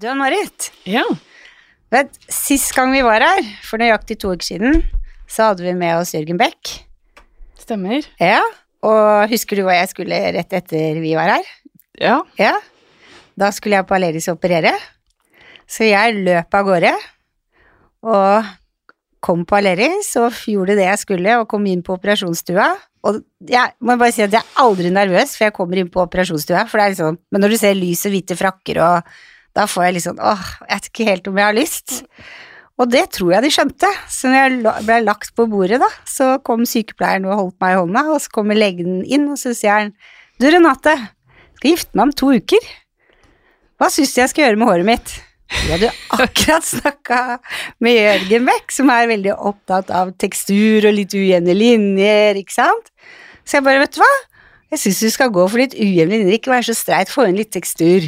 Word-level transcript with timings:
Du 0.00 0.06
er 0.08 0.16
Marit. 0.16 0.70
Ja. 0.88 1.02
vet, 1.92 2.14
sist 2.32 2.72
gang 2.72 2.88
vi 2.94 3.02
var 3.04 3.20
her, 3.20 3.44
for 3.68 3.76
nøyaktig 3.82 4.16
to 4.22 4.30
uker 4.32 4.46
siden, 4.46 4.78
så 5.28 5.50
hadde 5.50 5.66
vi 5.66 5.74
med 5.76 5.98
oss 5.98 6.14
Jørgen 6.14 6.38
Beck. 6.40 6.70
Stemmer. 7.60 8.06
Ja, 8.16 8.38
og 8.80 9.28
husker 9.28 9.58
du 9.60 9.66
hva 9.66 9.74
jeg 9.76 9.90
skulle 9.90 10.16
rett 10.38 10.54
etter 10.56 11.02
vi 11.02 11.10
var 11.18 11.34
her? 11.34 11.50
Ja. 12.00 12.14
Ja, 12.40 12.54
da 13.36 13.50
skulle 13.52 13.76
jeg 13.76 13.88
på 13.90 13.98
Aleris 13.98 14.30
operere, 14.32 14.72
så 15.68 15.84
jeg 15.84 16.22
løp 16.24 16.56
av 16.56 16.70
gårde, 16.70 16.92
og 18.08 18.48
kom 19.20 19.42
på 19.44 19.58
Aleris, 19.58 20.14
og 20.16 20.38
gjorde 20.48 20.78
det 20.78 20.86
jeg 20.86 21.02
skulle, 21.02 21.34
og 21.42 21.50
kom 21.50 21.66
inn 21.68 21.82
på 21.84 21.98
operasjonsstua, 21.98 22.70
og 23.04 23.20
jeg 23.52 23.76
må 23.84 23.98
bare 24.00 24.16
si 24.16 24.24
at 24.24 24.32
jeg 24.32 24.40
er 24.40 24.64
aldri 24.64 24.94
nervøs, 24.96 25.36
for 25.36 25.50
jeg 25.50 25.56
kommer 25.60 25.82
inn 25.82 25.92
på 25.92 26.00
operasjonsstua, 26.06 26.64
for 26.72 26.80
det 26.80 26.86
er 26.86 26.96
liksom, 26.96 27.20
men 27.28 27.44
når 27.44 27.52
du 27.52 27.58
ser 27.60 27.76
lys 27.76 28.06
og 28.08 28.16
hvite 28.16 28.38
frakker, 28.40 28.80
og 28.80 29.12
da 29.56 29.66
får 29.70 29.88
jeg 29.88 29.98
liksom, 29.98 30.20
åh, 30.22 30.46
jeg 30.68 30.76
vet 30.76 30.88
ikke 30.90 31.08
helt 31.08 31.30
om 31.30 31.40
jeg 31.40 31.48
har 31.48 31.56
lyst. 31.56 31.96
Og 32.80 32.88
det 32.88 33.02
tror 33.12 33.34
jeg 33.34 33.44
de 33.44 33.52
skjønte, 33.52 33.88
så 34.08 34.30
når 34.30 34.38
jeg 34.40 34.84
ble 34.86 34.98
lagt 35.04 35.34
på 35.36 35.44
bordet 35.50 35.80
da, 35.82 35.88
så 36.08 36.32
kom 36.46 36.62
sykepleieren 36.68 37.26
og 37.28 37.36
holdt 37.36 37.56
meg 37.60 37.74
i 37.74 37.80
hånda, 37.82 38.04
og 38.14 38.22
så 38.24 38.32
kommer 38.32 38.56
legen 38.56 39.02
inn, 39.04 39.26
og 39.28 39.40
så 39.40 39.52
sier 39.56 39.82
han, 39.82 39.90
du 40.40 40.46
Renate, 40.48 40.94
skal 41.58 41.74
gifte 41.74 41.98
meg 41.98 42.08
om 42.08 42.14
to 42.16 42.30
uker. 42.40 42.70
Hva 43.80 43.90
syns 43.92 44.14
du 44.14 44.22
jeg 44.22 44.32
skal 44.32 44.46
gjøre 44.46 44.60
med 44.60 44.70
håret 44.70 44.88
mitt? 44.88 45.12
Vi 45.50 45.72
hadde 45.72 45.88
jo 45.88 45.92
akkurat 46.22 46.64
snakka 46.64 47.20
med 47.82 47.96
Jørgen 47.98 48.48
Beck, 48.48 48.72
som 48.72 48.92
er 48.94 49.10
veldig 49.10 49.34
opptatt 49.34 49.90
av 49.92 50.14
tekstur 50.20 50.86
og 50.86 50.94
litt 50.94 51.16
ujevne 51.16 51.56
linjer, 51.56 52.38
ikke 52.38 52.54
sant? 52.54 52.92
Så 53.44 53.58
jeg 53.58 53.66
bare, 53.66 53.82
vet 53.82 53.96
du 53.96 54.00
hva? 54.00 54.10
Jeg 54.70 54.82
syns 54.84 55.02
du 55.02 55.10
skal 55.10 55.32
gå 55.34 55.44
for 55.50 55.58
litt 55.60 55.74
ujevne 55.74 56.20
linjer, 56.20 56.38
ikke 56.38 56.54
være 56.54 56.68
så 56.70 56.76
streit, 56.78 57.12
få 57.12 57.26
inn 57.28 57.40
litt 57.40 57.52
tekstur. 57.52 58.06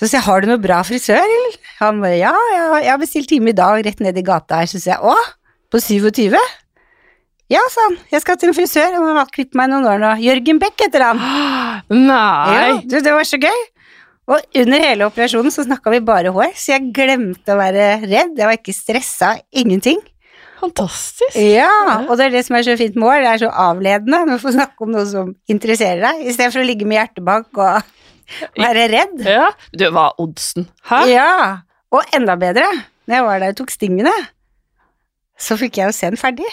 Så 0.00 0.08
sier 0.08 0.16
jeg, 0.16 0.24
har 0.24 0.40
du 0.40 0.48
noe 0.48 0.60
bra 0.62 0.78
frisør, 0.80 1.20
eller? 1.20 1.56
Han 1.82 1.98
bare, 2.00 2.16
ja, 2.16 2.32
ja, 2.54 2.68
jeg 2.80 2.88
har 2.88 3.00
bestilt 3.02 3.28
time 3.28 3.52
i 3.52 3.56
dag 3.56 3.82
rett 3.84 3.98
ned 4.00 4.16
i 4.16 4.22
gata 4.24 4.62
her, 4.62 4.70
så 4.70 4.80
sier 4.80 4.94
jeg, 4.94 5.04
å, 5.04 5.12
på 5.68 5.80
27? 5.84 6.38
Ja, 7.52 7.60
sa 7.68 7.84
han, 7.90 7.98
jeg 8.08 8.22
skal 8.24 8.38
til 8.40 8.48
en 8.48 8.56
frisør, 8.56 8.96
han 8.96 9.18
har 9.18 9.28
klippet 9.34 9.58
meg 9.60 9.68
noen 9.68 9.84
år 9.90 10.00
nå. 10.00 10.14
Jørgen 10.24 10.62
Beck 10.62 10.80
heter 10.80 11.04
han. 11.04 11.20
Nei! 11.92 12.56
Ja, 12.56 12.64
du, 12.80 12.96
det 12.96 13.12
var 13.12 13.28
så 13.28 13.40
gøy. 13.42 13.60
Og 14.30 14.58
under 14.62 14.86
hele 14.86 15.10
operasjonen 15.10 15.52
så 15.52 15.66
snakka 15.66 15.92
vi 15.92 16.00
bare 16.06 16.32
hår, 16.32 16.54
så 16.56 16.76
jeg 16.78 16.94
glemte 16.96 17.52
å 17.52 17.60
være 17.60 17.92
redd. 18.06 18.38
Jeg 18.38 18.46
var 18.46 18.56
ikke 18.56 18.76
stressa, 18.76 19.34
ingenting. 19.52 20.00
Fantastisk. 20.60 21.36
Ja, 21.40 22.04
og 22.06 22.16
det 22.16 22.30
er 22.30 22.36
det 22.38 22.46
som 22.46 22.56
er 22.56 22.64
så 22.64 22.76
fint 22.80 22.96
med 22.96 23.10
hår, 23.10 23.20
det 23.24 23.30
er 23.34 23.42
så 23.44 23.52
avledende. 23.68 24.24
Du 24.30 24.40
får 24.40 24.56
snakke 24.56 24.86
om 24.86 24.96
noe 24.96 25.06
som 25.10 25.32
interesserer 25.50 26.06
deg, 26.06 26.24
i 26.24 26.36
stedet 26.36 26.54
for 26.54 26.64
å 26.64 26.68
ligge 26.68 26.88
med 26.88 27.00
hjertebank 27.02 27.60
og 27.60 27.90
være 28.62 28.88
redd. 28.92 29.18
Ja. 29.26 29.50
Du, 29.74 29.86
hva 29.90 30.10
er 30.10 30.22
oddsen? 30.22 30.68
Hæ? 30.90 31.02
Ja, 31.10 31.30
og 31.90 32.16
enda 32.16 32.36
bedre, 32.40 32.66
når 33.06 33.14
jeg 33.16 33.26
var 33.28 33.42
der 33.42 33.54
og 33.54 33.60
tok 33.60 33.72
stingene, 33.74 34.14
så 35.40 35.56
fikk 35.60 35.80
jeg 35.80 35.90
jo 35.90 35.96
se 35.96 36.10
den 36.12 36.20
ferdig. 36.20 36.50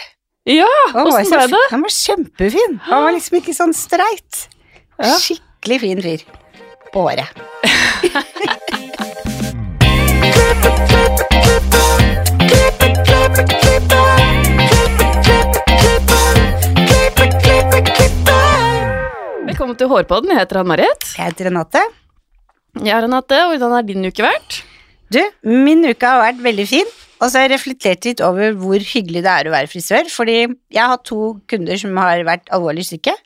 Ja, 0.47 0.69
åssen 0.95 1.28
ble 1.28 1.47
det? 1.52 1.66
Han 1.73 1.84
var 1.84 1.92
kjempefin. 1.92 2.78
Han 2.88 3.03
var 3.03 3.17
liksom 3.17 3.42
ikke 3.42 3.56
sånn 3.58 3.75
streit. 3.75 4.47
Ja. 4.95 5.11
Skikkelig 5.19 5.81
fin 5.84 6.02
fyr. 6.06 6.23
På 6.94 7.03
håret. 7.09 7.28
Velkommen 19.58 19.77
til 19.81 19.89
Hårpodden. 19.89 20.30
Jeg 20.30 20.38
heter 20.38 20.59
Ann-Marit. 20.59 21.05
Jeg 21.17 21.31
heter 21.31 21.47
Renate. 21.47 21.80
Er 22.77 23.00
Renate, 23.02 23.38
hvordan 23.50 23.72
har 23.73 23.86
din 23.88 24.05
uke 24.05 24.22
vært? 24.22 24.59
Du, 25.09 25.17
min 25.50 25.81
uke 25.81 25.97
har 26.05 26.19
vært 26.22 26.44
veldig 26.45 26.66
fin, 26.69 26.91
og 27.17 27.23
så 27.23 27.39
har 27.39 27.47
jeg 27.47 27.53
reflektert 27.55 28.05
litt 28.05 28.22
over 28.22 28.53
hvor 28.53 28.85
hyggelig 28.85 29.23
det 29.25 29.31
er 29.33 29.50
å 29.50 29.55
være 29.55 29.72
frisør, 29.72 30.11
fordi 30.13 30.35
jeg 30.45 30.91
har 30.94 31.02
to 31.09 31.31
kunder 31.50 31.81
som 31.81 31.97
har 31.97 32.22
vært 32.29 32.53
alvorlig 32.53 32.85
syke, 32.85 33.18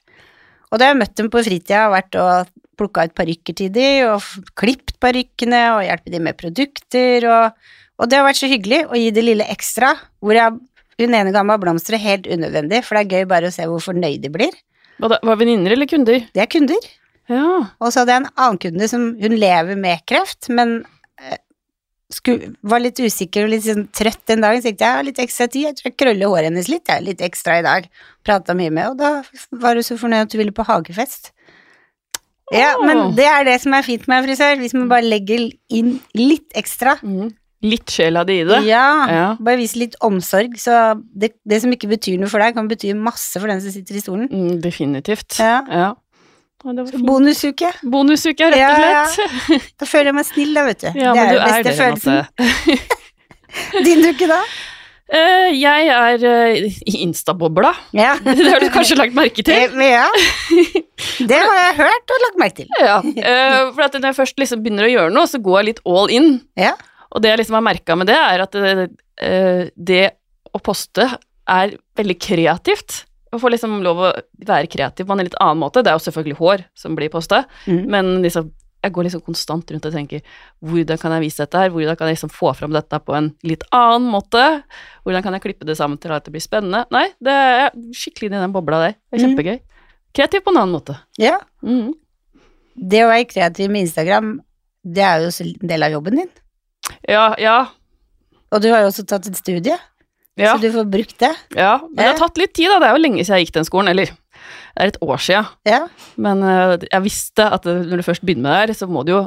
og 0.72 0.80
da 0.80 0.88
har 0.88 0.94
jeg 0.94 1.02
møtt 1.02 1.18
dem 1.20 1.34
på 1.36 1.44
fritida 1.50 1.84
har 1.84 1.94
vært 1.98 2.22
og 2.24 2.56
plukka 2.80 3.10
ut 3.12 3.18
parykker 3.20 3.60
til 3.66 3.76
de, 3.76 3.92
og 4.08 4.32
klippet 4.56 4.96
parykkene, 5.04 5.62
og 5.76 5.84
hjulpet 5.90 6.16
dem 6.16 6.28
med 6.32 6.40
produkter, 6.40 7.28
og, 7.28 7.78
og 8.00 8.08
det 8.08 8.22
har 8.22 8.30
vært 8.32 8.46
så 8.46 8.54
hyggelig 8.56 8.86
å 8.88 9.04
gi 9.04 9.12
det 9.20 9.28
lille 9.28 9.52
ekstra, 9.52 9.98
hvor 10.24 10.40
jeg, 10.40 10.64
hun 10.96 11.22
ene 11.26 11.36
ga 11.36 11.44
meg 11.44 11.60
blomster 11.60 12.00
helt 12.00 12.32
unødvendig, 12.32 12.86
for 12.88 12.96
det 12.96 13.04
er 13.04 13.20
gøy 13.20 13.34
bare 13.36 13.52
å 13.52 13.60
se 13.60 13.68
hvor 13.68 13.84
fornøyd 13.92 14.24
de 14.24 14.32
blir. 14.32 14.62
Var 15.02 15.16
det 15.16 15.38
venninner 15.42 15.76
eller 15.76 15.90
kunder? 15.90 16.26
Det 16.34 16.44
er 16.44 16.50
kunder. 16.52 16.90
Ja. 17.32 17.46
Og 17.80 17.92
så 17.92 18.02
hadde 18.02 18.16
jeg 18.16 18.24
en 18.24 18.34
annen 18.36 18.60
kunde 18.62 18.90
som 18.92 19.08
hun 19.22 19.38
lever 19.40 19.80
med 19.80 20.04
kreft, 20.10 20.50
men 20.54 20.82
eh, 21.22 21.40
sku, 22.14 22.34
var 22.62 22.84
litt 22.84 23.00
usikker 23.00 23.48
og 23.48 23.54
litt 23.54 23.66
sånn 23.68 23.88
trøtt 23.96 24.24
den 24.30 24.44
dagen. 24.44 24.62
Så 24.62 24.70
tenkte 24.70 24.88
jeg 24.88 25.00
har 25.00 25.08
litt 25.08 25.22
ekstra 25.24 25.48
tid, 25.52 25.68
jeg 25.70 25.80
tror 25.80 25.92
jeg 25.92 26.00
krøller 26.04 26.34
håret 26.34 26.50
hennes 26.52 26.72
litt, 26.72 26.86
jeg 26.88 27.02
er 27.02 27.08
litt 27.08 27.26
ekstra 27.26 27.60
i 27.62 27.68
dag. 27.68 27.92
Prata 28.28 28.58
mye 28.58 28.74
med, 28.74 28.94
og 28.94 29.02
da 29.02 29.62
var 29.64 29.80
hun 29.80 29.88
så 29.88 30.00
fornøyd 30.02 30.28
at 30.28 30.36
hun 30.36 30.44
ville 30.44 30.56
på 30.56 30.68
hagefest. 30.68 31.32
Ja, 32.52 32.74
men 32.84 33.14
det 33.16 33.26
er 33.30 33.46
det 33.48 33.62
som 33.64 33.72
er 33.78 33.86
fint 33.86 34.10
med 34.12 34.26
frisør, 34.26 34.58
hvis 34.60 34.74
man 34.76 34.90
bare 34.92 35.08
legger 35.08 35.48
inn 35.72 35.94
litt 36.18 36.52
ekstra. 36.60 36.98
Mhm. 37.02 37.38
Litt 37.62 37.94
sjela 37.94 38.24
di 38.26 38.40
i 38.42 38.46
det. 38.48 38.62
Ja, 38.66 38.86
Ja. 39.10 39.26
bare 39.40 39.60
vis 39.60 39.76
litt 39.78 39.96
omsorg, 40.02 40.56
så 40.58 40.96
det, 41.14 41.34
det 41.46 41.62
som 41.62 41.74
ikke 41.74 41.90
betyr 41.92 42.18
noe 42.22 42.30
for 42.32 42.42
deg, 42.42 42.56
kan 42.58 42.70
bety 42.70 42.94
masse 42.98 43.38
for 43.38 43.48
den 43.52 43.62
som 43.62 43.74
sitter 43.74 44.00
i 44.00 44.02
stolen. 44.02 44.30
Mm, 44.32 44.62
definitivt. 44.64 45.38
Ja. 45.38 45.62
Ja. 45.70 45.92
Ja. 46.62 46.86
Bonusuke. 47.06 47.72
Bonusuke, 47.90 48.52
rett 48.54 48.66
og 48.66 48.82
og 48.82 48.92
ja. 48.92 49.06
slett. 49.10 49.70
Da 49.82 49.88
føler 49.90 50.12
jeg 50.12 50.18
meg 50.20 50.28
snill, 50.30 50.52
da, 50.58 50.66
vet 50.68 50.84
du. 50.84 50.90
Ja, 50.94 51.14
det 51.14 51.22
men 51.22 51.30
er 51.30 51.40
er 51.40 51.48
beste 51.48 51.70
det, 51.70 51.78
følelsen. 51.80 53.00
Din 53.88 54.06
dukke, 54.06 54.30
da? 54.30 54.42
Uh, 55.12 55.50
jeg 55.52 55.90
er 55.92 56.22
uh, 56.24 56.76
i 56.88 56.94
Instabobla. 57.04 57.74
Ja. 57.98 58.14
Det 58.24 58.46
har 58.48 58.64
du 58.64 58.70
kanskje 58.72 58.96
lagt 58.96 59.18
merke 59.18 59.44
til? 59.44 59.74
Ja. 59.84 60.06
Det 61.20 61.40
har 61.42 61.58
jeg 61.58 61.74
hørt 61.82 62.14
og 62.16 62.24
lagt 62.26 62.40
merke 62.40 62.62
til. 62.62 62.70
Ja, 62.80 63.02
uh, 63.04 63.74
for 63.74 63.84
at 63.90 63.98
når 63.98 64.14
jeg 64.14 64.20
først 64.22 64.40
liksom 64.40 64.64
begynner 64.64 64.88
å 64.88 64.94
gjøre 64.94 65.12
noe, 65.18 65.28
så 65.28 65.42
går 65.44 65.60
jeg 65.60 65.70
litt 65.74 65.84
all 65.84 66.14
in. 66.14 66.30
Ja. 66.56 66.78
Og 67.12 67.22
det 67.22 67.30
jeg 67.34 67.40
liksom 67.42 67.58
har 67.60 67.66
merka 67.68 67.96
med 68.00 68.08
det, 68.08 68.16
er 68.16 68.42
at 68.46 68.52
det, 68.52 68.90
eh, 69.22 69.70
det 69.76 70.04
å 70.54 70.62
poste 70.64 71.10
er 71.48 71.74
veldig 71.98 72.18
kreativt. 72.20 73.06
Å 73.32 73.40
få 73.40 73.50
liksom 73.52 73.82
lov 73.84 73.98
å 73.98 74.12
være 74.46 74.68
kreativ 74.72 75.06
på 75.08 75.12
en 75.16 75.24
litt 75.24 75.36
annen 75.40 75.60
måte. 75.64 75.84
Det 75.84 75.92
er 75.92 75.98
jo 76.00 76.06
selvfølgelig 76.12 76.38
hår 76.40 76.66
som 76.76 76.96
blir 76.96 77.10
posta, 77.10 77.46
Mm. 77.68 77.86
men 77.88 78.22
liksom 78.24 78.52
jeg 78.84 78.94
går 78.94 79.04
liksom 79.06 79.22
konstant 79.22 79.70
rundt 79.72 79.86
og 79.86 79.94
tenker 79.94 80.22
hvordan 80.66 80.98
kan 80.98 81.12
jeg 81.14 81.22
vise 81.22 81.38
dette 81.44 81.54
her, 81.60 81.70
hvordan 81.70 81.96
kan 81.96 82.08
jeg 82.10 82.16
liksom 82.18 82.32
få 82.34 82.50
fram 82.58 82.72
dette 82.74 82.98
på 83.06 83.14
en 83.14 83.28
litt 83.44 83.62
annen 83.72 84.10
måte, 84.10 84.64
hvordan 85.06 85.22
kan 85.22 85.34
jeg 85.34 85.42
klippe 85.44 85.68
det 85.70 85.78
sammen 85.78 86.00
til 86.02 86.10
at 86.12 86.26
det 86.26 86.32
blir 86.34 86.42
spennende. 86.42 86.88
Nei, 86.90 87.10
det 87.22 87.30
er 87.32 87.70
skikkelig 87.94 88.32
i 88.32 88.40
den 88.42 88.52
bobla 88.52 88.80
der. 88.88 88.96
Det 89.12 89.22
er 89.22 89.28
Mm. 89.28 89.36
kjempegøy. 89.38 89.60
Kreativ 90.16 90.42
på 90.42 90.50
en 90.50 90.58
annen 90.58 90.74
måte. 90.74 90.98
ja. 91.20 91.38
Mm. 91.64 91.94
Det 92.90 93.04
å 93.04 93.10
være 93.12 93.28
kreativ 93.30 93.70
med 93.70 93.82
Instagram, 93.86 94.40
det 94.84 95.04
er 95.04 95.20
jo 95.22 95.28
også 95.28 95.46
en 95.62 95.68
del 95.68 95.84
av 95.84 95.92
jobben 95.92 96.16
din. 96.16 96.30
Ja, 97.10 97.32
ja, 97.42 97.58
Og 98.52 98.62
du 98.64 98.70
har 98.72 98.84
jo 98.84 98.92
også 98.92 99.06
tatt 99.08 99.28
et 99.30 99.38
studie, 99.40 99.78
ja. 100.40 100.54
så 100.54 100.62
du 100.62 100.72
får 100.74 100.88
brukt 100.92 101.18
det. 101.22 101.32
Ja, 101.56 101.78
men 101.84 102.00
det 102.00 102.10
har 102.10 102.20
tatt 102.20 102.40
litt 102.42 102.54
tid, 102.58 102.72
da. 102.72 102.80
Det 102.82 102.90
er 102.90 102.98
jo 102.98 103.04
lenge 103.04 103.24
siden 103.24 103.40
jeg 103.40 103.48
gikk 103.48 103.60
den 103.60 103.68
skolen. 103.68 103.92
Eller, 103.94 104.12
det 104.12 104.84
er 104.84 104.92
et 104.92 105.00
år 105.04 105.22
siden. 105.24 105.52
Ja. 105.68 105.86
Men 106.20 106.44
eh, 106.48 106.74
jeg 106.88 107.06
visste 107.06 107.48
at 107.58 107.68
når 107.68 108.02
du 108.02 108.08
først 108.08 108.26
begynner 108.26 108.48
med 108.48 108.52
det 108.56 108.76
her, 108.76 108.82
så 108.82 108.90
må 108.92 109.06
du 109.08 109.14
jo 109.16 109.22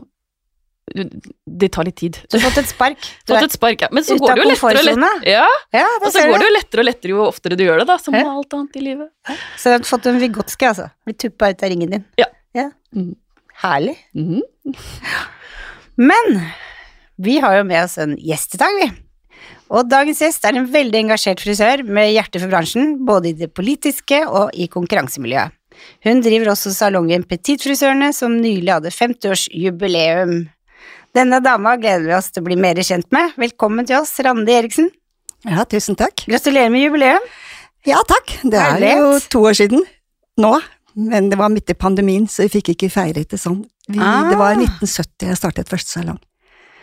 Det 1.48 1.70
tar 1.72 1.86
litt 1.88 1.96
tid. 1.96 2.18
Du 2.28 2.36
har 2.36 2.42
fått 2.50 2.60
et 2.60 2.68
spark. 2.68 3.06
Du 3.24 3.32
Fått 3.32 3.46
et 3.46 3.56
spark, 3.56 3.86
ja. 3.86 3.88
Men 3.88 4.04
så 4.04 4.18
går 4.20 4.36
det 4.36 4.44
jo 4.44 4.48
lettere 4.50 4.82
og 4.82 4.88
lettere. 4.90 5.32
Ja, 5.32 5.46
Ja, 5.72 5.86
og 6.02 6.10
så 6.12 6.26
går 6.28 6.42
det 6.42 6.48
jo 6.50 6.54
lettere 6.58 6.84
og 6.84 6.88
lettere 6.90 7.14
jo 7.14 7.22
oftere 7.24 7.56
du 7.56 7.64
gjør 7.64 7.80
det, 7.80 7.86
da. 7.88 7.96
Som 8.02 8.12
med 8.16 8.28
alt 8.28 8.56
annet 8.58 8.76
i 8.76 8.84
livet. 8.84 9.08
Så 9.56 9.72
du 9.72 9.78
har 9.78 9.86
fått 9.88 10.10
en 10.12 10.20
Vigotski, 10.20 10.68
altså. 10.68 10.90
Blitt 11.08 11.22
tuppa 11.24 11.54
ut 11.54 11.64
av 11.64 11.72
ringen 11.72 11.96
din. 11.96 12.04
Ja. 12.20 12.28
ja. 12.52 12.68
Mhm. 12.92 13.14
Herlig. 13.64 13.96
-hmm. 14.14 14.42
Men 15.96 16.40
vi 17.16 17.38
har 17.42 17.58
jo 17.58 17.64
med 17.68 17.84
oss 17.84 17.98
en 18.02 18.16
gjest 18.18 18.56
i 18.56 18.60
dag, 18.62 18.78
vi. 18.80 18.88
Og 19.74 19.88
dagens 19.88 20.20
gjest 20.22 20.44
er 20.46 20.58
en 20.58 20.66
veldig 20.70 21.00
engasjert 21.06 21.40
frisør 21.42 21.82
med 21.86 22.12
hjerte 22.12 22.40
for 22.42 22.52
bransjen, 22.52 22.98
både 23.06 23.30
i 23.32 23.36
det 23.38 23.50
politiske 23.56 24.20
og 24.28 24.52
i 24.54 24.68
konkurransemiljøet. 24.70 25.54
Hun 26.06 26.20
driver 26.22 26.52
også 26.52 26.70
salongen 26.70 27.24
Petitfrisørene, 27.26 28.12
som 28.14 28.36
nylig 28.38 28.70
hadde 28.70 28.92
50-årsjubileum. 28.94 30.44
Denne 31.14 31.40
dama 31.42 31.74
gleder 31.78 32.06
vi 32.06 32.14
oss 32.14 32.30
til 32.30 32.42
å 32.42 32.46
bli 32.48 32.58
mer 32.60 32.78
kjent 32.82 33.08
med. 33.14 33.34
Velkommen 33.40 33.86
til 33.88 33.98
oss, 34.00 34.12
Randi 34.22 34.54
Eriksen. 34.54 34.90
Ja, 35.46 35.64
tusen 35.68 35.98
takk. 35.98 36.24
Gratulerer 36.30 36.70
med 36.72 36.86
jubileum. 36.86 37.26
Ja, 37.86 37.98
takk. 38.08 38.36
Det 38.42 38.56
er 38.58 38.76
Herlighet. 38.78 39.02
jo 39.02 39.18
to 39.34 39.42
år 39.50 39.58
siden 39.58 39.82
nå, 40.40 40.52
men 40.94 41.28
det 41.30 41.38
var 41.38 41.50
midt 41.52 41.70
i 41.70 41.76
pandemien, 41.78 42.26
så 42.30 42.46
vi 42.46 42.54
fikk 42.56 42.72
ikke 42.74 42.90
feiret 42.94 43.28
det 43.34 43.40
sånn. 43.42 43.64
Vi, 43.88 43.98
Ah. 44.00 44.30
Det 44.30 44.38
var 44.38 44.54
1970 44.56 45.28
jeg 45.28 45.36
startet 45.36 45.68
første 45.68 45.98
salong. 45.98 46.18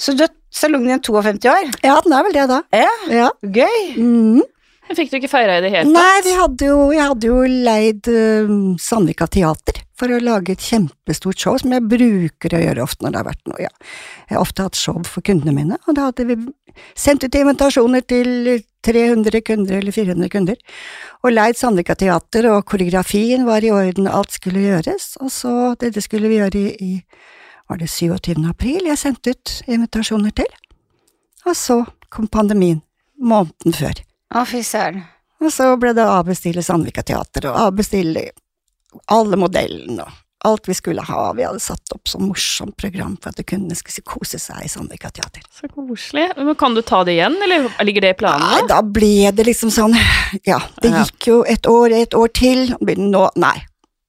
Så 0.01 0.15
du 0.18 0.24
har 0.25 0.31
salongen 0.51 0.95
din 0.95 1.03
52 1.06 1.51
år. 1.51 1.69
Ja, 1.86 2.00
den 2.03 2.15
er 2.18 2.25
vel 2.25 2.33
det, 2.39 2.48
da. 2.50 2.62
Ja, 2.74 2.89
Ja. 3.13 3.30
gøy. 3.45 3.77
Mm. 3.98 4.42
Fikk 4.92 5.12
du 5.13 5.19
ikke 5.21 5.30
feira 5.31 5.59
i 5.59 5.62
det 5.63 5.69
hele 5.71 5.88
tatt? 5.88 5.94
Nei, 5.94 6.21
vi 6.25 6.33
hadde 6.36 6.68
jo, 6.68 6.80
jeg 6.92 7.06
hadde 7.13 7.30
jo 7.30 7.38
leid 7.68 8.09
uh, 8.12 8.50
Sandvika 8.81 9.27
Teater 9.31 9.77
for 9.95 10.12
å 10.12 10.18
lage 10.19 10.56
et 10.56 10.65
kjempestort 10.65 11.39
show, 11.39 11.56
som 11.62 11.71
jeg 11.71 11.86
bruker 11.88 12.56
å 12.57 12.59
gjøre 12.59 12.83
ofte 12.83 13.06
når 13.06 13.13
det 13.13 13.19
har 13.21 13.27
vært 13.30 13.48
noe, 13.51 13.59
ja. 13.62 13.69
Jeg 14.27 14.36
har 14.36 14.42
ofte 14.42 14.65
hatt 14.65 14.80
show 14.80 14.98
for 15.07 15.24
kundene 15.24 15.53
mine, 15.56 15.77
og 15.86 15.95
da 15.95 16.09
hadde 16.09 16.25
vi 16.27 16.36
sendt 16.97 17.24
ut 17.24 17.38
invitasjoner 17.38 18.04
til 18.09 18.57
300 18.83 19.44
kunder 19.45 19.77
eller 19.77 19.95
400 19.95 20.31
kunder, 20.33 20.57
og 21.21 21.36
leid 21.38 21.59
Sandvika 21.62 21.95
Teater, 22.01 22.50
og 22.51 22.65
koreografien 22.74 23.45
var 23.47 23.63
i 23.63 23.71
orden, 23.71 24.09
alt 24.09 24.33
skulle 24.33 24.65
gjøres, 24.65 25.13
og 25.21 25.30
så, 25.31 25.54
dette 25.80 26.01
skulle 26.04 26.33
vi 26.33 26.42
gjøre 26.42 26.65
i, 26.65 26.74
i 26.81 26.92
var 27.71 27.79
det 27.79 27.88
27. 27.89 28.35
april 28.50 28.89
jeg 28.89 29.00
sendte 29.00 29.31
ut 29.33 29.51
invitasjoner 29.71 30.33
til, 30.35 30.50
og 31.47 31.56
så 31.57 31.81
kom 32.12 32.27
pandemien 32.27 32.81
måneden 33.21 33.75
før. 33.77 34.01
Å, 34.35 34.44
fy 34.47 34.59
søren. 34.65 35.06
Og 35.41 35.50
så 35.53 35.71
ble 35.79 35.94
det 35.97 36.03
å 36.06 36.18
avbestille 36.19 36.62
Sandvika 36.65 37.03
Teater, 37.07 37.47
og 37.50 37.62
avbestille 37.69 38.27
alle 39.12 39.39
modellene 39.39 40.03
og 40.41 40.50
alt 40.50 40.68
vi 40.68 40.73
skulle 40.73 41.03
ha. 41.06 41.23
Vi 41.38 41.45
hadde 41.45 41.62
satt 41.62 41.94
opp 41.94 42.09
sånn 42.09 42.25
morsomt 42.25 42.73
program 42.81 43.13
for 43.21 43.29
at 43.29 43.44
kundene 43.45 43.77
skulle 43.77 44.06
kose 44.09 44.39
seg 44.41 44.65
i 44.65 44.69
Sandvika 44.73 45.12
Teater. 45.13 45.44
Så 45.53 45.69
koselig. 45.69 46.27
Men 46.38 46.56
kan 46.57 46.73
du 46.75 46.81
ta 46.81 47.03
det 47.06 47.13
igjen, 47.19 47.38
eller 47.45 47.68
ligger 47.85 48.07
det 48.07 48.13
i 48.15 48.31
Nei, 48.41 48.62
da 48.69 48.81
ble 48.81 49.29
det 49.38 49.45
liksom 49.45 49.69
sånn, 49.73 49.94
ja, 50.50 50.59
det 50.81 50.89
Ja. 50.91 51.03
gikk 51.06 51.27
jo 51.29 51.44
et 51.45 51.69
år, 51.69 51.94
et 51.94 52.18
år 52.18 52.33
til, 52.33 52.73
og 52.73 52.89
nå, 52.97 53.29
nei. 53.35 53.57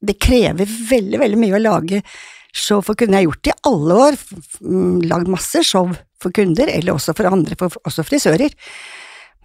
Det 0.02 0.18
krever 0.18 0.66
veldig, 0.66 1.18
veldig 1.20 1.38
mye 1.38 1.58
å 1.60 1.62
lage 1.62 2.02
show 2.52 2.80
for 2.84 2.94
kunder. 2.98 3.18
Jeg 3.18 3.26
har 3.26 3.30
gjort 3.32 3.44
det 3.48 3.52
i 3.54 3.60
alle 3.70 4.00
år, 4.06 4.18
mm, 4.62 4.96
lagd 5.10 5.28
masse 5.32 5.62
show 5.64 5.88
for 6.22 6.30
kunder, 6.36 6.68
eller 6.70 6.94
også 6.94 7.14
for 7.16 7.26
andre, 7.30 7.56
for, 7.58 7.72
også 7.88 8.04
frisører. 8.06 8.52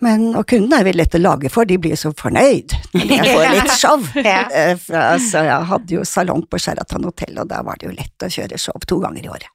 Men, 0.06 0.28
og 0.38 0.44
kundene 0.46 0.78
er 0.78 0.86
veldig 0.86 1.00
lett 1.02 1.16
å 1.18 1.22
lage 1.24 1.50
for, 1.50 1.66
de 1.66 1.80
blir 1.82 1.96
så 1.98 2.12
fornøyd 2.14 2.76
når 2.94 3.08
de 3.10 3.18
får 3.34 3.46
litt 3.56 3.72
show. 3.80 4.04
Ja. 4.22 4.44
Eh, 4.54 4.76
fra- 4.78 5.16
Så 5.18 5.42
jeg 5.48 5.70
hadde 5.72 5.96
jo 5.96 6.04
salong 6.06 6.44
på 6.52 6.60
Sheraton 6.62 7.08
hotell, 7.10 7.40
og 7.42 7.48
da 7.50 7.64
var 7.66 7.80
det 7.82 7.90
jo 7.90 7.96
lett 7.98 8.28
å 8.28 8.30
kjøre 8.30 8.60
show 8.62 8.78
to 8.86 9.00
ganger 9.02 9.26
i 9.26 9.32
året. 9.34 9.50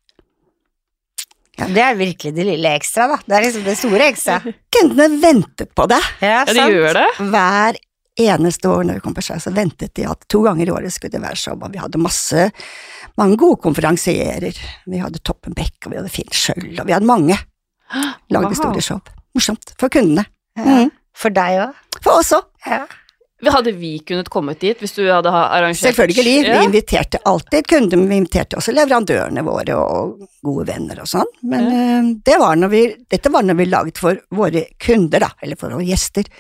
Det 1.62 1.82
er 1.84 1.94
virkelig 1.94 2.32
det 2.34 2.44
lille 2.48 2.70
ekstra, 2.74 3.06
da. 3.12 3.16
Det 3.28 3.36
er 3.36 3.44
liksom 3.44 3.64
det 3.68 3.74
store 3.78 4.06
ekstra. 4.08 4.38
Kundene 4.72 5.20
ventet 5.22 5.70
på 5.76 5.84
det. 5.92 6.00
Ja, 6.24 6.40
Ja, 6.48 6.54
de 6.56 6.64
gjør 6.72 6.96
det. 6.96 7.08
hver 7.30 7.76
eneste 8.20 8.68
år 8.68 8.84
når 8.84 8.98
vi 8.98 9.04
kom 9.04 9.14
på 9.16 9.24
show, 9.24 9.38
så 9.40 9.52
ventet 9.54 9.94
de 9.96 10.04
at 10.08 10.26
to 10.30 10.42
ganger 10.44 10.68
i 10.68 10.74
året 10.74 10.92
skulle 10.92 11.14
det 11.14 11.22
være 11.22 11.38
show, 11.38 11.56
og 11.56 11.72
vi 11.72 11.80
hadde 11.80 12.00
masse, 12.02 12.48
mange 13.20 13.38
gode 13.40 13.60
konferansierer. 13.64 14.58
Vi 14.86 15.00
hadde 15.00 15.22
Toppen 15.24 15.56
Beck, 15.56 15.78
og 15.86 15.92
vi 15.92 16.00
hadde 16.00 16.12
Finn 16.12 16.32
Schjøll, 16.32 16.72
og 16.76 16.88
vi 16.88 16.96
hadde 16.96 17.08
mange. 17.08 17.38
Lagde 18.32 18.52
Wow. 18.52 18.58
store 18.58 18.82
show. 18.84 19.00
Morsomt. 19.36 19.74
For 19.80 19.92
kundene. 19.92 20.26
Ja. 20.58 20.64
Mm. 20.64 20.90
For 21.16 21.32
deg 21.32 21.60
òg. 21.60 21.78
For 22.00 22.20
oss 22.20 22.32
òg. 22.36 22.48
Ja. 22.66 22.84
Hadde 23.50 23.72
vi 23.74 23.96
kunnet 24.06 24.28
kommet 24.30 24.60
dit 24.62 24.78
hvis 24.78 24.92
du 24.94 25.00
hadde 25.02 25.30
arrangert 25.32 25.82
Selvfølgelig. 25.82 26.44
Ja. 26.46 26.60
Vi 26.60 26.68
inviterte 26.68 27.18
alltid 27.26 27.66
kunder, 27.66 27.98
men 27.98 28.08
vi 28.08 28.18
inviterte 28.22 28.60
også 28.60 28.74
leverandørene 28.76 29.42
våre 29.42 29.78
og 29.80 30.28
gode 30.46 30.68
venner 30.68 31.00
og 31.02 31.10
sånn. 31.10 31.32
Men 31.50 31.66
ja. 31.66 31.96
det 32.28 32.36
var 32.38 32.62
vi, 32.70 32.84
dette 33.10 33.32
var 33.34 33.42
når 33.48 33.58
vi 33.58 33.66
laget 33.66 33.98
for 33.98 34.20
våre 34.30 34.68
kunder, 34.78 35.26
da, 35.26 35.32
eller 35.42 35.58
for 35.58 35.74
våre 35.74 35.88
gjester. 35.88 36.30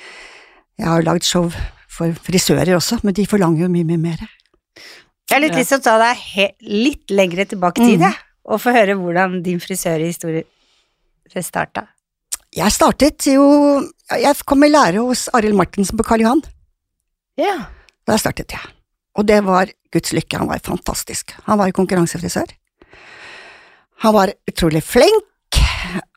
Jeg 0.82 0.90
har 0.90 1.04
lagd 1.06 1.22
show 1.22 1.46
for 1.92 2.10
frisører 2.26 2.74
også, 2.74 2.98
men 3.06 3.14
de 3.14 3.22
forlanger 3.30 3.62
jo 3.62 3.70
mye, 3.70 3.86
mye 3.86 4.00
mer. 4.02 4.22
Jeg 5.30 5.36
har 5.36 5.42
litt 5.44 5.54
lyst 5.54 5.70
til 5.70 5.78
å 5.78 5.84
ta 5.84 5.94
deg 6.00 6.62
litt 6.66 7.12
lengre 7.14 7.46
tilbake 7.48 7.78
i 7.78 7.92
tid, 7.92 8.02
mm. 8.02 8.28
Og 8.50 8.58
få 8.58 8.72
høre 8.74 8.96
hvordan 8.98 9.36
din 9.44 9.60
frisørhistorie 9.62 10.42
starta. 11.46 11.84
Jeg 12.52 12.74
startet 12.74 13.28
jo 13.30 13.44
Jeg 14.10 14.34
kom 14.44 14.66
i 14.66 14.68
lære 14.68 15.00
hos 15.00 15.28
Arild 15.32 15.54
Martinsen 15.56 15.96
på 15.96 16.04
Karl 16.04 16.24
Johan. 16.24 16.42
Ja. 17.38 17.54
Der 18.10 18.18
startet 18.18 18.50
jeg. 18.52 18.74
Og 19.14 19.28
det 19.28 19.38
var 19.46 19.70
Guds 19.94 20.12
lykke, 20.12 20.40
han 20.42 20.50
var 20.50 20.60
fantastisk. 20.66 21.36
Han 21.46 21.60
var 21.60 21.70
jo 21.70 21.78
konkurransefrisør. 21.78 22.50
Han 24.02 24.16
var 24.16 24.34
utrolig 24.50 24.82
flink, 24.82 25.62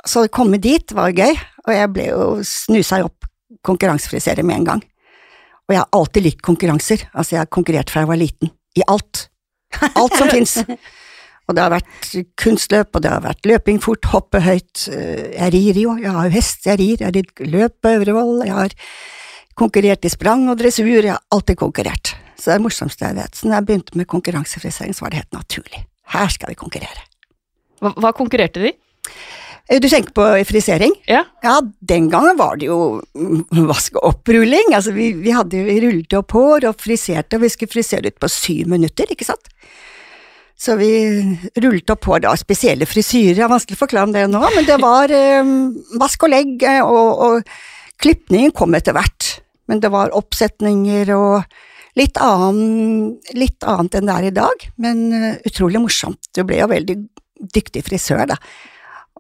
så 0.08 0.26
å 0.26 0.34
komme 0.34 0.58
dit 0.58 0.96
var 0.98 1.14
gøy, 1.14 1.38
og 1.68 1.72
jeg 1.76 1.94
ble 1.94 2.10
jo 2.10 2.28
snusa 2.42 3.04
opp 3.06 3.25
konkurransefrisere 3.66 4.44
med 4.44 4.56
en 4.62 4.68
gang. 4.72 4.84
Og 5.66 5.74
jeg 5.74 5.82
har 5.82 5.90
alltid 5.98 6.26
likt 6.28 6.44
konkurranser, 6.46 7.08
altså 7.14 7.36
jeg 7.36 7.42
har 7.44 7.50
konkurrert 7.54 7.90
fra 7.90 8.04
jeg 8.04 8.12
var 8.12 8.22
liten, 8.22 8.52
i 8.78 8.84
alt. 8.92 9.28
Alt 9.96 10.18
som 10.20 10.30
fins. 10.36 10.60
Og 11.46 11.54
det 11.58 11.62
har 11.62 11.74
vært 11.74 12.08
kunstløp, 12.42 12.90
og 12.98 13.04
det 13.06 13.12
har 13.12 13.22
vært 13.26 13.46
løping 13.50 13.78
fort, 13.82 14.06
hoppe 14.14 14.42
høyt. 14.42 14.88
Eh, 14.90 15.32
Jeg 15.38 15.54
rir 15.54 15.80
jo, 15.82 15.96
jeg 16.02 16.14
har 16.14 16.30
jo 16.30 16.34
hest, 16.34 16.66
jeg 16.66 16.80
rir, 16.82 17.02
jeg 17.02 17.10
har 17.12 17.50
løp 17.54 17.76
på 17.86 17.92
Øvrevoll, 18.00 18.40
jeg 18.48 18.56
har 18.58 18.74
konkurrert 19.58 20.06
i 20.06 20.12
sprang 20.12 20.48
og 20.52 20.58
dressur, 20.60 20.90
jeg 20.90 21.14
har 21.14 21.22
alltid 21.34 21.58
konkurrert. 21.62 22.16
Så 22.36 22.50
det 22.50 22.56
er 22.56 22.60
det 22.60 22.66
morsomste 22.66 23.06
jeg 23.08 23.16
vet. 23.18 23.38
Så 23.38 23.48
når 23.48 23.56
jeg 23.60 23.68
begynte 23.70 23.98
med 24.02 24.10
konkurransefrisering, 24.12 24.94
så 24.98 25.06
var 25.06 25.14
det 25.14 25.22
helt 25.24 25.38
naturlig. 25.38 25.86
Her 26.14 26.34
skal 26.34 26.52
vi 26.52 26.58
konkurrere. 26.60 27.06
Hva, 27.82 27.94
hva 28.04 28.12
konkurrerte 28.18 28.62
de? 28.66 28.74
Eh, 29.70 29.80
Du 29.82 29.88
tenker 29.90 30.14
på 30.16 30.26
frisering? 30.46 30.94
Ja. 31.10 31.24
Ja, 31.44 31.60
den 31.82 32.10
gangen 32.14 32.38
var 32.38 32.58
det 32.62 32.68
jo 32.70 33.02
vask 33.72 33.98
og 33.98 34.12
opprulling. 34.14 34.74
Altså, 34.78 34.94
vi, 34.96 35.12
vi 35.18 35.34
hadde 35.36 35.64
vi 35.68 35.80
rullet 35.84 36.14
opp 36.20 36.36
hår 36.38 36.70
og 36.72 36.80
friserte, 36.82 37.38
og 37.40 37.46
vi 37.46 37.52
skulle 37.54 37.74
frisere 37.74 38.12
ut 38.12 38.20
på 38.22 38.30
syv 38.32 38.70
minutter, 38.76 39.10
ikke 39.12 39.28
sant? 39.28 39.50
Så 40.56 40.78
vi 40.80 40.88
rullet 41.60 41.92
opp 41.92 42.06
hår, 42.08 42.22
da, 42.24 42.36
spesielle 42.40 42.88
frisyrer, 42.88 43.36
det 43.36 43.44
er 43.44 43.52
vanskelig 43.52 43.76
å 43.76 43.82
forklare 43.82 44.08
om 44.08 44.14
det 44.16 44.22
nå, 44.32 44.40
men 44.56 44.68
det 44.70 44.78
var 44.80 45.12
eh, 45.12 45.50
vask 46.00 46.24
og 46.24 46.32
legg, 46.32 46.62
eh, 46.64 46.80
og, 46.80 47.26
og 47.26 48.00
klippningen 48.00 48.54
kom 48.56 48.76
etter 48.78 48.96
hvert. 48.96 49.34
Men 49.68 49.82
det 49.84 49.90
var 49.92 50.14
oppsetninger 50.16 51.10
og 51.16 51.44
litt, 52.00 52.16
annen, 52.22 53.18
litt 53.36 53.66
annet 53.68 53.98
enn 54.00 54.08
det 54.08 54.16
er 54.16 54.30
i 54.30 54.34
dag, 54.38 54.66
men 54.86 55.04
eh, 55.12 55.36
utrolig 55.50 55.82
morsomt. 55.84 56.30
Du 56.32 56.44
ble 56.48 56.62
jo 56.62 56.70
veldig 56.72 56.98
dyktig 57.58 57.84
frisør, 57.90 58.24
da. 58.32 58.40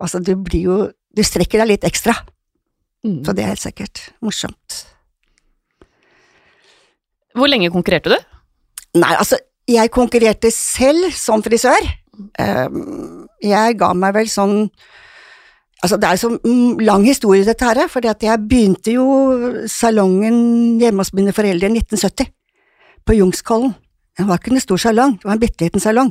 Altså, 0.01 0.19
du 0.19 0.35
blir 0.35 0.61
jo 0.69 0.77
Du 1.15 1.23
strekker 1.23 1.61
deg 1.61 1.69
litt 1.69 1.85
ekstra, 1.87 2.11
Mm. 3.05 3.21
så 3.23 3.33
det 3.35 3.43
er 3.43 3.51
helt 3.53 3.61
sikkert 3.61 3.99
morsomt. 4.19 4.85
Hvor 7.35 7.47
lenge 7.47 7.69
konkurrerte 7.71 8.09
du? 8.09 8.17
Nei, 8.97 9.13
altså, 9.15 9.37
jeg 9.69 9.91
konkurrerte 9.93 10.51
selv 10.51 11.11
som 11.13 11.43
frisør. 11.45 11.85
Ehm, 12.39 13.27
jeg 13.43 13.77
ga 13.79 13.93
meg 13.93 14.15
vel 14.15 14.29
sånn 14.31 14.69
Altså, 15.83 15.97
det 16.01 16.07
er 16.07 16.17
så 16.17 16.29
mm, 16.33 16.79
lang 16.81 17.03
historie, 17.05 17.43
dette 17.45 17.67
her, 17.67 17.87
for 17.91 18.01
jeg 18.01 18.47
begynte 18.49 18.93
jo 18.95 19.03
salongen 19.69 20.79
hjemme 20.81 21.03
hos 21.03 21.11
mine 21.13 21.33
foreldre 21.35 21.67
i 21.67 21.75
1970, 21.75 22.31
på 23.05 23.17
Jungskollen. 23.19 23.75
Det 24.17 24.25
var 24.25 24.39
ikke 24.39 24.55
en 24.55 24.63
stor 24.63 24.81
salong, 24.81 25.13
det 25.19 25.27
var 25.27 25.35
en 25.35 25.43
bitte 25.43 25.67
liten 25.67 25.83
salong, 25.83 26.09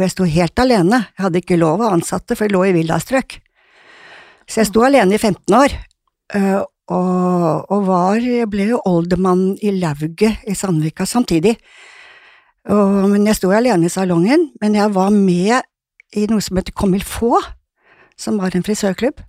hvor 0.00 0.08
jeg 0.08 0.14
sto 0.14 0.24
helt 0.24 0.60
alene. 0.62 1.02
Jeg 1.12 1.26
hadde 1.26 1.40
ikke 1.42 1.60
lov 1.60 1.82
av 1.84 1.92
ansatte, 1.92 2.32
for 2.32 2.46
jeg 2.46 2.54
lå 2.54 2.62
i 2.70 2.72
villastrøk. 2.72 3.36
Så 4.48 4.62
jeg 4.62 4.70
sto 4.70 4.84
alene 4.86 5.14
i 5.14 5.20
15 5.20 5.56
år, 5.58 5.74
øh, 6.38 6.60
og, 6.90 7.66
og 7.70 7.82
var, 7.86 8.24
ble 8.50 8.70
jo 8.72 8.80
oldermann 8.88 9.58
i 9.62 9.74
lauget 9.76 10.40
i 10.48 10.56
Sandvika 10.56 11.04
samtidig. 11.06 11.52
Og, 12.72 13.10
men 13.12 13.28
jeg 13.28 13.36
sto 13.38 13.52
alene 13.52 13.86
i 13.86 13.92
salongen, 13.92 14.48
men 14.62 14.78
jeg 14.78 14.94
var 14.96 15.12
med 15.12 15.60
i 16.16 16.24
noe 16.32 16.42
som 16.42 16.56
heter 16.58 16.74
Comme 16.74 16.96
il 16.96 17.04
faut, 17.04 17.44
som 18.18 18.40
var 18.40 18.56
en 18.56 18.64
frisørklubb. 18.64 19.20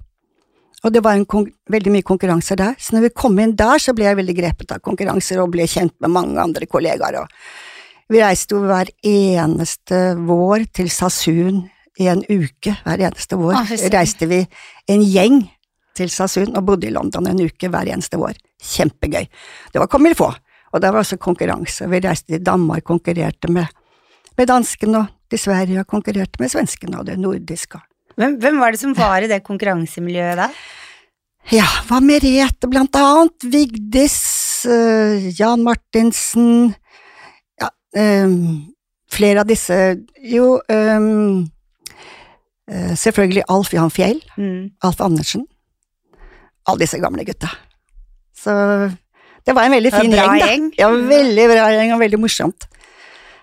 Og 0.82 0.96
det 0.96 1.04
var 1.06 1.20
veldig 1.70 1.94
mye 1.94 2.08
konkurranser 2.08 2.58
der, 2.58 2.80
så 2.80 2.96
når 2.96 3.10
vi 3.10 3.18
kom 3.22 3.36
inn 3.44 3.54
der, 3.60 3.78
så 3.78 3.94
ble 3.94 4.08
jeg 4.08 4.18
veldig 4.18 4.38
grepet 4.40 4.72
av 4.74 4.82
konkurranser 4.82 5.44
og 5.44 5.52
ble 5.54 5.68
kjent 5.70 5.94
med 6.02 6.16
mange 6.16 6.42
andre 6.42 6.66
kollegaer. 6.66 7.20
Og 7.22 7.71
vi 8.12 8.20
reiste 8.20 8.58
jo 8.58 8.66
hver 8.68 8.92
eneste 9.08 10.02
vår 10.20 10.68
til 10.76 10.92
Sasun 10.92 11.64
i 12.02 12.08
en 12.12 12.24
uke, 12.28 12.76
hver 12.84 13.04
eneste 13.08 13.40
vår 13.40 13.74
reiste 13.94 14.28
vi 14.28 14.42
en 14.92 15.04
gjeng 15.06 15.42
til 15.98 16.12
Sasun 16.12 16.56
og 16.56 16.66
bodde 16.68 16.90
i 16.90 16.94
London 16.94 17.30
en 17.30 17.44
uke 17.44 17.70
hver 17.72 17.92
eneste 17.92 18.20
vår. 18.20 18.36
Kjempegøy. 18.62 19.28
Det 19.74 19.82
var 19.82 19.90
kommet 19.92 20.18
få. 20.20 20.30
Og 20.72 20.80
det 20.80 20.92
var 20.92 21.04
også 21.04 21.20
konkurranse. 21.20 21.88
Vi 21.92 22.00
reiste 22.04 22.38
til 22.38 22.44
Danmark, 22.46 22.86
konkurrerte 22.88 23.52
med, 23.52 23.68
med 24.38 24.48
danskene, 24.48 25.02
og 25.02 25.32
til 25.32 25.40
Sverige 25.40 25.84
og 25.84 25.88
konkurrerte 25.88 26.40
med 26.40 26.52
svenskene 26.52 27.00
og 27.00 27.08
det 27.08 27.18
nordiske. 27.20 27.80
Hvem, 28.20 28.38
hvem 28.44 28.60
var 28.60 28.72
det 28.72 28.80
som 28.82 28.94
var 28.96 29.24
i 29.24 29.30
det 29.32 29.42
konkurransemiljøet 29.48 30.40
da? 30.40 30.48
Ja, 31.52 31.66
hva 31.88 32.00
Merete 32.04 32.70
blant 32.70 32.96
annet, 33.00 33.48
Vigdis, 33.52 34.20
eh, 34.70 35.32
Jan 35.40 35.64
Martinsen, 35.66 36.76
ehm, 37.98 38.74
flere 39.12 39.44
av 39.44 39.50
disse, 39.50 39.78
jo, 40.24 40.62
eh, 40.72 41.00
selvfølgelig 42.96 43.44
Alf 43.50 43.74
Johan 43.74 43.92
Fjell, 43.92 44.22
Mm. 44.38 44.72
Alf 44.84 45.02
Andersen, 45.02 45.46
alle 46.68 46.80
disse 46.80 47.00
gamle 47.02 47.26
gutta. 47.26 47.50
Så 48.38 48.52
det 49.46 49.56
var 49.56 49.66
en 49.66 49.76
veldig 49.76 49.92
fin 49.92 50.14
en 50.14 50.18
gjeng, 50.18 50.40
da. 50.40 50.48
gjeng. 50.48 50.70
Ja, 50.78 50.90
veldig 50.90 51.48
bra 51.52 51.66
gjeng, 51.74 51.94
og 51.94 52.00
veldig 52.00 52.20
morsomt. 52.22 52.68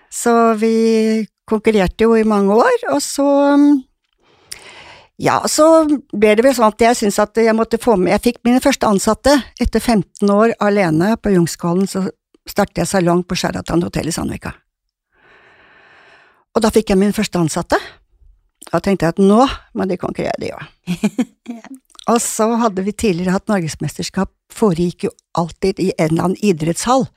Så 0.09 0.57
vi 0.57 1.27
konkurrerte 1.49 2.05
jo 2.05 2.15
i 2.17 2.23
mange 2.23 2.55
år, 2.55 2.77
og 2.93 3.01
så 3.01 3.27
um, 3.53 3.83
ja, 5.19 5.41
så 5.51 5.83
ble 6.15 6.35
det 6.37 6.45
vel 6.45 6.55
sånn 6.55 6.71
at 6.71 6.81
jeg 6.81 6.95
syntes 6.95 7.19
at 7.19 7.35
jeg 7.43 7.55
måtte 7.57 7.79
få 7.81 7.97
med 7.99 8.13
Jeg 8.13 8.21
fikk 8.23 8.37
mine 8.47 8.61
første 8.63 8.87
ansatte 8.87 9.33
etter 9.59 9.81
15 9.83 10.31
år 10.31 10.53
alene 10.63 11.17
på 11.19 11.33
Jungskollen, 11.35 11.89
så 11.91 12.05
startet 12.49 12.83
jeg 12.83 12.91
salong 12.91 13.23
på 13.27 13.37
Sheraton 13.39 13.83
hotell 13.85 14.09
i 14.09 14.15
Sandvika. 14.15 14.53
Og 16.55 16.63
da 16.63 16.71
fikk 16.73 16.91
jeg 16.91 16.99
min 16.99 17.15
første 17.15 17.39
ansatte. 17.39 17.77
Da 18.69 18.81
tenkte 18.83 19.07
jeg 19.07 19.15
at 19.15 19.21
nå 19.21 19.45
må 19.77 19.85
de 19.87 19.97
konkurrere, 19.97 20.35
de 20.41 20.51
òg. 20.53 20.65
og 22.11 22.19
så 22.23 22.49
hadde 22.61 22.83
vi 22.85 22.93
tidligere 22.93 23.37
hatt 23.37 23.49
norgesmesterskap, 23.51 24.31
foregikk 24.53 25.07
jo 25.07 25.13
alltid 25.37 25.79
i 25.79 25.91
en 25.95 26.09
eller 26.09 26.27
annen 26.29 26.43
idrettshall. 26.43 27.07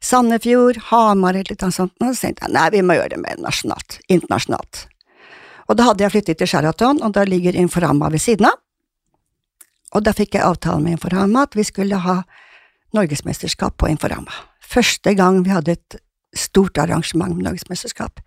Sandefjord, 0.00 0.78
Hamar 0.88 1.36
eller 1.36 1.58
noe 1.60 1.74
sånt. 1.74 1.92
Og 2.00 2.14
så 2.14 2.28
tenkte 2.28 2.46
jeg 2.46 2.56
nei, 2.56 2.68
vi 2.72 2.84
må 2.84 2.96
gjøre 2.96 3.14
det 3.16 3.20
mer 3.24 3.40
nasjonalt, 3.42 3.98
internasjonalt. 4.08 4.86
Og 5.68 5.76
da 5.78 5.86
hadde 5.90 6.04
jeg 6.04 6.14
flyttet 6.14 6.40
til 6.40 6.50
Sheraton, 6.50 7.02
og 7.04 7.14
da 7.14 7.24
ligger 7.28 7.56
Inforama 7.58 8.08
ved 8.10 8.22
siden 8.22 8.48
av. 8.48 8.58
Og 9.94 10.04
da 10.06 10.14
fikk 10.14 10.36
jeg 10.38 10.46
avtale 10.46 10.82
med 10.82 10.96
Inforama 10.96 11.44
at 11.46 11.56
vi 11.58 11.66
skulle 11.66 11.98
ha 12.00 12.20
norgesmesterskap 12.96 13.76
på 13.78 13.90
Inforama. 13.90 14.32
Første 14.70 15.14
gang 15.18 15.42
vi 15.46 15.52
hadde 15.54 15.74
et 15.74 16.00
stort 16.36 16.78
arrangement 16.78 17.34
med 17.34 17.48
norgesmesterskap. 17.48 18.22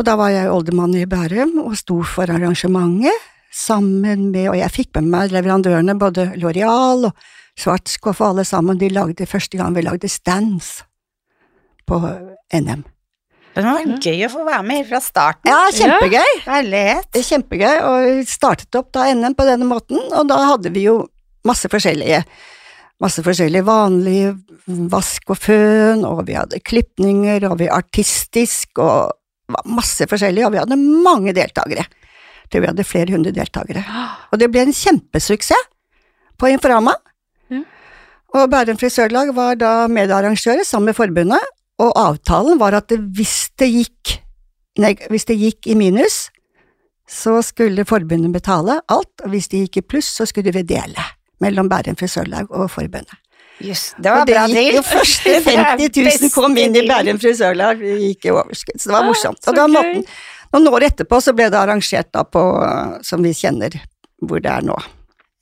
Og 0.00 0.06
da 0.08 0.16
var 0.20 0.32
jeg 0.32 0.52
oldemann 0.52 0.94
i 0.96 1.06
Bærum 1.08 1.58
og 1.64 1.76
sto 1.80 2.00
for 2.04 2.28
arrangementet 2.28 3.28
sammen 3.52 4.30
med, 4.30 4.46
og 4.52 4.58
jeg 4.60 4.72
fikk 4.72 4.94
med 5.00 5.10
meg 5.10 5.34
leverandørene, 5.34 5.96
både 5.98 6.30
Loreal 6.40 7.08
og 7.08 7.26
Schwarzkopf 7.58 8.20
og 8.22 8.28
alle 8.30 8.46
sammen, 8.46 8.78
de 8.78 8.88
lagde 8.92 9.26
første 9.28 9.58
gang 9.58 9.74
vi 9.76 9.84
lagde 9.84 10.08
stands 10.08 10.80
på 11.88 11.98
NM. 12.54 12.84
Det 13.50 13.64
var 13.66 13.82
gøy 13.98 14.22
å 14.28 14.30
få 14.30 14.44
være 14.46 14.62
med 14.62 14.78
helt 14.78 14.92
fra 14.92 15.00
starten. 15.02 15.50
Ja, 15.50 15.64
kjempegøy! 15.74 16.36
Herlighet. 16.44 17.08
Det 17.10 17.24
er 17.24 17.28
kjempegøy, 17.32 17.76
og 17.88 17.96
vi 18.06 18.28
startet 18.30 18.78
opp 18.78 18.92
da 18.94 19.08
NM 19.10 19.34
på 19.36 19.48
denne 19.48 19.66
måten, 19.68 19.98
og 20.14 20.28
da 20.30 20.38
hadde 20.52 20.70
vi 20.72 20.86
jo 20.86 21.02
masse 21.48 21.68
forskjellige 21.72 22.22
Masse 23.00 23.22
forskjellige 23.24 23.64
vanlige 23.64 24.34
vask 24.92 25.32
og 25.32 25.38
føn, 25.40 26.04
og 26.04 26.26
vi 26.28 26.36
hadde 26.36 26.60
klipninger, 26.60 27.46
og 27.48 27.58
vi 27.62 27.70
artistisk, 27.72 28.76
og 28.78 29.14
masse 29.64 30.06
forskjellig, 30.08 30.44
og 30.46 30.52
vi 30.54 30.60
hadde 30.60 30.76
mange 30.76 31.32
deltakere. 31.36 31.86
Vi 32.50 32.66
hadde 32.66 32.84
flere 32.84 33.14
hundre 33.14 33.32
deltakere. 33.32 33.82
Og 34.30 34.40
det 34.42 34.50
ble 34.52 34.66
en 34.66 34.74
kjempesuksess 34.74 35.68
på 36.40 36.50
Inforama. 36.50 36.96
Ja. 37.52 37.62
Og 38.36 38.50
Bærum 38.50 38.78
frisørlag 38.78 39.32
var 39.34 39.56
da 39.58 39.72
medarrangører 39.90 40.66
sammen 40.66 40.90
med 40.90 40.98
forbundet, 40.98 41.46
og 41.80 41.94
avtalen 41.96 42.60
var 42.60 42.76
at 42.76 42.92
hvis, 43.16 43.48
det 43.58 43.70
gikk, 43.72 44.18
nei, 44.82 44.92
hvis 45.08 45.26
det 45.30 45.38
gikk 45.40 45.70
i 45.72 45.78
minus, 45.78 46.26
så 47.10 47.40
skulle 47.42 47.86
forbundet 47.88 48.34
betale 48.34 48.76
alt, 48.92 49.24
og 49.24 49.32
hvis 49.32 49.48
det 49.50 49.64
gikk 49.64 49.80
i 49.80 49.86
pluss, 49.94 50.12
så 50.20 50.28
skulle 50.28 50.52
vi 50.54 50.66
dele 50.68 51.08
mellom 51.40 51.68
Bærum 51.70 51.96
frisørlag 51.98 52.50
og 52.50 52.68
forbundet. 52.72 53.16
Jøss, 53.60 53.90
det 54.00 54.08
var 54.08 54.22
Og 54.22 54.28
det 54.30 54.34
bra 54.38 54.44
gikk 54.48 54.56
deal. 54.56 54.74
jo 54.78 54.82
første 54.88 55.32
50 55.44 56.20
000 56.22 56.30
kom 56.34 56.54
inn 56.56 56.76
i 56.80 56.84
Bærum 56.88 57.18
frisørlag, 57.20 57.78
vi 57.82 57.96
gikk 58.10 58.30
i 58.30 58.32
overskudd, 58.32 58.78
så 58.80 58.88
det 58.88 58.94
var 58.96 59.02
Ah, 59.04 59.08
morsomt. 59.10 59.48
Og 59.50 59.58
da 59.58 59.66
måten, 59.68 60.06
noen 60.54 60.68
år 60.72 60.86
etterpå 60.88 61.18
så 61.22 61.34
ble 61.36 61.50
det 61.52 61.58
arrangert 61.60 62.08
da 62.16 62.24
på, 62.24 62.40
som 63.04 63.22
vi 63.22 63.34
kjenner 63.36 63.76
hvor 64.22 64.40
det 64.40 64.50
er 64.52 64.64
nå. 64.64 64.76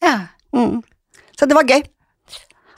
Ja. 0.02 0.16
Mm. 0.54 0.80
Så 1.38 1.46
det 1.46 1.54
var 1.58 1.64
gøy. 1.70 1.82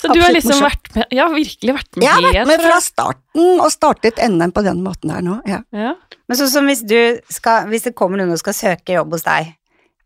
Så 0.00 0.08
du 0.14 0.20
har 0.20 0.32
liksom 0.32 0.54
morsomt. 0.56 0.64
vært 0.88 0.94
med, 0.96 1.06
ja, 1.12 1.26
virkelig 1.28 1.74
vært 1.76 1.96
med 1.96 2.04
Jeg 2.06 2.12
har 2.12 2.22
vært 2.24 2.46
med 2.48 2.62
fra 2.64 2.78
starten 2.80 3.60
og 3.60 3.68
startet 3.72 4.20
NM 4.28 4.52
på 4.56 4.62
den 4.64 4.80
måten 4.84 5.10
her 5.12 5.20
nå, 5.24 5.40
ja. 5.48 5.58
Ja. 5.76 5.94
Men 6.28 6.38
sånn 6.40 6.48
som 6.52 6.68
hvis 6.70 6.80
du 6.88 6.96
skal, 7.28 7.66
hvis 7.68 7.84
det 7.88 7.94
kommer 7.98 8.16
noen 8.20 8.32
og 8.32 8.40
skal 8.40 8.56
søke 8.56 8.94
jobb 8.96 9.12
hos 9.12 9.24
deg, 9.26 9.50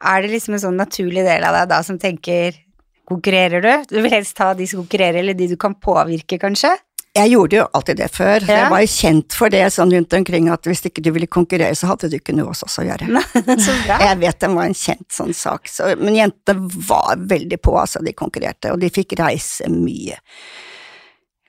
er 0.02 0.22
det 0.24 0.30
liksom 0.32 0.54
en 0.56 0.62
sånn 0.64 0.78
naturlig 0.80 1.22
del 1.26 1.46
av 1.46 1.54
deg 1.60 1.68
da 1.70 1.78
som 1.86 1.98
tenker 2.02 2.58
Konkurrerer 3.08 3.60
du? 3.64 3.72
Du 3.90 4.00
vil 4.02 4.12
helst 4.14 4.36
ta 4.38 4.52
de 4.56 4.66
som 4.66 4.80
konkurrerer, 4.84 5.20
eller 5.20 5.36
de 5.36 5.50
du 5.52 5.56
kan 5.60 5.74
påvirke, 5.76 6.38
kanskje? 6.40 6.72
Jeg 7.14 7.30
gjorde 7.30 7.58
jo 7.60 7.64
alltid 7.78 7.96
det 8.00 8.08
før, 8.10 8.40
så 8.42 8.50
Ja. 8.50 8.56
jeg 8.64 8.70
var 8.72 8.80
jo 8.82 8.86
kjent 8.90 9.34
for 9.38 9.48
det 9.48 9.60
sånn 9.70 9.92
rundt 9.94 10.12
omkring 10.18 10.48
at 10.50 10.64
hvis 10.66 10.82
ikke 10.88 11.02
du 11.04 11.12
ville 11.14 11.28
konkurrere, 11.30 11.76
så 11.78 11.86
hadde 11.92 12.08
du 12.10 12.16
ikke 12.16 12.34
noe 12.34 12.48
hos 12.50 12.64
oss 12.66 12.78
å 12.82 12.86
gjøre. 12.88 13.06
Så 13.66 13.74
bra. 13.86 13.98
Jeg 14.02 14.18
vet 14.18 14.40
det 14.40 14.50
var 14.50 14.64
en 14.66 14.74
kjent 14.74 15.06
sånn 15.14 15.34
sak, 15.34 15.68
så, 15.70 15.92
men 16.00 16.16
jentene 16.18 16.66
var 16.88 17.14
veldig 17.16 17.60
på, 17.62 17.76
altså, 17.78 18.02
de 18.02 18.12
konkurrerte, 18.18 18.72
og 18.72 18.80
de 18.82 18.90
fikk 18.90 19.14
reise 19.20 19.68
mye. 19.70 20.18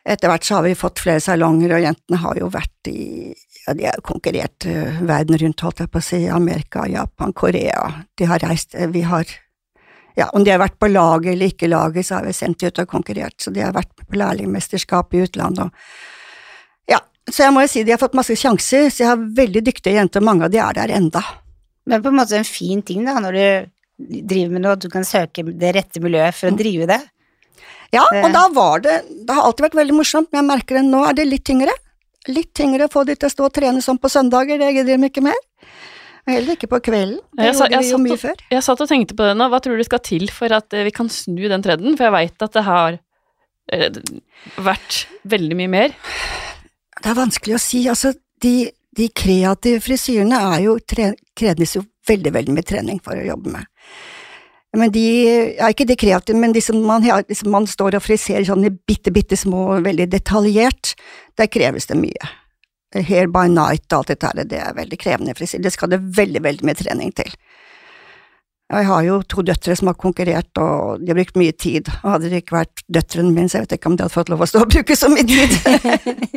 Etter 0.05 0.29
hvert 0.29 0.45
så 0.45 0.59
har 0.59 0.67
vi 0.67 0.75
fått 0.77 1.01
flere 1.01 1.23
salonger, 1.23 1.73
og 1.73 1.81
jentene 1.81 2.19
har 2.21 2.37
jo 2.37 2.51
vært 2.53 2.91
i 2.91 3.33
ja, 3.65 3.73
de 3.73 3.87
har 3.87 3.97
konkurrert 4.05 4.67
eh, 4.69 4.99
verden 5.01 5.39
rundt, 5.41 5.63
holdt 5.65 5.79
jeg 5.81 5.89
på 5.89 5.97
å 5.97 6.05
si, 6.05 6.19
Amerika, 6.29 6.83
Japan, 6.85 7.33
Korea, 7.33 8.03
de 8.21 8.27
har 8.29 8.43
reist, 8.45 8.75
eh, 8.77 8.85
vi 8.93 9.01
har 9.01 9.25
ja, 10.15 10.29
om 10.31 10.43
de 10.43 10.53
har 10.53 10.61
vært 10.61 10.77
på 10.79 10.89
laget 10.91 11.33
eller 11.33 11.51
ikke 11.51 11.69
laget, 11.71 12.07
så 12.07 12.19
har 12.19 12.27
vi 12.27 12.35
sendt 12.35 12.61
de 12.61 12.71
ut 12.71 12.83
og 12.83 12.91
konkurrert, 12.91 13.35
så 13.41 13.51
de 13.51 13.63
har 13.63 13.75
vært 13.75 13.91
på 13.99 14.19
lærlingmesterskap 14.19 15.15
i 15.15 15.25
utlandet 15.27 15.67
og 15.67 16.91
Ja, 16.91 16.99
så 17.27 17.47
jeg 17.47 17.55
må 17.55 17.65
jo 17.65 17.71
si 17.71 17.83
de 17.83 17.95
har 17.95 18.01
fått 18.01 18.15
masse 18.17 18.35
sjanser, 18.39 18.89
så 18.89 19.03
jeg 19.03 19.11
har 19.11 19.25
veldig 19.41 19.65
dyktige 19.65 19.97
jenter, 19.97 20.23
og 20.23 20.29
mange 20.29 20.47
av 20.47 20.53
de 20.53 20.61
er 20.61 20.77
der 20.77 20.93
enda. 20.95 21.23
Men 21.85 22.01
på 22.01 22.11
en 22.11 22.19
måte 22.19 22.37
en 22.37 22.47
fin 22.47 22.81
ting, 22.85 23.03
da, 23.05 23.17
når 23.21 23.35
du 23.35 23.45
driver 24.29 24.53
med 24.53 24.63
noe, 24.63 24.75
at 24.77 24.83
du 24.83 24.89
kan 24.91 25.05
søke 25.07 25.43
det 25.45 25.73
rette 25.75 26.01
miljøet 26.03 26.35
for 26.37 26.51
å 26.51 26.57
drive 26.57 26.87
det. 26.89 27.01
Ja, 27.93 28.03
og 28.09 28.31
da 28.33 28.47
var 28.51 28.81
det 28.83 28.95
Det 29.07 29.31
har 29.31 29.45
alltid 29.45 29.69
vært 29.69 29.77
veldig 29.77 29.95
morsomt, 29.95 30.31
men 30.31 30.41
jeg 30.41 30.49
merker 30.49 30.79
det 30.79 30.87
nå 30.87 31.03
er 31.07 31.15
det 31.15 31.27
litt 31.29 31.45
tyngre. 31.47 31.71
Litt 32.27 32.51
tyngre 32.57 32.87
å 32.87 32.91
få 32.91 33.05
de 33.07 33.15
til 33.15 33.29
å 33.29 33.33
stå 33.33 33.45
og 33.47 33.53
trene 33.55 33.83
sånn 33.85 34.01
på 34.01 34.09
søndager, 34.11 34.59
det 34.59 34.71
gidder 34.73 34.97
de 34.97 35.09
ikke 35.11 35.23
mer. 35.25 35.37
Og 36.25 36.33
heller 36.33 36.55
ikke 36.57 36.69
på 36.71 36.79
kvelden, 36.87 37.19
det 37.37 37.45
Jeg 37.45 37.53
gjorde 37.53 37.79
vi 37.83 37.89
jo 37.91 37.97
mye 38.01 38.15
og- 38.15 38.19
før. 38.23 38.39
Jeg 38.51 38.63
satt 38.65 38.81
og 38.81 38.89
tenkte 38.89 39.13
på 39.15 39.27
det 39.27 39.35
nå, 39.37 39.49
hva 39.51 39.59
tror 39.61 39.77
du 39.77 39.83
skal 39.85 39.99
til 39.99 40.27
for 40.33 40.51
at 40.51 40.73
eh, 40.73 40.83
vi 40.87 40.91
kan 40.91 41.07
snu 41.09 41.47
den 41.47 41.61
trenden? 41.61 41.97
For 41.97 42.07
jeg 42.07 42.15
veit 42.15 42.41
at 42.41 42.51
det 42.57 42.63
har 42.65 42.97
eh, 43.71 43.89
vært 44.57 45.05
veldig 45.25 45.55
mye 45.59 45.69
mer. 45.69 45.93
Det 47.01 47.11
er 47.11 47.19
vanskelig 47.19 47.55
å 47.55 47.61
si, 47.61 47.83
altså 47.91 48.15
de, 48.41 48.71
de 48.97 49.09
kreative 49.09 49.81
frisyrene 49.85 50.39
er 50.55 50.63
jo, 50.65 50.79
tre, 50.79 51.11
kreves 51.37 51.75
jo 51.77 51.83
veldig, 52.09 52.33
veldig 52.33 52.55
mye 52.57 52.65
trening 52.65 52.99
for 53.05 53.13
å 53.17 53.25
jobbe 53.25 53.53
med. 53.53 53.65
Men 54.75 54.91
de, 54.91 55.03
ja 55.55 55.69
ikke 55.71 55.85
de 55.87 55.95
kreative, 55.95 56.35
men 56.41 56.51
de 56.51 56.59
som 56.61 56.75
man, 56.83 57.01
de 57.05 57.35
som 57.37 57.51
man 57.53 57.67
står 57.69 57.95
og 57.95 58.03
friserer 58.03 58.43
sånn 58.43 58.65
i 58.67 58.73
bitte, 58.73 59.13
bitte 59.13 59.37
små, 59.39 59.77
veldig 59.85 60.09
detaljert, 60.11 60.95
der 61.37 61.47
kreves 61.47 61.85
det 61.87 61.95
mye. 62.01 62.31
Hair 62.93 63.27
by 63.33 63.49
night 63.51 63.89
og 63.91 64.01
alt 64.03 64.13
dette 64.13 64.29
her, 64.29 64.47
det 64.47 64.59
er 64.61 64.75
veldig 64.77 64.97
krevende 65.01 65.35
frisyre. 65.35 65.63
det 65.63 65.73
skal 65.73 65.91
det 65.91 66.03
veldig, 66.15 66.43
veldig 66.43 66.67
mye 66.67 66.79
trening 66.79 67.11
til. 67.15 67.31
Og 68.73 68.79
Jeg 68.79 68.87
har 68.89 69.01
jo 69.05 69.15
to 69.29 69.43
døtre 69.45 69.75
som 69.77 69.91
har 69.91 69.97
konkurrert, 70.01 70.49
og 70.57 71.01
de 71.01 71.11
har 71.11 71.17
brukt 71.19 71.37
mye 71.37 71.53
tid, 71.53 71.89
og 72.01 72.15
hadde 72.15 72.31
det 72.31 72.39
ikke 72.41 72.55
vært 72.55 72.81
døtrene 72.89 73.29
mine, 73.29 73.49
så 73.49 73.59
jeg 73.59 73.67
vet 73.67 73.75
ikke 73.77 73.91
om 73.91 73.97
de 73.97 74.05
hadde 74.07 74.15
fått 74.15 74.31
lov 74.33 74.41
å 74.41 74.47
stå 74.49 74.63
og 74.63 74.71
bruke 74.73 74.97
så 74.97 75.09
mye 75.13 75.25
tid. 75.29 75.53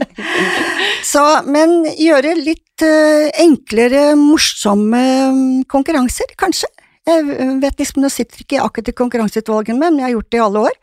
så, 1.12 1.22
men 1.48 1.86
gjøre 1.96 2.34
litt 2.36 2.84
uh, 2.84 3.30
enklere, 3.40 4.10
morsomme 4.20 5.00
mm, 5.32 5.48
konkurranser, 5.72 6.36
kanskje. 6.36 6.68
Jeg 7.08 7.24
vet 7.62 7.80
liksom, 7.80 8.04
nå 8.04 8.12
sitter 8.12 8.44
ikke 8.44 8.60
akkurat 8.60 8.92
i 8.92 8.98
konkurranseutvalget 9.00 9.78
med, 9.78 9.94
men 9.94 10.02
jeg 10.02 10.10
har 10.10 10.16
gjort 10.18 10.28
det 10.28 10.40
i 10.42 10.44
alle 10.44 10.68
år, 10.68 10.78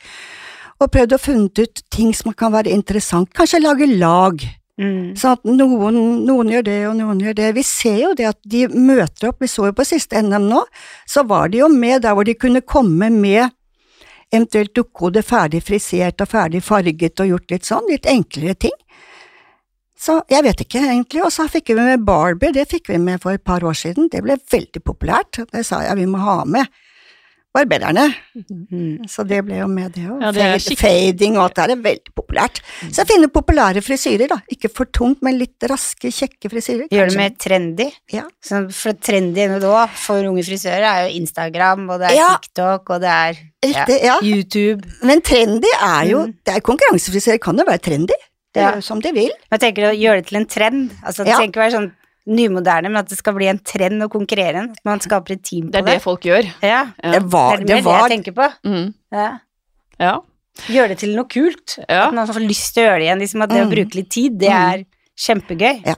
og 0.82 0.94
prøvd 0.98 1.14
å 1.14 1.22
funnet 1.22 1.62
ut 1.62 1.88
ting 1.94 2.10
som 2.18 2.34
kan 2.34 2.58
være 2.58 2.74
interessant, 2.74 3.30
kanskje 3.38 3.62
lage 3.62 3.86
lag. 3.94 4.42
Mm. 4.82 5.16
Så 5.16 5.36
at 5.38 5.46
noen, 5.48 5.98
noen 6.28 6.50
gjør 6.52 6.66
det, 6.68 6.80
og 6.90 6.96
noen 7.00 7.22
gjør 7.24 7.38
det. 7.38 7.52
Vi 7.56 7.64
ser 7.64 8.00
jo 8.02 8.14
det 8.18 8.28
at 8.28 8.40
de 8.44 8.66
møter 8.74 9.30
opp, 9.30 9.40
vi 9.44 9.50
så 9.52 9.70
jo 9.70 9.76
på 9.76 9.86
siste 9.88 10.20
NM 10.20 10.50
nå, 10.52 10.64
så 11.08 11.24
var 11.28 11.52
de 11.52 11.62
jo 11.64 11.70
med 11.72 12.04
der 12.04 12.18
hvor 12.18 12.28
de 12.28 12.36
kunne 12.36 12.64
komme 12.66 13.10
med 13.14 13.48
eventuelt 14.34 14.74
dukkehode 14.76 15.24
ferdig 15.24 15.62
frisert 15.64 16.20
og 16.24 16.32
ferdig 16.32 16.64
farget 16.66 17.22
og 17.24 17.30
gjort 17.32 17.54
litt 17.54 17.68
sånn, 17.70 17.88
litt 17.92 18.10
enklere 18.10 18.58
ting. 18.68 18.76
Så 19.96 20.18
jeg 20.30 20.44
vet 20.44 20.60
ikke 20.66 20.82
egentlig, 20.84 21.22
og 21.24 21.32
så 21.32 21.46
fikk 21.48 21.72
vi 21.72 21.80
med 21.80 22.04
Barbie, 22.06 22.52
det 22.54 22.68
fikk 22.68 22.92
vi 22.92 23.00
med 23.00 23.22
for 23.24 23.38
et 23.38 23.46
par 23.48 23.64
år 23.64 23.78
siden, 23.80 24.10
det 24.12 24.26
ble 24.26 24.36
veldig 24.52 24.82
populært, 24.84 25.40
det 25.54 25.64
sa 25.66 25.80
jeg 25.86 26.02
vi 26.02 26.10
må 26.10 26.20
ha 26.26 26.42
med 26.44 26.68
barbererne, 27.56 28.06
Mm. 28.36 29.06
så 29.08 29.24
det 29.28 29.40
ble 29.48 29.62
jo 29.62 29.68
med 29.72 29.94
det 29.96 30.04
òg. 30.12 30.22
Ja, 30.22 30.58
Fading 30.76 31.38
og 31.38 31.44
alt 31.46 31.56
det 31.56 31.64
der 31.70 31.74
er 31.76 31.82
veldig 31.86 32.14
populært. 32.18 32.60
Så 32.92 33.02
jeg 33.04 33.08
finner 33.14 33.32
populære 33.32 33.82
frisyrer, 33.86 34.28
da. 34.32 34.38
Ikke 34.52 34.70
for 34.74 34.86
tungt, 34.92 35.22
men 35.26 35.38
litt 35.40 35.64
raske, 35.72 36.12
kjekke 36.12 36.52
frisyrer. 36.52 36.88
Gjør 36.92 37.10
det 37.14 37.18
mer 37.18 37.30
trendy. 37.40 37.88
Ja. 38.12 38.26
Så 38.44 38.66
for 38.76 38.94
trendy 39.00 39.48
nå 39.56 39.74
for 39.96 40.28
unge 40.28 40.44
frisører, 40.44 40.84
er 40.90 41.08
jo 41.08 41.16
Instagram, 41.22 41.90
og 41.90 42.00
det 42.04 42.12
er 42.12 42.16
Ja. 42.20 42.30
TikTok, 42.38 42.90
og 42.90 43.02
det 43.02 43.10
er 43.10 43.34
Riktig, 43.66 44.04
ja. 44.04 44.20
YouTube. 44.22 44.84
Men 45.04 45.22
trendy 45.22 45.72
er 45.82 46.06
jo 46.12 46.26
Mm. 46.28 46.34
det 46.46 46.56
er 46.56 46.60
Konkurransefrisører 46.62 47.40
kan 47.42 47.58
jo 47.58 47.64
være 47.66 47.80
trendy. 47.82 48.14
Det 48.54 48.64
er 48.64 48.76
jo 48.76 48.82
som 48.82 49.02
de 49.02 49.12
vil. 49.12 49.32
Men 49.52 49.60
jeg 49.60 49.76
tenker 49.76 49.90
å 49.92 49.96
gjøre 50.00 50.16
det 50.22 50.28
til 50.28 50.38
en 50.38 50.46
trend. 50.46 50.92
Altså, 51.04 51.26
det 51.26 51.34
trenger 51.34 51.52
ikke 51.52 51.64
være 51.66 51.72
sånn 51.76 51.92
nymoderne, 52.28 52.90
men 52.90 52.98
at 52.98 53.10
det 53.10 53.18
skal 53.20 53.34
bli 53.38 53.48
en 53.48 53.60
trend 53.60 54.02
å 54.02 54.10
konkurrere. 54.10 54.64
At 54.72 54.80
man 54.86 55.00
skaper 55.00 55.34
et 55.36 55.44
team 55.44 55.68
på 55.68 55.72
Det 55.72 55.84
Det 55.86 55.92
er 55.94 55.98
det 56.00 56.02
folk 56.04 56.22
gjør. 56.26 56.44
Ja. 56.64 56.80
Ja. 57.04 57.12
Det 57.12 57.24
var, 57.32 57.58
det 57.58 57.68
det 57.68 57.76
er 57.78 57.82
mer 57.82 57.84
var 57.84 58.08
det 58.10 58.16
jeg 58.16 58.24
tenker 58.24 58.34
på. 58.40 58.48
Mm. 58.66 58.94
Ja. 59.12 59.28
Ja. 60.00 60.20
Gjøre 60.68 60.88
det 60.90 60.98
til 61.00 61.16
noe 61.16 61.26
kult. 61.28 61.78
Ja. 61.90 62.08
At 62.08 62.14
man 62.14 62.28
får 62.28 62.48
lyst 62.48 62.74
til 62.74 62.84
å 62.84 62.88
gjøre 62.90 63.00
det 63.00 63.08
igjen. 63.10 63.20
Liksom 63.20 63.42
at 63.44 63.50
det 63.50 63.62
å 63.62 63.66
Mm. 63.68 63.74
bruke 63.76 63.96
litt 63.96 64.10
tid, 64.10 64.40
det 64.40 64.50
Mm. 64.50 64.74
er 64.74 64.86
kjempegøy. 65.18 65.86
Ja. 65.86 65.96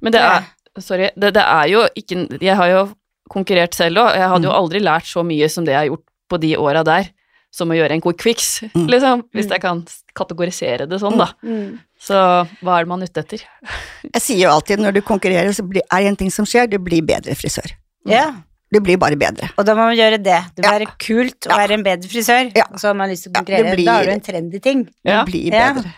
Men 0.00 0.12
det 0.12 0.20
er 0.20 0.44
Sorry, 0.78 1.10
det, 1.18 1.34
det 1.34 1.42
er 1.42 1.66
jo 1.66 1.80
ikke 1.98 2.40
Jeg 2.40 2.54
har 2.56 2.68
jo 2.68 2.94
konkurrert 3.28 3.74
selv 3.74 3.96
òg, 3.98 4.14
jeg 4.14 4.28
hadde 4.28 4.44
jo 4.44 4.50
Mm. 4.50 4.58
aldri 4.62 4.80
lært 4.80 5.04
så 5.04 5.24
mye 5.26 5.48
som 5.50 5.64
det 5.64 5.72
jeg 5.72 5.78
har 5.78 5.88
gjort 5.96 6.04
på 6.30 6.40
de 6.40 6.56
åra 6.56 6.84
der. 6.84 7.10
som 7.52 7.68
å 7.68 7.74
gjøre 7.74 7.90
en 7.90 8.00
quick 8.00 8.22
fix, 8.22 8.60
Mm. 8.62 8.86
liksom, 8.88 9.22
hvis 9.34 9.46
Mm. 9.46 9.50
jeg 9.50 9.60
kan 9.60 9.84
kategorisere 10.14 10.88
det 10.88 11.00
sånn, 11.00 11.18
da. 11.18 11.32
Mm. 11.42 11.80
Så 12.00 12.16
hva 12.64 12.78
er 12.78 12.86
det 12.86 12.88
man 12.88 13.02
er 13.04 13.10
ute 13.10 13.20
etter? 13.20 13.42
Jeg 14.14 14.22
sier 14.24 14.38
jo 14.46 14.52
alltid 14.54 14.80
når 14.80 14.94
du 14.96 15.00
konkurrerer, 15.04 15.52
så 15.52 15.62
blir, 15.68 15.82
er 15.92 16.00
det 16.06 16.12
en 16.14 16.16
ting 16.22 16.30
som 16.32 16.46
skjer, 16.48 16.70
du 16.72 16.78
blir 16.80 17.02
bedre 17.04 17.34
frisør. 17.36 17.74
Ja, 18.08 18.30
Du 18.72 18.78
blir 18.80 18.96
bare 19.02 19.16
bedre. 19.18 19.48
og 19.58 19.64
da 19.66 19.74
må 19.74 19.82
man 19.90 19.96
gjøre 19.98 20.16
det. 20.22 20.38
Det 20.56 20.62
må 20.64 20.70
Ja. 20.70 20.78
være 20.78 20.86
kult 21.02 21.46
å 21.48 21.50
Ja. 21.50 21.56
være 21.58 21.74
en 21.74 21.82
bedre 21.84 22.08
frisør, 22.08 22.52
Ja. 22.56 22.64
og 22.70 22.78
så 22.78 22.86
har 22.88 22.94
man 22.94 23.10
lyst 23.10 23.24
til 23.24 23.32
å 23.32 23.34
Ja, 23.34 23.40
konkurrere. 23.42 23.74
blir- 23.74 23.84
Da 23.84 23.92
har 23.98 24.04
du 24.04 24.10
en 24.12 24.20
trendy 24.20 24.60
ting. 24.62 24.84
Du 24.84 25.10
Ja. 25.10 25.24
blir 25.24 25.52
Ja. 25.52 25.72
bedre. 25.74 25.92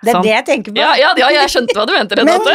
Det 0.00 0.08
er 0.08 0.12
Sant. 0.12 0.22
det 0.24 0.30
jeg 0.30 0.46
tenker 0.46 0.72
på. 0.72 0.78
Ja, 0.78 0.94
ja, 0.94 1.12
ja, 1.18 1.28
jeg 1.42 1.48
skjønte 1.50 1.74
hva 1.74 1.84
du 1.84 1.92
mente, 1.92 2.14
Men 2.16 2.28
Renate. 2.28 2.54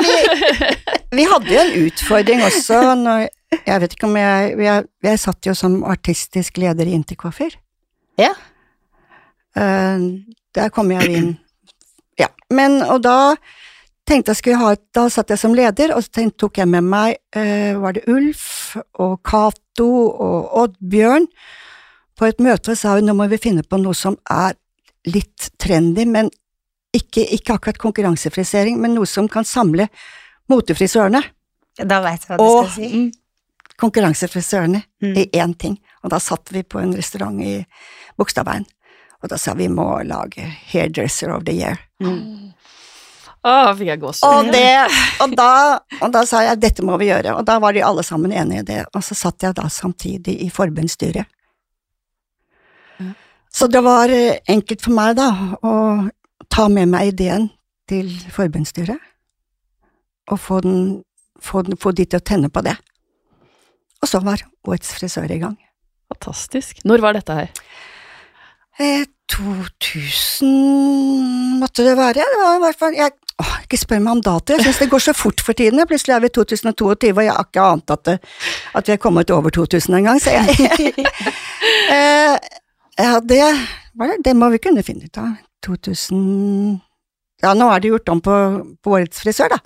vi, 1.11 1.17
vi 1.17 1.23
hadde 1.25 1.49
jo 1.51 1.59
en 1.59 1.73
utfordring 1.89 2.39
også 2.47 2.95
når 3.03 3.27
Jeg 3.67 3.81
vet 3.81 3.91
ikke 3.93 4.03
om 4.07 4.15
jeg 4.15 4.57
Jeg, 4.57 4.85
jeg 5.03 5.19
satt 5.19 5.45
jo 5.45 5.53
som 5.53 5.83
artistisk 5.83 6.57
leder 6.57 6.87
i 6.87 6.93
Intercoiffeur. 6.97 7.51
Ja. 8.17 8.31
Uh, 9.55 10.23
der 10.55 10.69
kom 10.73 10.89
jeg 10.89 11.09
inn 11.11 11.37
Ja. 12.19 12.27
Men, 12.53 12.81
og 12.83 13.01
da 13.03 13.35
tenkte 14.07 14.33
jeg 14.33 14.41
skulle 14.41 14.59
ha 14.61 14.71
et 14.75 14.83
Da 14.93 15.07
satt 15.09 15.29
jeg 15.33 15.39
som 15.41 15.53
leder, 15.57 15.93
og 15.95 16.03
så 16.03 16.11
tenkte, 16.19 16.37
tok 16.43 16.57
jeg 16.61 16.67
med 16.69 16.83
meg 16.83 17.15
eh, 17.35 17.73
Var 17.79 17.93
det 17.97 18.03
Ulf 18.11 18.75
og 18.99 19.15
Cato 19.25 19.87
og 20.11 20.51
Oddbjørn 20.63 21.27
på 22.19 22.27
et 22.29 22.39
møte 22.45 22.75
og 22.75 22.77
sa 22.77 22.93
nå 23.01 23.15
må 23.17 23.25
vi 23.31 23.39
finne 23.41 23.63
på 23.65 23.79
noe 23.81 23.95
som 23.97 24.13
er 24.29 24.53
litt 25.09 25.47
trendy, 25.57 26.05
men 26.05 26.29
ikke, 26.93 27.23
ikke 27.33 27.55
akkurat 27.55 27.79
konkurransefrisering, 27.81 28.77
men 28.79 28.93
noe 28.93 29.09
som 29.09 29.25
kan 29.27 29.43
samle 29.43 29.87
motefrisørene 30.51 31.23
Da 31.81 31.97
veit 32.05 32.21
jeg 32.21 32.29
hva 32.29 32.37
du 32.37 32.43
og 32.45 32.67
skal 32.69 32.75
si. 32.77 33.11
konkurransefrisørene 33.81 34.83
Mm. 35.01 35.17
i 35.17 35.23
én 35.33 35.57
ting. 35.57 35.79
Og 36.03 36.11
da 36.13 36.19
satt 36.19 36.51
vi 36.53 36.61
på 36.63 36.79
en 36.79 36.93
restaurant 36.95 37.41
i 37.41 37.65
Bogstadveien, 38.17 38.65
og 39.23 39.31
da 39.31 39.39
sa 39.39 39.53
vi 39.55 39.69
må 39.71 39.87
lage 40.03 40.43
Hairdresser 40.73 41.31
of 41.31 41.45
the 41.47 41.55
Year. 41.55 41.79
Mm. 42.03 42.51
Å, 43.43 43.53
fikk 43.75 43.89
jeg 43.89 43.99
gåsehud. 43.99 44.47
Og, 44.47 44.49
det, 44.55 44.99
og, 45.23 45.33
da, 45.35 45.79
og 45.99 46.11
da 46.15 46.23
sa 46.27 46.43
jeg 46.45 46.61
dette 46.63 46.83
må 46.85 46.95
vi 46.99 47.09
gjøre, 47.09 47.35
og 47.39 47.47
da 47.47 47.57
var 47.63 47.75
de 47.75 47.83
alle 47.83 48.03
sammen 48.07 48.31
enige 48.31 48.63
i 48.63 48.67
det, 48.67 48.81
og 48.91 49.03
så 49.03 49.17
satt 49.19 49.43
jeg 49.43 49.55
da 49.57 49.67
samtidig 49.71 50.37
i 50.45 50.49
forbundsstyret. 50.51 51.27
Ja. 52.99 53.09
Så 53.53 53.67
det 53.71 53.83
var 53.85 54.11
eh, 54.11 54.39
enkelt 54.49 54.83
for 54.83 54.95
meg 54.95 55.17
da 55.19 55.29
å 55.59 55.73
ta 56.51 56.69
med 56.71 56.91
meg 56.91 57.11
ideen 57.13 57.49
til 57.91 58.11
forbundsstyret, 58.31 58.99
og 60.31 60.39
få, 60.39 60.61
den, 60.63 60.79
få, 61.43 61.65
den, 61.67 61.79
få 61.79 61.91
de 61.95 62.07
til 62.07 62.23
å 62.23 62.27
tenne 62.27 62.51
på 62.51 62.63
det. 62.63 62.77
Og 64.03 64.07
så 64.11 64.23
var 64.23 64.43
Årets 64.67 64.95
frisør 64.95 65.31
i 65.31 65.41
gang. 65.41 65.57
Fantastisk. 66.11 66.79
Når 66.87 67.03
var 67.03 67.15
dette 67.19 67.35
her? 67.35 67.51
Eh, 68.79 69.05
2000 69.29 71.59
måtte 71.59 71.83
det 71.85 71.97
være. 71.97 72.13
Det 72.13 72.39
var 72.39 72.57
i 72.57 72.63
hvert 72.63 72.79
fall 72.79 72.95
jeg, 72.97 73.11
å, 73.41 73.45
Ikke 73.63 73.79
spør 73.81 74.01
meg 74.03 74.17
om 74.17 74.23
dato, 74.25 74.53
jeg 74.53 74.65
syns 74.65 74.81
det 74.83 74.89
går 74.91 75.03
så 75.07 75.13
fort 75.17 75.43
for 75.45 75.57
tiden. 75.57 75.81
Plutselig 75.89 76.15
er 76.15 76.23
vi 76.23 76.29
i 76.29 76.35
2022, 76.37 77.13
og 77.13 77.23
jeg 77.23 77.33
har 77.33 77.47
ikke 77.47 77.67
ant 77.75 77.93
at, 77.95 78.03
det, 78.09 78.17
at 78.77 78.89
vi 78.89 78.95
er 78.95 79.01
kommet 79.01 79.33
over 79.33 79.53
2000 79.53 79.97
engang, 79.99 80.21
så 80.21 80.35
jeg 80.35 80.45
eh, 81.95 82.35
Ja, 82.99 83.13
det, 83.25 83.39
det, 83.97 84.17
det 84.25 84.35
må 84.37 84.51
vi 84.53 84.61
kunne 84.61 84.85
finne 84.85 85.09
ut 85.09 85.21
av. 85.21 85.31
2000 85.65 86.19
Ja, 87.43 87.53
nå 87.57 87.69
er 87.71 87.81
det 87.81 87.93
gjort 87.93 88.11
om 88.13 88.21
på, 88.23 88.35
på 88.83 88.97
Årets 88.97 89.23
frisør, 89.23 89.55
da. 89.55 89.59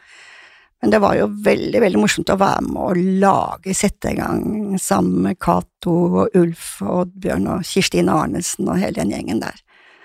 Men 0.82 0.92
det 0.94 1.00
var 1.02 1.16
jo 1.18 1.28
veldig, 1.44 1.80
veldig 1.82 2.00
morsomt 2.00 2.30
å 2.30 2.38
være 2.38 2.66
med 2.68 2.82
og 2.84 3.00
lage, 3.24 3.74
sette 3.74 4.12
i 4.12 4.18
gang 4.20 4.76
sammen 4.82 5.24
med 5.26 5.40
Cato 5.42 5.96
og 6.24 6.36
Ulf 6.38 6.82
og 6.86 7.00
Oddbjørn 7.08 7.48
og 7.56 7.64
Kirstine 7.66 8.14
Arnesen 8.14 8.70
og 8.70 8.78
hele 8.78 9.00
den 9.00 9.16
gjengen 9.16 9.42
der. 9.42 9.58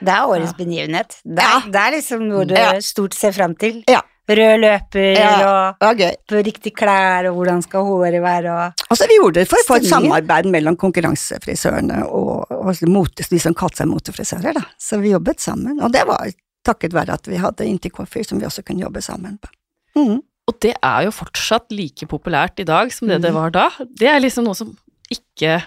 Det 0.03 0.15
er 0.15 0.31
årets 0.33 0.57
begivenhet. 0.59 1.19
Det 1.25 1.45
Ja. 1.45 1.61
det 1.67 1.77
er 1.83 1.93
liksom 1.99 2.25
noe 2.29 2.45
du 2.45 2.55
Ja. 2.55 2.81
stort 2.81 3.15
ser 3.15 3.33
fram 3.33 3.55
til. 3.55 3.85
Ja. 3.89 4.01
Rød 4.29 4.61
løper 4.61 5.17
Ja. 5.19 5.75
og 5.79 5.83
okay. 5.93 6.15
på 6.29 6.43
riktig 6.43 6.73
klær 6.75 7.29
og 7.29 7.37
hvordan 7.37 7.63
skal 7.63 7.85
håret 7.85 8.23
være 8.23 8.51
og 8.51 8.73
Altså, 8.91 9.07
vi 9.09 9.19
gjorde 9.19 9.35
det 9.41 9.49
for 9.49 9.57
å 9.57 9.67
få 9.67 9.77
et 9.77 9.89
samarbeid 9.89 10.47
mellom 10.47 10.77
konkurransefrisørene 10.77 12.05
og, 12.09 12.47
og 12.51 12.89
motes, 12.89 13.29
de 13.29 13.39
som 13.39 13.55
kalte 13.55 13.77
seg 13.83 13.89
motefrisører, 13.89 14.55
da. 14.55 14.63
Så 14.79 15.01
vi 15.01 15.11
jobbet 15.13 15.41
sammen, 15.41 15.81
og 15.83 15.93
det 15.93 16.07
var 16.07 16.31
takket 16.65 16.93
være 16.93 17.13
at 17.13 17.27
vi 17.27 17.37
hadde 17.37 17.67
Intercoiffeur 17.67 18.25
som 18.27 18.39
vi 18.39 18.47
også 18.47 18.63
kunne 18.65 18.83
jobbe 18.85 19.03
sammen 19.03 19.39
på. 19.43 19.49
Mhm. 19.97 20.21
Det 20.63 20.75
er 20.79 21.05
jo 21.09 21.11
fortsatt 21.15 21.73
like 21.75 22.07
populært 22.11 22.61
i 22.63 22.67
dag 22.69 22.93
som 22.95 23.09
det 23.11 23.19
Mm. 23.21 23.23
det 23.27 23.33
var 23.35 23.51
da. 23.51 23.69
Det 23.99 24.09
er 24.09 24.21
liksom 24.23 24.45
noe 24.47 24.55
som 24.59 24.71
ikke 25.11 25.63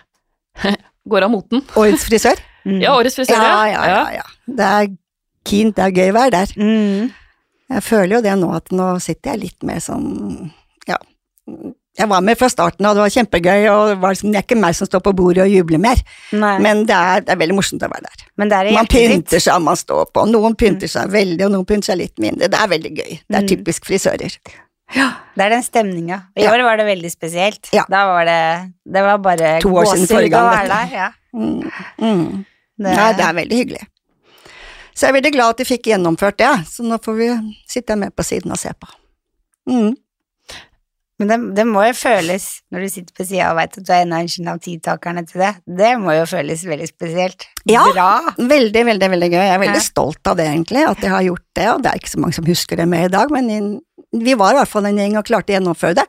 går 1.11 1.23
av 1.27 1.31
moten. 1.33 1.61
Årets 1.79 2.05
frisør? 2.07 2.39
Mm. 2.65 2.79
Ja, 2.81 2.95
årets 2.97 3.15
frisør, 3.19 3.35
Ja, 3.37 3.65
ja, 3.69 3.85
ja, 3.85 4.03
ja. 4.21 4.23
Det 4.47 4.65
er 4.71 4.87
keen, 5.45 5.71
det 5.75 5.83
er 5.85 5.91
gøy 5.93 6.09
å 6.09 6.17
være 6.17 6.31
der. 6.39 6.53
Mm. 6.57 7.11
Jeg 7.75 7.83
føler 7.85 8.15
jo 8.17 8.21
det 8.25 8.33
nå, 8.39 8.51
at 8.55 8.71
nå 8.73 8.87
sitter 9.01 9.33
jeg 9.35 9.39
litt 9.43 9.63
mer 9.65 9.77
sånn, 9.81 10.51
ja. 10.89 10.97
Jeg 11.95 12.09
var 12.11 12.21
med 12.25 12.35
fra 12.37 12.49
starten, 12.51 12.83
og 12.89 12.97
det 12.97 13.03
var 13.05 13.13
kjempegøy, 13.13 13.67
og 13.71 13.83
det, 13.91 13.95
var 14.01 14.11
liksom, 14.15 14.31
det 14.33 14.39
er 14.41 14.43
ikke 14.43 14.57
meg 14.59 14.75
som 14.75 14.89
står 14.89 14.99
på 15.05 15.13
bordet 15.15 15.45
og 15.45 15.53
jubler 15.53 15.79
mer, 15.79 16.01
Nei. 16.35 16.57
men 16.59 16.81
det 16.89 16.97
er, 16.97 17.21
det 17.23 17.31
er 17.31 17.39
veldig 17.39 17.55
morsomt 17.55 17.85
å 17.85 17.89
være 17.93 18.03
der. 18.09 18.25
Men 18.41 18.51
det 18.51 18.57
er 18.59 18.71
Man 18.75 18.89
pynter 18.91 19.39
seg, 19.45 19.61
man 19.63 19.77
står 19.79 20.09
på. 20.13 20.25
Noen 20.33 20.57
pynter 20.59 20.91
seg 20.91 21.13
veldig, 21.13 21.45
og 21.47 21.53
noen 21.55 21.65
pynter 21.69 21.93
seg 21.93 22.01
litt 22.01 22.19
mindre. 22.19 22.49
Det 22.51 22.59
er 22.59 22.67
veldig 22.73 22.91
gøy. 22.97 23.13
Det 23.29 23.37
er 23.39 23.45
Mm. 23.45 23.47
typisk 23.53 23.85
frisører. 23.87 24.35
Det 24.93 25.43
er 25.43 25.49
den 25.49 25.63
stemninga. 25.65 26.19
I 26.37 26.43
Ja. 26.45 26.51
år 26.53 26.63
var 26.63 26.77
det 26.77 26.85
veldig 26.85 27.09
spesielt. 27.11 27.69
Ja. 27.73 27.83
Da 27.89 28.05
var 28.07 28.25
det 28.25 28.71
Det 28.85 29.01
var 29.03 29.17
bare 29.17 29.59
To 29.61 29.69
år 29.73 29.85
siden 29.85 30.05
gåsehud 30.05 30.13
forrige 30.15 30.29
gang, 30.29 30.45
å 30.45 30.55
være 30.55 30.67
der. 30.67 30.95
Ja. 30.95 31.09
Mm. 31.33 31.71
Mm. 31.99 32.45
Det, 32.77 32.95
Nei, 32.95 33.13
det 33.13 33.25
er 33.25 33.33
veldig 33.33 33.57
hyggelig. 33.65 33.87
Så 34.95 35.07
jeg 35.07 35.09
er 35.09 35.21
veldig 35.21 35.31
glad 35.33 35.49
at 35.49 35.57
de 35.57 35.65
fikk 35.65 35.83
gjennomført 35.91 36.37
det, 36.37 36.53
så 36.71 36.83
nå 36.87 36.97
får 37.03 37.15
vi 37.17 37.27
sitte 37.67 37.97
med 37.97 38.15
på 38.15 38.23
siden 38.23 38.51
og 38.51 38.57
se 38.57 38.69
på. 38.79 38.87
Mm. 39.67 39.95
Men 41.19 41.27
det, 41.31 41.55
det 41.55 41.63
må 41.67 41.83
jo 41.87 41.93
føles, 41.95 42.45
når 42.75 42.79
du 42.83 42.89
sitter 42.91 43.13
på 43.15 43.25
sida 43.27 43.49
og 43.51 43.55
veit 43.55 43.77
at 43.79 43.85
du 43.87 43.91
er 43.95 44.01
en 44.03 44.13
av 44.17 44.23
initiativtakerne 44.25 45.21
til 45.29 45.39
det, 45.45 45.51
det 45.79 45.91
må 45.99 46.11
jo 46.17 46.25
føles 46.27 46.63
veldig 46.67 46.87
spesielt. 46.91 47.45
Ja. 47.71 47.85
Bra. 47.95 48.09
Veldig, 48.37 48.83
veldig 48.91 49.09
veldig 49.15 49.29
gøy. 49.31 49.39
Jeg 49.45 49.53
er 49.55 49.59
veldig 49.63 49.79
Ja. 49.79 49.85
stolt 49.87 50.27
av 50.27 50.35
det, 50.37 50.47
egentlig, 50.51 50.83
at 50.89 50.99
jeg 50.99 51.09
har 51.11 51.23
gjort 51.23 51.45
det. 51.55 51.67
Og 51.71 51.81
det 51.83 51.91
er 51.91 51.99
ikke 51.99 52.11
så 52.15 52.19
mange 52.19 52.33
som 52.35 52.45
husker 52.45 52.75
det 52.75 52.87
med 52.87 53.05
i 53.05 53.13
dag, 53.17 53.31
men 53.31 53.49
inn- 53.49 53.79
vi 54.11 54.33
var 54.37 54.53
i 54.53 54.59
hvert 54.59 54.69
fall 54.71 54.85
en 54.89 54.97
gjeng 55.01 55.17
og 55.19 55.25
klarte 55.27 55.53
å 55.53 55.57
gjennomføre 55.57 55.95
det. 56.01 56.05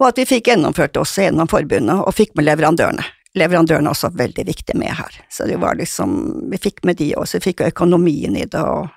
Og 0.00 0.08
at 0.08 0.18
vi 0.18 0.24
fikk 0.26 0.48
gjennomført 0.50 0.92
det 0.94 1.00
også 1.02 1.22
gjennom 1.28 1.48
forbundet, 1.50 2.00
og 2.02 2.14
fikk 2.14 2.34
med 2.34 2.48
leverandørene. 2.48 3.04
Leverandørene 3.38 3.90
er 3.90 3.94
også 3.96 4.12
veldig 4.14 4.44
viktig 4.46 4.74
med 4.78 4.90
her. 4.94 5.16
Så 5.30 5.46
det 5.46 5.56
var 5.62 5.74
liksom, 5.78 6.50
vi 6.50 6.58
fikk 6.62 6.84
med 6.86 6.96
de 7.00 7.12
også, 7.18 7.38
vi 7.40 7.48
fikk 7.52 7.64
økonomien 7.68 8.36
i 8.38 8.44
det, 8.46 8.60
og 8.62 8.88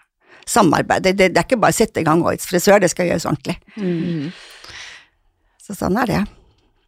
samarbeidet. 0.47 1.15
Det, 1.17 1.31
det 1.33 1.41
er 1.41 1.45
ikke 1.47 1.59
bare 1.61 1.73
å 1.75 1.77
sette 1.77 2.01
i 2.01 2.05
gang 2.07 2.21
årets 2.25 2.47
frisør, 2.49 2.79
det 2.81 2.89
skal 2.93 3.09
gjøres 3.09 3.25
ordentlig. 3.29 3.57
Mm. 3.77 4.29
Så 5.67 5.75
sånn 5.77 5.97
er 5.99 6.07
det. 6.11 6.21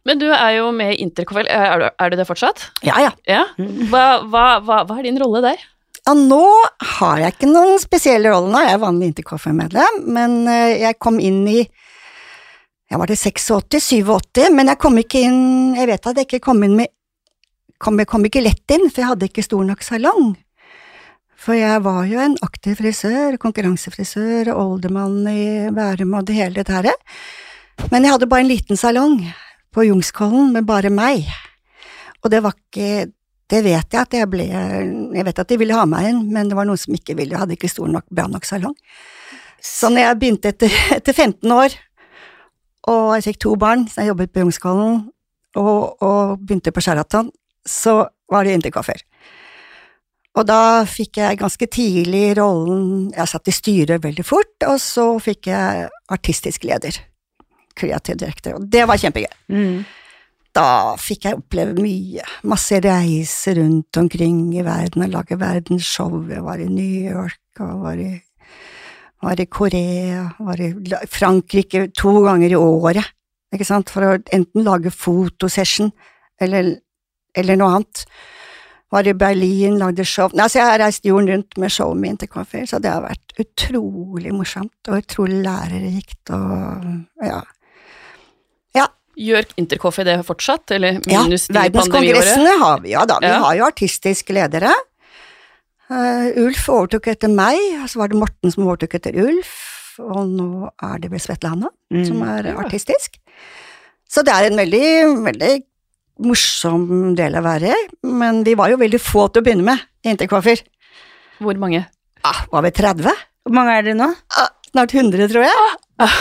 Men 0.08 0.16
du 0.22 0.28
er 0.32 0.54
jo 0.56 0.70
med 0.72 0.94
i 0.94 1.02
Intercoffel, 1.04 1.46
er, 1.52 1.82
du- 1.82 1.90
er 2.00 2.10
du 2.10 2.16
det 2.16 2.24
fortsatt? 2.28 2.68
Ja, 2.86 2.96
ja. 3.04 3.10
Ja. 3.28 3.42
Hva, 3.92 4.04
hva, 4.24 4.44
hva, 4.64 4.78
hva 4.88 4.96
er 4.98 5.06
din 5.10 5.18
rolle 5.20 5.42
der? 5.44 5.66
Ja, 6.10 6.14
nå 6.18 6.42
har 6.98 7.20
jeg 7.22 7.36
ikke 7.36 7.46
noen 7.46 7.76
spesiell 7.78 8.24
rolle 8.26 8.50
nå, 8.50 8.60
jeg 8.64 8.74
er 8.74 8.80
vanlig 8.82 9.08
Intercoffee-medlem, 9.12 9.98
men 10.10 10.32
eh, 10.50 10.80
jeg 10.80 10.96
kom 10.98 11.20
inn 11.22 11.44
i 11.46 11.60
jeg 12.90 12.98
var 12.98 13.06
det 13.06 13.14
86-87, 13.20 14.48
men 14.50 14.72
jeg 14.72 14.80
kom 14.82 14.98
ikke 14.98 15.20
inn 15.22 15.76
Jeg 15.78 15.86
vet 15.86 16.08
at 16.10 16.18
jeg 16.18 16.26
ikke 16.26 16.40
kom 16.48 16.64
inn 16.66 16.74
med 16.80 16.90
kom, 17.78 18.00
Jeg 18.02 18.10
kom 18.10 18.26
ikke 18.26 18.42
lett 18.42 18.74
inn, 18.74 18.88
for 18.88 19.04
jeg 19.04 19.10
hadde 19.12 19.28
ikke 19.30 19.44
stor 19.46 19.62
nok 19.68 19.86
salong. 19.86 20.32
For 21.38 21.54
jeg 21.54 21.84
var 21.86 22.02
jo 22.10 22.18
en 22.24 22.34
aktiv 22.42 22.74
frisør, 22.82 23.38
konkurransefrisør, 23.38 24.50
oldermann 24.50 25.22
i 25.30 25.70
Bærum 25.70 26.18
og 26.18 26.26
det 26.26 26.40
hele 26.40 26.66
det 26.66 26.74
her. 26.74 26.90
Men 27.94 28.02
jeg 28.02 28.16
hadde 28.16 28.30
bare 28.34 28.42
en 28.48 28.50
liten 28.50 28.82
salong 28.82 29.20
på 29.70 29.86
Jungskollen 29.86 30.50
med 30.58 30.66
bare 30.66 30.90
meg. 30.90 31.30
Og 32.24 32.34
det 32.34 32.42
var 32.42 32.58
ikke 32.58 33.12
det 33.50 33.62
vet 33.66 33.94
jeg 33.94 34.00
at 34.00 34.14
jeg 34.14 34.28
ble 34.30 34.46
Jeg 34.46 35.24
vet 35.26 35.42
at 35.42 35.50
de 35.50 35.58
ville 35.60 35.76
ha 35.76 35.86
meg 35.88 36.10
inn, 36.10 36.20
men 36.32 36.50
det 36.50 36.58
var 36.58 36.68
noen 36.68 36.80
som 36.80 36.94
ikke 36.94 37.16
ville, 37.18 37.34
jeg 37.34 37.42
hadde 37.42 37.56
ikke 37.56 37.70
stor 37.72 37.90
nok, 37.90 38.06
bra 38.10 38.28
nok 38.30 38.46
salong. 38.48 38.76
Så 39.60 39.90
når 39.92 40.06
jeg 40.06 40.20
begynte 40.20 40.52
etter, 40.54 40.76
etter 40.98 41.16
15 41.16 41.54
år, 41.54 41.76
og 42.90 43.14
jeg 43.18 43.30
fikk 43.30 43.42
to 43.44 43.56
barn, 43.60 43.84
så 43.90 44.02
jeg 44.02 44.14
jobbet 44.14 44.32
på 44.32 44.44
Jungskollen, 44.44 45.02
og, 45.58 46.02
og 46.02 46.40
begynte 46.40 46.72
på 46.72 46.82
Sheraton, 46.84 47.30
så 47.66 48.04
var 48.30 48.46
det 48.46 48.54
interkaffer. 48.56 49.02
Og 50.38 50.46
da 50.46 50.86
fikk 50.86 51.18
jeg 51.18 51.40
ganske 51.40 51.66
tidlig 51.66 52.36
rollen 52.38 53.08
Jeg 53.10 53.30
satt 53.32 53.48
i 53.50 53.54
styret 53.54 54.04
veldig 54.04 54.24
fort, 54.24 54.54
og 54.68 54.76
så 54.82 55.06
fikk 55.22 55.50
jeg 55.50 55.88
artistisk 56.14 56.64
leder. 56.68 57.00
Kreativ 57.74 58.20
direktør. 58.20 58.60
Og 58.60 58.68
det 58.70 58.84
var 58.86 59.00
kjempegøy. 59.00 59.32
Mm. 59.50 59.82
Da 60.56 60.96
fikk 60.98 61.28
jeg 61.28 61.38
oppleve 61.38 61.76
mye. 61.78 62.24
Masse 62.50 62.80
reiser 62.82 63.60
rundt 63.60 64.00
omkring 64.00 64.48
i 64.56 64.64
verden 64.66 65.04
og 65.06 65.12
lage 65.12 65.38
verdensshow. 65.38 66.16
Jeg 66.26 66.42
var 66.42 66.58
i 66.58 66.66
New 66.66 67.06
York 67.06 67.62
og 67.62 67.84
var 67.84 68.02
i, 68.02 68.10
var 69.22 69.42
i 69.42 69.46
Korea, 69.46 70.24
var 70.40 70.62
i 70.64 70.72
Frankrike 71.10 71.86
to 71.94 72.16
ganger 72.26 72.50
i 72.50 72.58
året, 72.58 73.12
ikke 73.54 73.66
sant, 73.66 73.90
for 73.90 74.06
å 74.06 74.18
enten 74.34 74.66
lage 74.66 74.90
fotosession 74.94 75.90
eller, 76.42 76.74
eller 77.36 77.58
noe 77.58 77.78
annet. 77.78 78.04
Var 78.90 79.06
i 79.06 79.14
Berlin, 79.14 79.76
lagde 79.78 80.02
show 80.02 80.32
Nei, 80.34 80.48
altså, 80.48 80.58
jeg 80.58 80.66
har 80.66 80.80
reist 80.82 81.04
jorden 81.06 81.30
rundt 81.30 81.58
med 81.62 81.70
showet 81.70 82.00
min 82.02 82.16
til 82.18 82.30
coiffør, 82.32 82.64
så 82.66 82.80
det 82.82 82.90
har 82.90 83.04
vært 83.04 83.36
utrolig 83.38 84.32
morsomt 84.34 84.90
og 84.90 84.98
utrolig 84.98 85.44
lærerikt 85.44 86.32
og 86.34 86.88
ja. 87.22 87.38
Gjør 89.20 89.44
Intercoffee 89.60 90.06
det 90.08 90.18
fortsatt, 90.24 90.70
eller 90.76 91.00
Ja, 91.10 91.22
minus 91.26 91.46
de 91.48 91.54
pandemiåret? 91.54 91.74
verdenskongressene 91.74 92.54
har 92.62 92.80
vi, 92.80 92.92
ja 92.94 93.02
da. 93.04 93.18
Vi 93.20 93.26
Ja. 93.28 93.38
har 93.44 93.54
jo 93.58 93.66
artistiske 93.66 94.32
ledere. 94.32 94.72
Uh, 95.90 96.30
Ulf 96.46 96.68
overtok 96.70 97.08
etter 97.10 97.28
meg, 97.28 97.58
og 97.82 97.88
så 97.90 97.98
var 97.98 98.08
det 98.12 98.18
Morten 98.20 98.52
som 98.54 98.64
overtok 98.68 98.94
etter 99.00 99.16
Ulf, 99.18 99.50
og 99.98 100.28
nå 100.30 100.68
er 100.86 101.00
det 101.02 101.10
vel 101.10 101.18
Svetlana 101.20 101.68
som 102.06 102.22
er 102.22 102.46
ja. 102.52 102.54
artistisk. 102.62 103.18
Så 104.08 104.22
det 104.24 104.32
er 104.32 104.46
en 104.48 104.56
veldig, 104.56 104.84
veldig 105.26 105.50
morsom 106.26 106.86
del 107.18 107.34
å 107.34 107.42
være 107.42 107.72
i, 107.74 107.80
men 108.06 108.44
vi 108.46 108.54
var 108.58 108.70
jo 108.72 108.78
veldig 108.80 109.00
få 109.02 109.26
til 109.32 109.42
å 109.42 109.46
begynne 109.48 109.66
med 109.66 109.82
i 110.06 110.12
Intercoffee. 110.14 110.62
Hvor 111.40 111.58
mange? 111.58 111.84
Ah, 112.24 112.44
var 112.52 112.62
vi 112.62 112.70
30? 112.76 113.10
Hvor 113.44 113.56
mange 113.56 113.76
er 113.78 113.82
dere 113.88 113.98
nå? 113.98 114.10
Ah, 114.38 114.50
snart 114.70 114.94
100, 114.94 115.28
tror 115.32 115.46
jeg. 115.48 115.78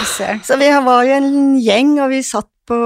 Se. 0.09 0.27
Så 0.43 0.57
vi 0.59 0.69
var 0.85 1.05
jo 1.07 1.13
en 1.19 1.31
gjeng, 1.61 1.93
og 2.03 2.09
vi 2.13 2.23
satt 2.25 2.49
på 2.69 2.77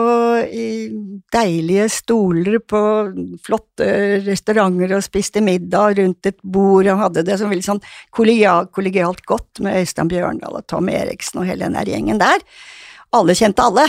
deilige 1.34 1.88
stoler 1.92 2.60
på 2.64 2.82
flotte 3.44 3.88
restauranter 4.26 4.96
og 4.98 5.04
spiste 5.06 5.44
middag 5.44 5.98
rundt 6.00 6.30
et 6.30 6.40
bord 6.44 6.88
og 6.88 7.02
hadde 7.02 7.26
det 7.28 7.38
som 7.40 7.52
veldig 7.52 7.68
sånn 7.68 7.84
kollegialt, 8.16 8.72
kollegialt 8.76 9.24
godt 9.30 9.64
med 9.66 9.82
Øystein 9.82 10.12
Bjørndal 10.12 10.60
og 10.60 10.68
Tom 10.72 10.92
Eriksen 10.92 11.42
og 11.42 11.50
hele 11.50 11.68
den 11.68 11.78
der 11.78 11.92
gjengen 11.92 12.22
der. 12.22 12.46
Alle 13.14 13.36
kjente 13.38 13.66
alle, 13.66 13.86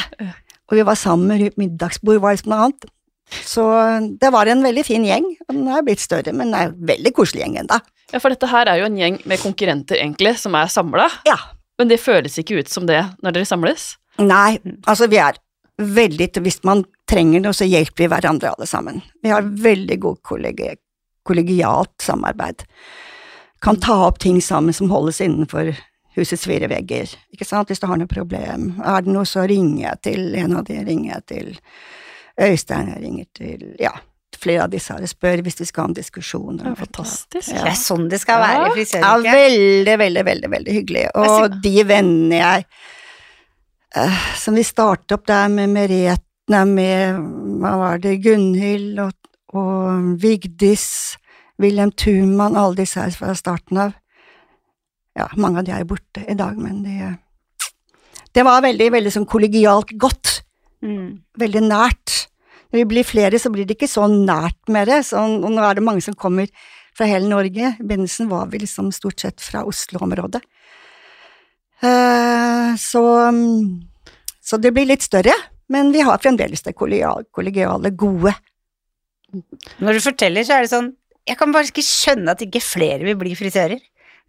og 0.69 0.77
vi 0.77 0.85
var 0.85 0.99
sammen 1.01 1.39
rundt 1.41 1.61
middagsbord, 1.61 2.21
var 2.21 2.37
liksom 2.37 2.53
noe 2.53 2.67
annet. 2.67 2.91
Så 3.45 3.65
det 4.21 4.31
var 4.35 4.51
en 4.51 4.63
veldig 4.65 4.85
fin 4.85 5.05
gjeng, 5.07 5.31
den 5.49 5.69
er 5.73 5.85
blitt 5.87 6.03
større, 6.03 6.35
men 6.37 6.53
det 6.53 6.61
er 6.61 6.71
en 6.71 6.89
veldig 6.93 7.13
koselig 7.17 7.45
gjeng 7.45 7.59
ennå. 7.63 7.79
Ja, 8.13 8.21
for 8.21 8.35
dette 8.35 8.51
her 8.51 8.69
er 8.71 8.83
jo 8.83 8.89
en 8.91 8.99
gjeng 9.01 9.17
med 9.25 9.41
konkurrenter, 9.43 9.99
egentlig, 9.99 10.37
som 10.43 10.55
er 10.59 10.69
samla. 10.71 11.09
Ja. 11.27 11.39
Men 11.81 11.91
det 11.91 12.03
føles 12.03 12.37
ikke 12.39 12.61
ut 12.61 12.71
som 12.71 12.87
det 12.87 13.01
når 13.25 13.39
dere 13.39 13.49
samles. 13.49 13.95
Nei, 14.21 14.61
altså 14.87 15.09
vi 15.11 15.19
er 15.19 15.41
veldig 15.79 16.31
Hvis 16.45 16.63
man 16.65 16.85
trenger 17.11 17.41
noe, 17.43 17.55
så 17.57 17.67
hjelper 17.67 18.05
vi 18.05 18.11
hverandre 18.13 18.53
alle 18.55 18.67
sammen. 18.67 19.03
Vi 19.23 19.33
har 19.33 19.43
veldig 19.43 20.01
god 20.01 20.23
kollegi 20.23 20.75
kollegialt 21.25 22.05
samarbeid. 22.05 22.63
Kan 23.65 23.81
ta 23.81 23.95
opp 24.07 24.19
ting 24.21 24.43
sammen 24.45 24.75
som 24.77 24.91
holdes 24.91 25.23
innenfor 25.25 25.71
husets 26.15 26.45
fire 26.45 26.69
vegger. 26.69 27.11
Ikke 27.33 27.47
sant, 27.49 27.71
hvis 27.71 27.81
du 27.81 27.87
har 27.89 27.99
noe 27.99 28.11
problem. 28.11 28.75
Er 28.85 29.05
det 29.07 29.15
noe, 29.15 29.25
så 29.25 29.47
ringer 29.49 29.87
jeg 29.87 30.03
til 30.05 30.35
en 30.37 30.59
av 30.61 30.67
de, 30.69 30.83
ringer 30.85 31.15
jeg 31.15 31.25
til 31.33 31.55
Øystein, 32.45 32.91
jeg 32.93 33.01
ringer 33.03 33.27
til 33.39 33.65
ja, 33.81 33.95
flere 34.37 34.67
av 34.67 34.75
disse 34.75 34.95
her. 34.95 35.07
Spør 35.09 35.43
hvis 35.47 35.61
vi 35.63 35.69
skal 35.71 35.87
ha 35.87 35.91
en 35.93 35.97
diskusjon. 35.97 36.59
Det 36.61 36.69
er 36.71 36.79
fantastisk. 36.83 37.55
Det 37.55 37.73
er 37.73 37.79
sånn 37.79 38.09
det 38.13 38.21
skal 38.23 38.43
være 38.45 38.73
i 38.77 38.87
Ja, 38.93 39.15
veldig, 39.25 39.97
veldig, 40.05 40.27
veldig, 40.29 40.51
veldig 40.59 40.77
hyggelig. 40.77 41.07
Og 41.25 41.57
de 41.65 41.75
vennene 41.89 42.43
jeg 42.43 42.69
Som 44.37 44.57
vi 44.59 44.65
startet 44.67 45.15
opp 45.15 45.27
der 45.31 45.51
med 45.53 45.71
Merete, 45.71 46.25
nei, 46.51 46.65
med 46.67 47.21
hva 47.63 47.75
var 47.81 48.01
det, 48.03 48.17
Gunhild 48.25 48.99
og, 49.01 49.13
og 49.55 50.17
Vigdis, 50.21 51.15
Wilhelm 51.63 51.93
Thumann, 51.95 52.59
alle 52.59 52.83
disse 52.83 53.01
her 53.01 53.15
fra 53.15 53.37
starten 53.39 53.79
av. 53.87 53.95
Ja, 55.15 55.29
mange 55.39 55.63
av 55.63 55.69
de 55.69 55.77
er 55.77 55.87
borte 55.87 56.25
i 56.27 56.35
dag, 56.35 56.59
men 56.59 56.83
de 56.83 57.15
Det 58.35 58.43
var 58.43 58.65
veldig, 58.65 58.91
veldig 58.91 59.13
sånn 59.15 59.31
kollegialt 59.31 59.93
godt. 59.95 60.41
Mm. 60.83 61.23
Veldig 61.39 61.63
nært. 61.69 62.25
Når 62.73 62.81
vi 62.81 62.87
blir 62.91 63.07
flere, 63.07 63.39
så 63.39 63.53
blir 63.55 63.63
det 63.63 63.77
ikke 63.77 63.87
så 63.87 64.09
nært 64.11 64.59
med 64.67 64.89
det. 64.91 65.05
Sånn, 65.07 65.39
og 65.47 65.53
nå 65.55 65.63
er 65.63 65.79
det 65.79 65.85
mange 65.87 66.03
som 66.03 66.17
kommer 66.19 66.51
fra 66.99 67.07
hele 67.07 67.31
Norge. 67.31 67.77
I 67.79 67.87
begynnelsen 67.87 68.27
var 68.27 68.51
vi 68.51 68.65
liksom 68.65 68.91
stort 68.91 69.23
sett 69.23 69.39
fra 69.39 69.63
Oslo-området. 69.63 70.43
Eh, 71.85 72.75
så, 72.81 73.03
mm, 73.35 73.83
så 74.45 74.59
det 74.63 74.73
blir 74.77 74.89
litt 74.89 75.05
større, 75.05 75.35
men 75.73 75.93
vi 75.95 76.01
har 76.07 76.21
fremdeles 76.23 76.65
det 76.65 76.75
kollegiale, 76.79 77.27
kollegiale 77.35 77.91
gode. 77.99 78.33
Når 79.83 79.99
du 79.99 80.01
forteller, 80.05 80.47
så 80.47 80.55
er 80.59 80.63
det 80.67 80.71
sånn 80.71 80.93
Jeg 81.27 81.39
kan 81.41 81.51
bare 81.51 81.67
ikke 81.67 81.83
skjønne 81.83 82.35
at 82.37 82.43
ikke 82.45 82.61
flere 82.63 83.03
vil 83.03 83.17
bli 83.19 83.33
frisører. 83.35 83.81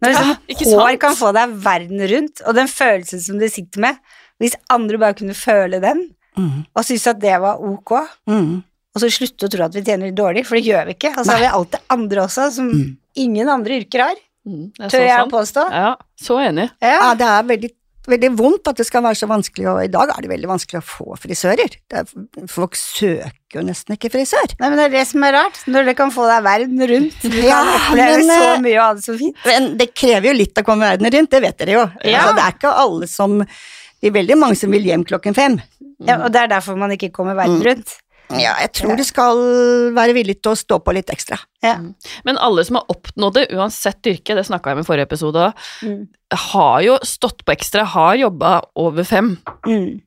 Når 0.02 0.14
Ja, 0.16 0.22
ikke 0.50 0.66
hår 0.72 0.96
kan 1.00 1.14
få 1.16 1.30
deg 1.36 1.52
verden 1.62 2.00
rundt, 2.10 2.40
og 2.44 2.56
den 2.56 2.68
følelsen 2.68 3.20
som 3.22 3.38
du 3.38 3.46
sitter 3.52 3.80
med 3.84 4.00
Hvis 4.42 4.56
andre 4.72 4.98
bare 5.00 5.14
kunne 5.18 5.36
føle 5.36 5.80
den, 5.80 6.08
Mm, 6.36 6.66
og 6.76 6.84
synes 6.84 7.06
at 7.08 7.16
det 7.16 7.32
var 7.40 7.62
ok, 7.64 7.90
mm, 8.28 8.56
og 8.92 9.00
så 9.00 9.08
slutte 9.08 9.46
å 9.46 9.48
tro 9.48 9.62
at 9.64 9.72
vi 9.72 9.80
tjener 9.86 10.10
dårlig, 10.12 10.42
for 10.44 10.58
det 10.58 10.66
gjør 10.66 10.82
vi 10.90 10.92
ikke. 10.92 11.14
Og 11.16 11.24
så 11.24 11.32
har 11.32 11.40
vi 11.40 11.46
alt 11.48 11.70
det 11.72 11.80
andre 11.94 12.20
også, 12.26 12.50
som 12.52 12.66
Mm. 12.68 12.96
ingen 13.16 13.48
andre 13.48 13.78
yrker 13.80 14.02
har, 14.04 14.18
Mm, 14.46 14.70
det 14.78 14.90
tør 14.92 15.02
jeg 15.02 15.18
sant. 15.18 15.32
påstå. 15.32 15.62
Ja, 15.74 15.96
så 16.22 16.38
enig. 16.46 16.70
Ja, 16.80 16.94
Ja. 17.00 17.14
det 17.18 17.26
er 17.26 17.42
veldig, 17.48 17.70
veldig 18.06 18.28
vondt 18.38 18.68
at 18.70 18.76
det 18.78 18.86
skal 18.86 19.02
være 19.02 19.18
så 19.18 19.26
vanskelig, 19.26 19.66
og 19.72 19.80
i 19.82 19.88
dag 19.90 20.08
er 20.14 20.22
det 20.22 20.30
veldig 20.30 20.46
vanskelig 20.52 20.78
å 20.78 20.86
få 20.86 21.16
frisører. 21.18 21.72
Det 21.90 21.98
er, 21.98 22.46
folk 22.46 22.76
søker 22.78 23.58
jo 23.58 23.64
nesten 23.66 23.96
ikke 23.96 24.12
frisør. 24.14 24.46
Nei, 24.60 24.68
men 24.70 24.78
det 24.78 24.84
er 24.86 24.94
det 25.00 25.06
som 25.08 25.24
er 25.26 25.32
rart, 25.34 25.58
når 25.66 25.84
det 25.90 25.96
kan 25.98 26.10
få 26.14 26.28
deg 26.30 26.44
verden 26.46 26.78
rundt. 26.92 27.18
Du 27.26 27.36
Ja, 27.42 27.58
kan 27.64 27.72
oppleve 27.80 28.18
men, 28.20 28.30
så 28.30 28.52
eh, 28.54 28.60
mye 28.62 28.78
og 28.78 28.84
ha 28.86 28.92
det 28.94 29.04
så 29.08 29.18
fint. 29.18 29.36
Men 29.46 29.76
det 29.82 29.88
krever 29.98 30.30
jo 30.30 30.36
litt 30.38 30.54
å 30.54 30.64
komme 30.64 30.86
verden 30.86 31.10
rundt, 31.18 31.30
det 31.34 31.42
vet 31.42 31.58
dere 31.58 31.74
jo. 31.80 31.84
Ja. 32.06 32.20
Altså, 32.22 32.34
det 32.38 32.44
er 32.46 32.54
ikke 32.60 32.76
alle 32.86 33.08
som 33.10 33.38
Det 33.96 34.10
er 34.10 34.12
veldig 34.22 34.36
mange 34.38 34.56
som 34.60 34.70
vil 34.70 34.84
hjem 34.84 35.04
klokken 35.08 35.34
fem. 35.34 35.54
Ja, 36.04 36.18
og 36.22 36.30
det 36.30 36.42
er 36.42 36.48
derfor 36.52 36.76
man 36.76 36.90
ikke 36.92 37.08
kommer 37.10 37.34
verden 37.34 37.58
Mm. 37.58 37.64
rundt. 37.64 37.94
Ja, 38.34 38.56
jeg 38.60 38.72
tror 38.74 38.96
de 38.98 39.04
skal 39.06 39.38
være 39.94 40.14
villig 40.16 40.40
til 40.42 40.52
å 40.54 40.58
stå 40.58 40.80
på 40.82 40.94
litt 40.96 41.10
ekstra. 41.14 41.38
Ja. 41.62 41.76
Men 42.26 42.40
alle 42.42 42.64
som 42.66 42.80
har 42.80 42.88
oppnådd 42.90 43.34
det, 43.38 43.44
uansett 43.54 44.02
yrke, 44.10 44.34
det 44.34 44.46
snakka 44.48 44.72
jeg 44.72 44.80
om 44.80 44.82
i 44.82 44.88
forrige 44.88 45.06
episode 45.10 45.44
òg, 45.50 45.68
Mm. 45.86 46.08
har 46.50 46.80
jo 46.82 46.96
stått 47.06 47.44
på 47.46 47.54
ekstra, 47.54 47.84
har 47.84 48.16
jobba 48.16 48.60
over 48.74 49.04
fem. 49.06 49.36
Mm. 49.66 50.02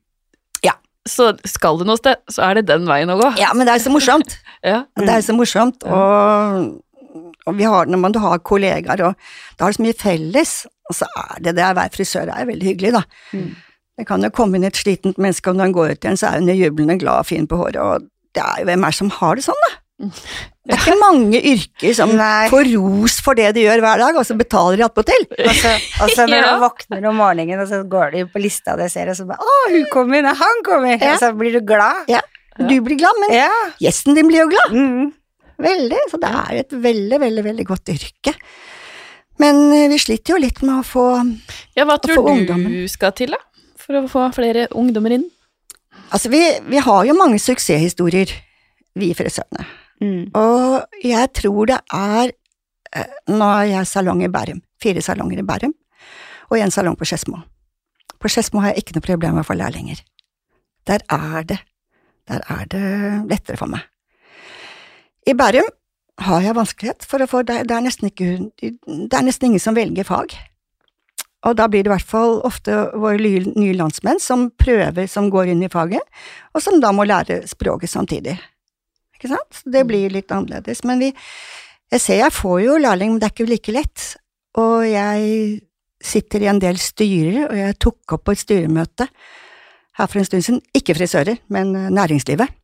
Så 1.08 1.30
skal 1.48 1.78
du 1.80 1.86
noe 1.88 1.96
sted, 1.96 2.18
så 2.28 2.42
er 2.44 2.58
det 2.58 2.66
den 2.68 2.84
veien 2.86 3.08
å 3.08 3.14
gå. 3.16 3.30
Ja, 3.40 3.54
men 3.56 3.64
det 3.66 3.72
er 3.72 3.80
så 3.82 3.90
morsomt. 3.90 4.34
Ja. 4.62 4.82
Det 5.00 5.08
er 5.08 5.22
så 5.24 5.32
morsomt, 5.32 5.80
og, 5.88 6.82
og 7.48 7.54
vi 7.56 7.64
har, 7.64 7.88
når 7.88 7.98
man 8.02 8.12
har 8.20 8.42
kollegaer, 8.44 9.00
og 9.08 9.14
da 9.56 9.64
har 9.64 9.72
det 9.72 9.78
så 9.78 9.84
mye 9.86 9.96
felles, 9.96 10.52
og 10.90 10.98
så 10.98 11.08
er 11.16 11.40
det 11.46 11.54
det 11.56 11.64
å 11.64 11.72
være 11.78 11.94
frisør 11.94 12.28
er 12.28 12.44
veldig 12.50 12.68
hyggelig, 12.68 12.92
da. 12.98 13.00
Mm. 13.32 13.46
Det 14.00 14.06
kan 14.08 14.24
jo 14.24 14.30
komme 14.32 14.56
inn 14.56 14.64
et 14.68 14.78
slitent 14.80 15.18
menneske, 15.20 15.52
og 15.52 15.58
når 15.60 15.68
han 15.68 15.76
går 15.76 15.92
ut 15.92 16.06
igjen, 16.08 16.16
så 16.20 16.30
er 16.32 16.40
hun 16.40 16.48
jublende 16.56 16.96
glad 17.02 17.20
og 17.26 17.28
fin 17.28 17.46
på 17.50 17.58
håret, 17.60 17.76
og 17.84 18.08
det 18.34 18.42
er 18.46 18.62
jo 18.62 18.68
hvem 18.70 18.86
er 18.88 18.94
det 18.94 18.98
som 19.02 19.12
har 19.20 19.36
det 19.36 19.44
sånn, 19.44 19.62
da? 19.66 19.76
Det 20.00 20.72
er 20.72 20.78
ikke 20.80 21.00
mange 21.02 21.40
yrker 21.50 21.92
som 21.98 22.12
Nei. 22.16 22.46
får 22.48 22.70
ros 22.72 23.18
for 23.20 23.36
det 23.36 23.50
de 23.56 23.66
gjør 23.66 23.82
hver 23.84 24.00
dag, 24.00 24.16
og 24.16 24.24
så 24.24 24.36
betaler 24.38 24.80
de 24.80 24.84
attpåtil. 24.86 25.26
Og 25.44 25.52
så, 25.58 25.72
og 26.06 26.12
så 26.14 26.24
når 26.30 26.40
Ja. 26.46 26.54
du 26.56 26.62
våkner 26.64 27.08
om 27.10 27.18
morgenen, 27.20 27.60
og 27.60 27.68
så 27.68 27.82
går 27.84 28.14
du 28.16 28.20
på 28.32 28.40
lista 28.40 28.78
og 28.78 28.86
ser, 28.88 29.10
og 29.12 29.18
så 29.18 29.26
bare 29.28 29.44
'Å, 29.44 29.58
hun 29.74 29.84
kommer, 29.92 30.22
inn, 30.22 30.30
han 30.40 30.62
kommer!' 30.64 30.96
Ja. 30.96 31.12
Og 31.14 31.20
så 31.20 31.32
blir 31.36 31.52
du 31.58 31.60
glad. 31.60 32.08
Ja. 32.08 32.22
Du 32.56 32.80
blir 32.80 32.96
glad, 32.96 33.12
men 33.20 33.36
Ja. 33.36 33.50
gjesten 33.82 34.14
din 34.16 34.28
blir 34.32 34.46
jo 34.46 34.48
glad. 34.48 34.72
Mm. 34.72 35.12
Veldig, 35.60 36.00
så 36.08 36.16
det 36.22 36.32
er 36.32 36.52
et 36.64 36.70
veldig, 36.72 37.20
veldig, 37.20 37.44
veldig 37.44 37.66
godt 37.68 37.92
yrke. 37.92 38.32
Men 39.40 39.72
eh, 39.72 39.88
vi 39.88 39.98
sliter 40.00 40.34
jo 40.34 40.40
litt 40.40 40.62
med 40.62 40.80
å 40.80 40.84
få 40.84 41.04
ja, 41.76 41.84
hva 41.84 41.98
tror 42.00 42.24
du 42.24 42.30
ungdommen. 42.32 42.88
skal 42.88 43.12
til, 43.16 43.32
da? 43.36 43.40
For 43.90 43.98
å 43.98 44.06
få 44.06 44.24
flere 44.36 44.68
ungdommer 44.78 45.16
inn? 45.16 45.24
Altså, 46.14 46.30
vi, 46.30 46.38
vi 46.70 46.78
har 46.78 47.06
jo 47.08 47.16
mange 47.18 47.40
suksesshistorier, 47.42 48.30
vi 48.94 49.08
frisørene. 49.18 49.64
Mm. 49.98 50.28
Og 50.38 51.02
jeg 51.02 51.30
tror 51.34 51.66
det 51.72 51.78
er 51.92 52.30
eh, 52.30 53.16
Nå 53.34 53.48
har 53.50 53.64
jeg 53.66 53.88
salong 53.90 54.22
i 54.22 54.30
Bærum. 54.30 54.60
Fire 54.80 55.02
salonger 55.02 55.42
i 55.42 55.46
Bærum. 55.46 55.74
Og 56.50 56.62
en 56.62 56.70
salong 56.70 56.94
på 56.98 57.08
Skedsmo. 57.10 57.42
På 58.22 58.30
Skedsmo 58.30 58.62
har 58.62 58.72
jeg 58.72 58.84
ikke 58.84 58.96
noe 59.00 59.06
problem 59.08 59.36
med 59.40 59.42
å 59.42 59.48
få 59.50 59.58
lærlinger. 59.58 59.98
Der 60.86 61.02
er 61.10 61.42
det 61.50 61.58
Der 62.30 62.46
er 62.46 62.64
det 62.70 62.86
lettere 63.26 63.58
for 63.58 63.66
meg. 63.66 63.82
I 65.26 65.34
Bærum 65.34 65.66
har 66.22 66.46
jeg 66.46 66.54
vanskelighet 66.54 67.06
for 67.10 67.18
å 67.18 67.26
få 67.26 67.42
Det, 67.42 67.64
det, 67.66 67.74
er, 67.74 67.82
nesten 67.82 68.06
ikke, 68.06 68.52
det 68.86 69.18
er 69.18 69.26
nesten 69.26 69.50
ingen 69.50 69.66
som 69.66 69.74
velger 69.74 70.06
fag. 70.06 70.36
Og 71.48 71.56
da 71.56 71.66
blir 71.72 71.84
det 71.84 71.88
i 71.88 71.94
hvert 71.94 72.10
fall 72.10 72.38
ofte 72.44 72.74
våre 73.00 73.16
nye, 73.20 73.76
landsmenn 73.78 74.20
som 74.20 74.50
prøver, 74.60 75.08
som 75.08 75.30
går 75.32 75.54
inn 75.54 75.64
i 75.64 75.70
faget, 75.72 76.04
og 76.52 76.64
som 76.64 76.80
da 76.82 76.92
må 76.92 77.06
lære 77.08 77.40
språket 77.48 77.92
samtidig. 77.92 78.36
Ikke 79.16 79.32
sant? 79.32 79.62
Det 79.64 79.86
blir 79.88 80.12
litt 80.12 80.32
annerledes. 80.32 80.84
Men 80.88 81.00
vi, 81.00 81.10
jeg 81.92 82.04
ser 82.04 82.20
jeg 82.20 82.36
får 82.36 82.60
jo 82.66 82.76
lærling, 82.80 83.14
men 83.14 83.22
det 83.22 83.30
er 83.30 83.34
ikke 83.34 83.48
like 83.48 83.76
lett. 83.76 84.06
Og 84.60 84.84
jeg 84.84 85.60
sitter 86.00 86.44
i 86.44 86.50
en 86.52 86.60
del 86.60 86.80
styrer, 86.80 87.46
og 87.48 87.56
jeg 87.56 87.78
tok 87.80 88.16
opp 88.16 88.26
på 88.28 88.36
et 88.36 88.42
styremøte 88.42 89.08
her 90.00 90.08
for 90.08 90.20
en 90.20 90.28
stund 90.28 90.44
siden, 90.44 90.62
ikke 90.76 90.96
frisører, 90.96 91.40
men 91.52 91.74
eh, 91.76 91.90
næringslivet. 91.92 92.56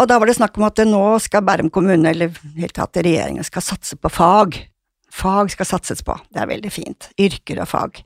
Og 0.00 0.08
da 0.10 0.18
var 0.18 0.26
det 0.26 0.36
snakk 0.38 0.56
om 0.58 0.66
at 0.66 0.80
nå 0.88 1.02
skal 1.22 1.44
Bærum 1.46 1.70
kommune, 1.70 2.10
eller 2.10 2.32
hele 2.56 2.72
tatt 2.74 2.98
regjeringen, 2.98 3.46
skal 3.46 3.62
satse 3.62 3.98
på 4.00 4.10
fag. 4.10 4.56
Fag 5.14 5.52
skal 5.54 5.68
satses 5.68 6.02
på, 6.02 6.16
det 6.34 6.42
er 6.42 6.50
veldig 6.50 6.72
fint. 6.74 7.08
Yrker 7.20 7.62
og 7.62 7.70
fag. 7.70 8.00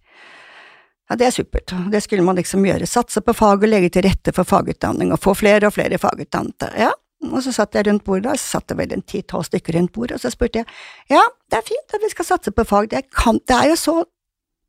Ja, 1.08 1.16
det 1.16 1.28
er 1.28 1.36
supert, 1.38 1.72
det 1.88 2.02
skulle 2.04 2.24
man 2.26 2.36
liksom 2.36 2.66
gjøre. 2.68 2.86
Satse 2.88 3.22
på 3.24 3.32
fag 3.36 3.64
og 3.64 3.70
legge 3.70 3.88
til 3.94 4.04
rette 4.04 4.34
for 4.36 4.48
fagutdanning, 4.48 5.14
og 5.14 5.22
få 5.24 5.32
flere 5.38 5.70
og 5.70 5.76
flere 5.78 6.00
fagutdannede. 6.00 6.72
Ja, 6.76 6.92
Og 7.32 7.40
så 7.42 7.50
satt 7.50 7.74
jeg 7.74 7.88
rundt 7.88 8.04
bordet, 8.06 8.28
da, 8.28 8.36
så 8.38 8.58
satt 8.58 8.68
det 8.70 8.76
vel 8.78 8.92
en 8.94 9.02
ti-tolv 9.02 9.48
stykker 9.48 9.74
rundt 9.74 9.92
bordet, 9.92 10.14
og 10.14 10.22
så 10.22 10.30
spurte 10.30 10.60
jeg 10.60 10.68
ja, 11.10 11.24
det 11.50 11.58
er 11.58 11.64
fint 11.66 11.96
at 11.96 12.04
vi 12.04 12.10
skal 12.12 12.28
satse 12.28 12.52
på 12.54 12.64
fag, 12.68 12.90
det, 12.92 13.08
kan, 13.10 13.40
det 13.48 13.56
er 13.56 13.72
jo 13.72 13.78
så 13.80 13.94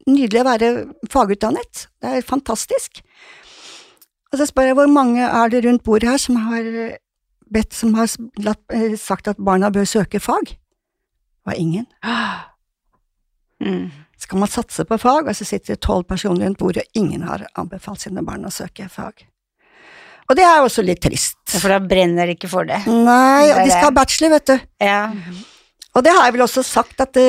nydelig 0.08 0.41
å 0.41 0.47
være 0.47 0.69
fagutdannet, 1.13 1.84
det 2.02 2.15
er 2.15 2.25
fantastisk. 2.25 3.04
Og 4.32 4.39
så 4.39 4.47
spør 4.49 4.71
jeg 4.71 4.80
hvor 4.80 4.89
mange 4.89 5.28
er 5.28 5.54
det 5.54 5.62
rundt 5.67 5.86
bordet 5.86 6.10
her 6.10 6.21
som 6.21 6.39
har 6.47 6.65
bedt, 7.54 7.73
som 7.78 7.93
har 7.97 8.10
eh, 8.10 8.97
sagt 8.97 9.30
at 9.30 9.38
barna 9.41 9.69
bør 9.73 9.86
søke 9.89 10.21
fag? 10.21 10.56
Var 11.50 11.58
ingen. 11.60 11.90
Mm. 13.60 13.90
kan 14.30 14.40
man 14.40 14.48
satse 14.48 14.86
på 14.88 14.96
fag, 15.02 15.28
og 15.28 15.36
så 15.36 15.44
sitter 15.48 15.74
det 15.76 15.82
tolv 15.84 16.06
personer 16.08 16.46
rundt 16.46 16.60
bordet, 16.62 16.84
og 16.86 17.00
ingen 17.02 17.26
har 17.28 17.42
anbefalt 17.60 18.00
sine 18.06 18.22
barn 18.24 18.46
å 18.48 18.52
søke 18.54 18.86
fag. 18.92 19.26
Og 20.30 20.38
det 20.38 20.46
er 20.46 20.62
også 20.64 20.84
litt 20.86 21.02
trist. 21.04 21.36
Ja, 21.50 21.60
For 21.60 21.74
da 21.74 21.80
brenner 21.84 22.30
de 22.30 22.36
ikke 22.38 22.48
for 22.52 22.68
det. 22.70 22.78
Nei, 22.88 23.50
og 23.52 23.60
de 23.66 23.72
skal 23.74 23.90
ha 23.90 23.94
bachelor, 23.98 24.32
vet 24.38 24.46
du. 24.52 24.54
Ja. 24.86 25.00
Og 25.98 26.06
det 26.06 26.14
har 26.16 26.28
jeg 26.30 26.36
vel 26.38 26.46
også 26.46 26.64
sagt 26.64 27.02
at 27.04 27.12
det, 27.18 27.26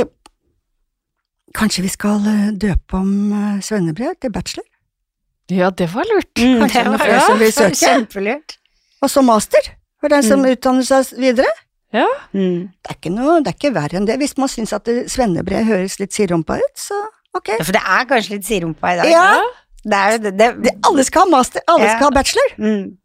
kanskje 1.56 1.82
vi 1.86 1.90
skal 1.96 2.26
eh, 2.30 2.50
døpe 2.52 3.00
om 3.00 3.10
eh, 3.32 3.56
svennebrev 3.64 4.14
til 4.20 4.30
bachelor, 4.34 4.66
Ja, 5.50 5.70
det 5.74 5.88
var 5.90 6.06
lurt. 6.06 6.30
Mm, 6.38 6.60
Kanskje 6.62 6.78
det 6.84 6.90
noen 6.92 7.00
flere 7.02 7.16
ja, 7.16 7.24
som 7.26 7.40
vil 7.42 7.54
søke? 7.58 7.80
Kjempelurt. 7.80 8.58
og 9.02 9.10
så 9.10 9.22
master, 9.26 9.72
for 9.98 10.12
den 10.12 10.22
som 10.22 10.44
Mm. 10.44 10.52
utdanner 10.52 10.86
seg 10.86 11.16
videre. 11.18 11.50
Ja. 11.92 12.06
Mm. 12.36 12.68
Det 12.70 12.92
er 12.92 12.98
ikke 12.98 13.10
noe, 13.14 13.38
det 13.42 13.50
er 13.50 13.56
ikke 13.58 13.74
verre 13.74 13.98
enn 13.98 14.06
det. 14.06 14.18
Hvis 14.20 14.36
man 14.38 14.48
syns 14.52 14.72
at 14.76 14.86
svennebrev 15.10 15.64
høres 15.66 15.98
litt 15.98 16.12
sirumpa 16.14 16.58
ut, 16.60 16.76
så 16.78 16.94
ok. 17.34 17.48
Ja, 17.56 17.64
for 17.64 17.72
det 17.74 17.82
er 17.82 18.04
kanskje 18.10 18.36
litt 18.36 18.46
sirumpa 18.46 18.92
i 18.94 19.00
dag. 19.00 19.10
Ja, 19.10 19.40
Det 19.80 19.96
er 19.96 20.18
det, 20.20 20.30
det, 20.36 20.46
det, 20.62 20.72
alle 20.84 21.02
skal 21.08 21.24
ha 21.24 21.30
master, 21.32 21.62
alle 21.66 21.86
Ja. 21.88 21.96
skal 21.96 22.10
ha 22.10 22.14
bachelor. 22.20 22.50
mm. 22.58 22.96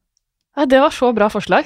Ja, 0.57 0.65
det 0.65 0.79
var 0.79 0.89
så 0.91 1.09
bra 1.15 1.27
forslag. 1.31 1.65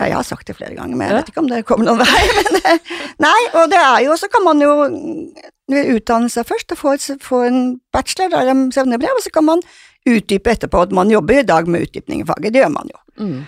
Ja, 0.00 0.06
jeg 0.06 0.14
har 0.16 0.22
sagt 0.24 0.46
det 0.46 0.56
flere 0.56 0.74
ganger, 0.74 0.96
men 0.96 1.06
jeg 1.06 1.10
Ja. 1.12 1.16
vet 1.20 1.28
ikke 1.32 1.38
om 1.42 1.48
det 1.48 1.64
kommer 1.66 1.84
noen 1.84 1.98
vei. 1.98 2.22
Men, 2.36 2.60
eh, 2.64 2.78
nei, 3.20 3.40
og 3.54 3.70
det 3.70 3.78
er 3.78 4.04
jo, 4.06 4.16
så 4.16 4.28
kan 4.32 4.42
man 4.44 4.60
jo 4.60 4.70
mm, 4.88 5.94
utdanne 5.96 6.30
seg 6.32 6.46
først 6.48 6.72
og 6.72 6.78
få, 6.78 6.92
et- 6.94 7.22
få 7.22 7.42
en 7.46 7.80
bachelor 7.92 8.32
eller 8.40 8.70
svennebrev, 8.72 9.12
og 9.18 9.22
så 9.22 9.30
kan 9.34 9.44
man 9.44 9.62
utdype 10.08 10.50
etterpå 10.54 10.82
at 10.82 10.92
man 10.92 11.10
jobber 11.10 11.40
i 11.40 11.42
dag 11.46 11.68
med 11.68 11.82
utdypning 11.86 12.22
i 12.22 12.24
faget, 12.24 12.52
det 12.52 12.62
gjør 12.62 12.72
man 12.72 12.88
jo. 12.90 12.98
Mm. 13.24 13.46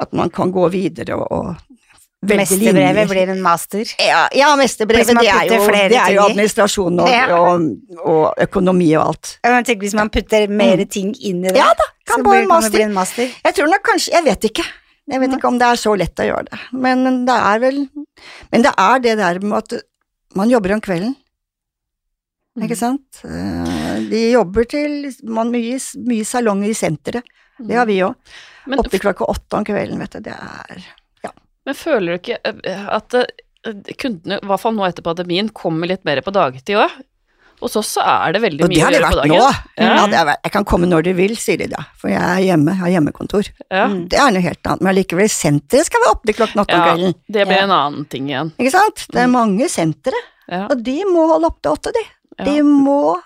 At 0.00 0.12
man 0.12 0.30
kan 0.30 0.50
gå 0.52 0.68
videre 0.72 1.14
og, 1.16 1.30
og 1.32 1.56
Mesterbrevet 2.24 3.08
blir 3.10 3.28
en 3.34 3.40
master. 3.44 3.84
Ja, 4.00 4.28
ja 4.34 4.50
mesterbrevet, 4.56 5.12
det 5.20 5.28
er, 5.30 5.48
jo, 5.50 5.58
flere 5.68 5.88
det 5.92 5.98
er 6.00 6.12
jo 6.16 6.22
administrasjon 6.28 7.00
og, 7.04 7.08
Ja. 7.10 7.24
og, 7.38 7.66
og 8.04 8.40
økonomi 8.46 8.88
og 8.96 9.06
alt. 9.12 9.38
Ja, 9.44 9.50
men 9.54 9.64
tenk 9.68 9.82
hvis 9.84 9.94
man 9.98 10.10
putter 10.14 10.46
mer 10.48 10.84
ting 10.86 11.14
inn 11.20 11.44
i 11.44 11.48
det, 11.48 11.54
Mm. 11.54 11.60
Ja 11.60 11.68
da, 11.78 11.88
kan 12.06 12.20
så 12.20 12.28
blir, 12.28 12.42
en 12.42 12.48
kan 12.48 12.62
det 12.62 12.72
bli 12.72 12.82
en 12.86 12.94
master. 12.96 13.28
Jeg 13.44 13.54
tror 13.54 13.68
nok 13.70 13.82
kanskje, 13.90 14.12
jeg 14.16 14.24
vet 14.24 14.44
ikke. 14.50 14.64
Jeg 15.12 15.20
vet 15.20 15.34
ikke 15.36 15.48
om 15.48 15.58
det 15.60 15.66
er 15.68 15.76
så 15.76 15.92
lett 16.00 16.16
å 16.22 16.24
gjøre 16.24 16.46
det, 16.48 16.58
men 16.72 17.26
det 17.26 17.34
er 17.36 17.58
vel 17.60 17.82
Men 18.50 18.62
det 18.64 18.72
er 18.78 18.98
det 19.04 19.18
der 19.18 19.38
med 19.44 19.58
at 19.58 19.82
man 20.34 20.48
jobber 20.50 20.72
om 20.74 20.80
kvelden, 20.80 21.14
ikke 22.62 22.76
sant? 22.78 23.20
Eh, 23.26 24.00
De 24.10 24.30
jobber 24.32 24.64
til 24.70 25.12
man 25.28 25.50
mye, 25.52 25.76
mye 26.08 26.24
salonger 26.24 26.70
i 26.70 26.74
senteret, 26.78 27.22
det 27.58 27.76
har 27.76 27.86
vi 27.86 28.00
òg. 28.02 28.14
Oppe 28.78 28.98
klokka 28.98 29.26
åtte 29.28 29.58
om 29.60 29.64
kvelden, 29.64 29.98
vet 30.00 30.16
du. 30.16 30.20
Det 30.24 30.32
er 30.34 30.84
men 31.66 31.74
føler 31.74 32.14
du 32.14 32.18
ikke 32.20 32.38
eh, 32.44 32.86
at 32.98 33.14
eh, 33.14 33.24
kundene, 33.98 34.38
i 34.42 34.46
hvert 34.46 34.60
fall 34.60 34.74
nå 34.76 34.84
etter 34.88 35.02
pandemien, 35.06 35.48
kommer 35.56 35.88
litt 35.88 36.04
mer 36.04 36.20
på 36.24 36.32
dagtid 36.34 36.76
òg? 36.76 36.90
Hos 37.62 37.76
oss 37.78 37.92
så 37.96 38.02
er 38.04 38.32
det 38.34 38.40
veldig 38.42 38.60
det 38.60 38.68
mye 38.68 38.80
å 38.80 38.84
har 38.84 38.92
det 38.92 38.98
gjøre 38.98 39.08
på 39.08 39.14
vært 39.14 39.22
dagen. 39.22 39.36
Og 39.38 39.78
Ja. 39.78 39.94
Ja, 39.94 40.06
det 40.10 40.16
er, 40.18 40.24
nå. 40.28 40.32
jeg 40.44 40.52
kan 40.52 40.64
komme 40.68 40.88
når 40.90 41.04
du 41.06 41.12
vil, 41.16 41.36
sier 41.40 41.56
de 41.62 41.68
da, 41.72 41.84
for 41.96 42.10
jeg 42.12 42.20
er 42.20 42.42
hjemme, 42.44 42.74
har 42.76 42.90
hjemmekontor. 42.92 43.48
Ja. 43.70 43.86
Mm. 43.88 44.08
Det 44.10 44.18
er 44.20 44.34
noe 44.34 44.42
helt 44.44 44.60
annet, 44.68 44.82
men 44.84 44.90
allikevel, 44.92 45.30
senteret 45.32 45.86
skal 45.88 46.02
være 46.04 46.12
oppe 46.16 46.28
til 46.28 46.36
klokken 46.40 46.60
åtte 46.64 46.74
om 46.76 46.82
ja, 46.82 46.88
kvelden. 46.92 47.14
det 47.38 47.46
blir 47.48 47.56
Ja. 47.56 47.62
en 47.64 47.70
annen 47.78 48.04
ting 48.10 48.28
igjen. 48.28 48.50
Ikke 48.58 48.74
sant? 48.74 49.06
Det 49.08 49.22
er 49.22 49.28
Mm. 49.30 49.32
mange 49.38 49.68
sentre, 49.70 50.12
Ja. 50.50 50.66
og 50.66 50.82
de 50.82 50.96
må 51.08 51.24
holde 51.30 51.46
opp 51.46 51.62
til 51.62 51.72
åtte, 51.72 51.92
de. 51.94 52.04
Ja. 52.38 52.44
De 52.44 52.60
må 52.62 53.16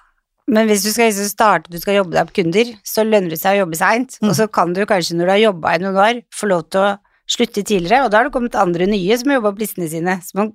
Men 0.46 0.68
hvis 0.68 0.84
du 0.84 0.92
skal 0.92 1.10
liksom 1.10 1.28
starte, 1.28 1.68
du 1.70 1.78
skal 1.80 1.96
jobbe 1.96 2.12
deg 2.12 2.22
opp 2.22 2.32
kunder, 2.32 2.64
så 2.84 3.02
lønner 3.04 3.30
det 3.34 3.40
seg 3.40 3.58
å 3.58 3.66
jobbe 3.66 3.76
seint. 3.76 4.16
Mm. 4.22 4.28
Og 4.30 4.34
så 4.36 4.46
kan 4.50 4.72
du 4.72 4.86
kanskje, 4.86 5.12
når 5.18 5.26
du 5.26 5.30
har 5.34 5.52
jobba 5.52 5.74
i 5.74 5.78
noen 5.82 5.96
år, 5.96 6.22
få 6.32 6.48
lov 6.48 6.70
til 6.70 6.80
å 6.80 6.98
slutte 7.28 7.62
tidligere, 7.66 8.06
og 8.06 8.10
da 8.12 8.20
har 8.22 8.28
det 8.28 8.34
kommet 8.34 8.56
andre 8.58 8.86
nye 8.88 9.18
som 9.20 9.30
har 9.30 9.38
jobba 9.40 9.52
opp 9.52 9.60
listene 9.62 9.88
sine. 9.92 10.16
Så 10.24 10.38
man 10.38 10.52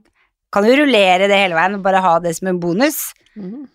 kan 0.53 0.65
jo 0.67 0.75
rullere 0.81 1.29
det 1.29 1.37
hele 1.37 1.57
veien 1.57 1.77
og 1.77 1.85
bare 1.85 2.01
ha 2.03 2.17
det 2.23 2.33
som 2.37 2.49
en 2.51 2.59
bonus. 2.61 3.11
Mm. 3.37 3.67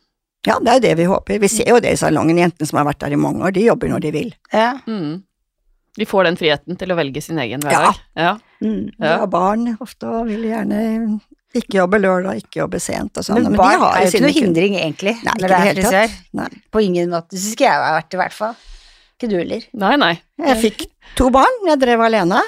Ja, 0.46 0.58
det 0.62 0.70
er 0.70 0.76
jo 0.78 0.84
det 0.87 0.92
vi 1.00 1.06
håper. 1.11 1.40
Vi 1.42 1.50
ser 1.50 1.70
jo 1.72 1.80
det 1.82 1.94
i 1.96 2.00
salongen, 2.00 2.38
jentene 2.38 2.68
som 2.68 2.78
har 2.80 2.87
vært 2.88 3.00
der 3.02 3.14
i 3.16 3.20
mange 3.20 3.42
år, 3.46 3.54
de 3.56 3.66
jobber 3.66 3.90
når 3.90 4.04
de 4.06 4.12
vil. 4.14 4.28
Ja. 4.54 4.72
Mm. 4.87 5.18
De 5.98 6.06
får 6.06 6.28
den 6.28 6.37
friheten 6.38 6.78
til 6.78 6.92
å 6.94 6.96
velge 6.98 7.22
sin 7.24 7.40
egen 7.42 7.62
hverdag. 7.64 7.98
Ja. 8.14 8.37
Mm. 8.62 8.92
De 8.94 9.08
har 9.08 9.26
barn 9.30 9.72
ofte 9.82 10.06
og 10.11 10.28
vil 10.30 10.44
gjerne 10.46 10.78
ikke 11.58 11.80
jobbe 11.80 11.98
lørdag, 12.02 12.42
ikke 12.44 12.61
jobbe 12.61 12.78
sent 12.82 13.18
og 13.18 13.24
sånn. 13.26 13.40
Men 13.40 13.52
Men, 13.54 13.58
barn 13.58 13.74
de 13.74 13.82
har 13.82 13.96
er 13.96 14.04
jo 14.06 14.12
ikke 14.12 14.24
noe 14.26 14.37
hindring, 14.37 14.76
egentlig, 14.78 15.14
Nei, 15.24 15.34
når 15.40 15.48
det 15.48 15.58
er 15.58 15.78
frisør. 15.78 16.12
tatt. 16.12 16.34
Nei. 16.38 16.48
På 16.70 16.82
ingen 16.84 17.11
måte. 17.11 17.34
Det 17.34 17.40
skulle 17.42 17.70
jeg 17.72 17.82
ha 17.82 17.94
vært, 17.96 18.14
i 18.14 18.20
hvert 18.20 18.37
fall. 18.37 18.54
Ikke 19.18 19.30
du 19.32 19.37
heller. 19.40 19.64
Nei, 19.82 19.94
nei. 19.98 20.12
Jeg 20.44 20.61
fikk 20.62 20.84
to 21.18 21.30
barn, 21.34 21.56
jeg 21.66 21.80
drev 21.82 22.04
alene, 22.04 22.44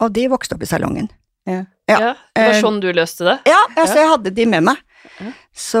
og 0.00 0.12
de 0.16 0.26
vokste 0.32 0.56
opp 0.56 0.62
i 0.62 0.70
salongen. 0.70 1.08
Ja. 1.46 1.64
Ja. 1.90 1.98
det 2.34 2.40
var 2.40 2.54
eh, 2.54 2.60
sånn 2.64 2.80
du 2.80 2.88
løste 2.96 3.24
det? 3.28 3.34
Ja, 3.50 3.58
altså 3.76 3.98
jeg 4.00 4.08
hadde 4.08 4.30
de 4.34 4.46
med 4.48 4.64
meg. 4.64 4.78
Ja. 5.20 5.32
Så 5.52 5.80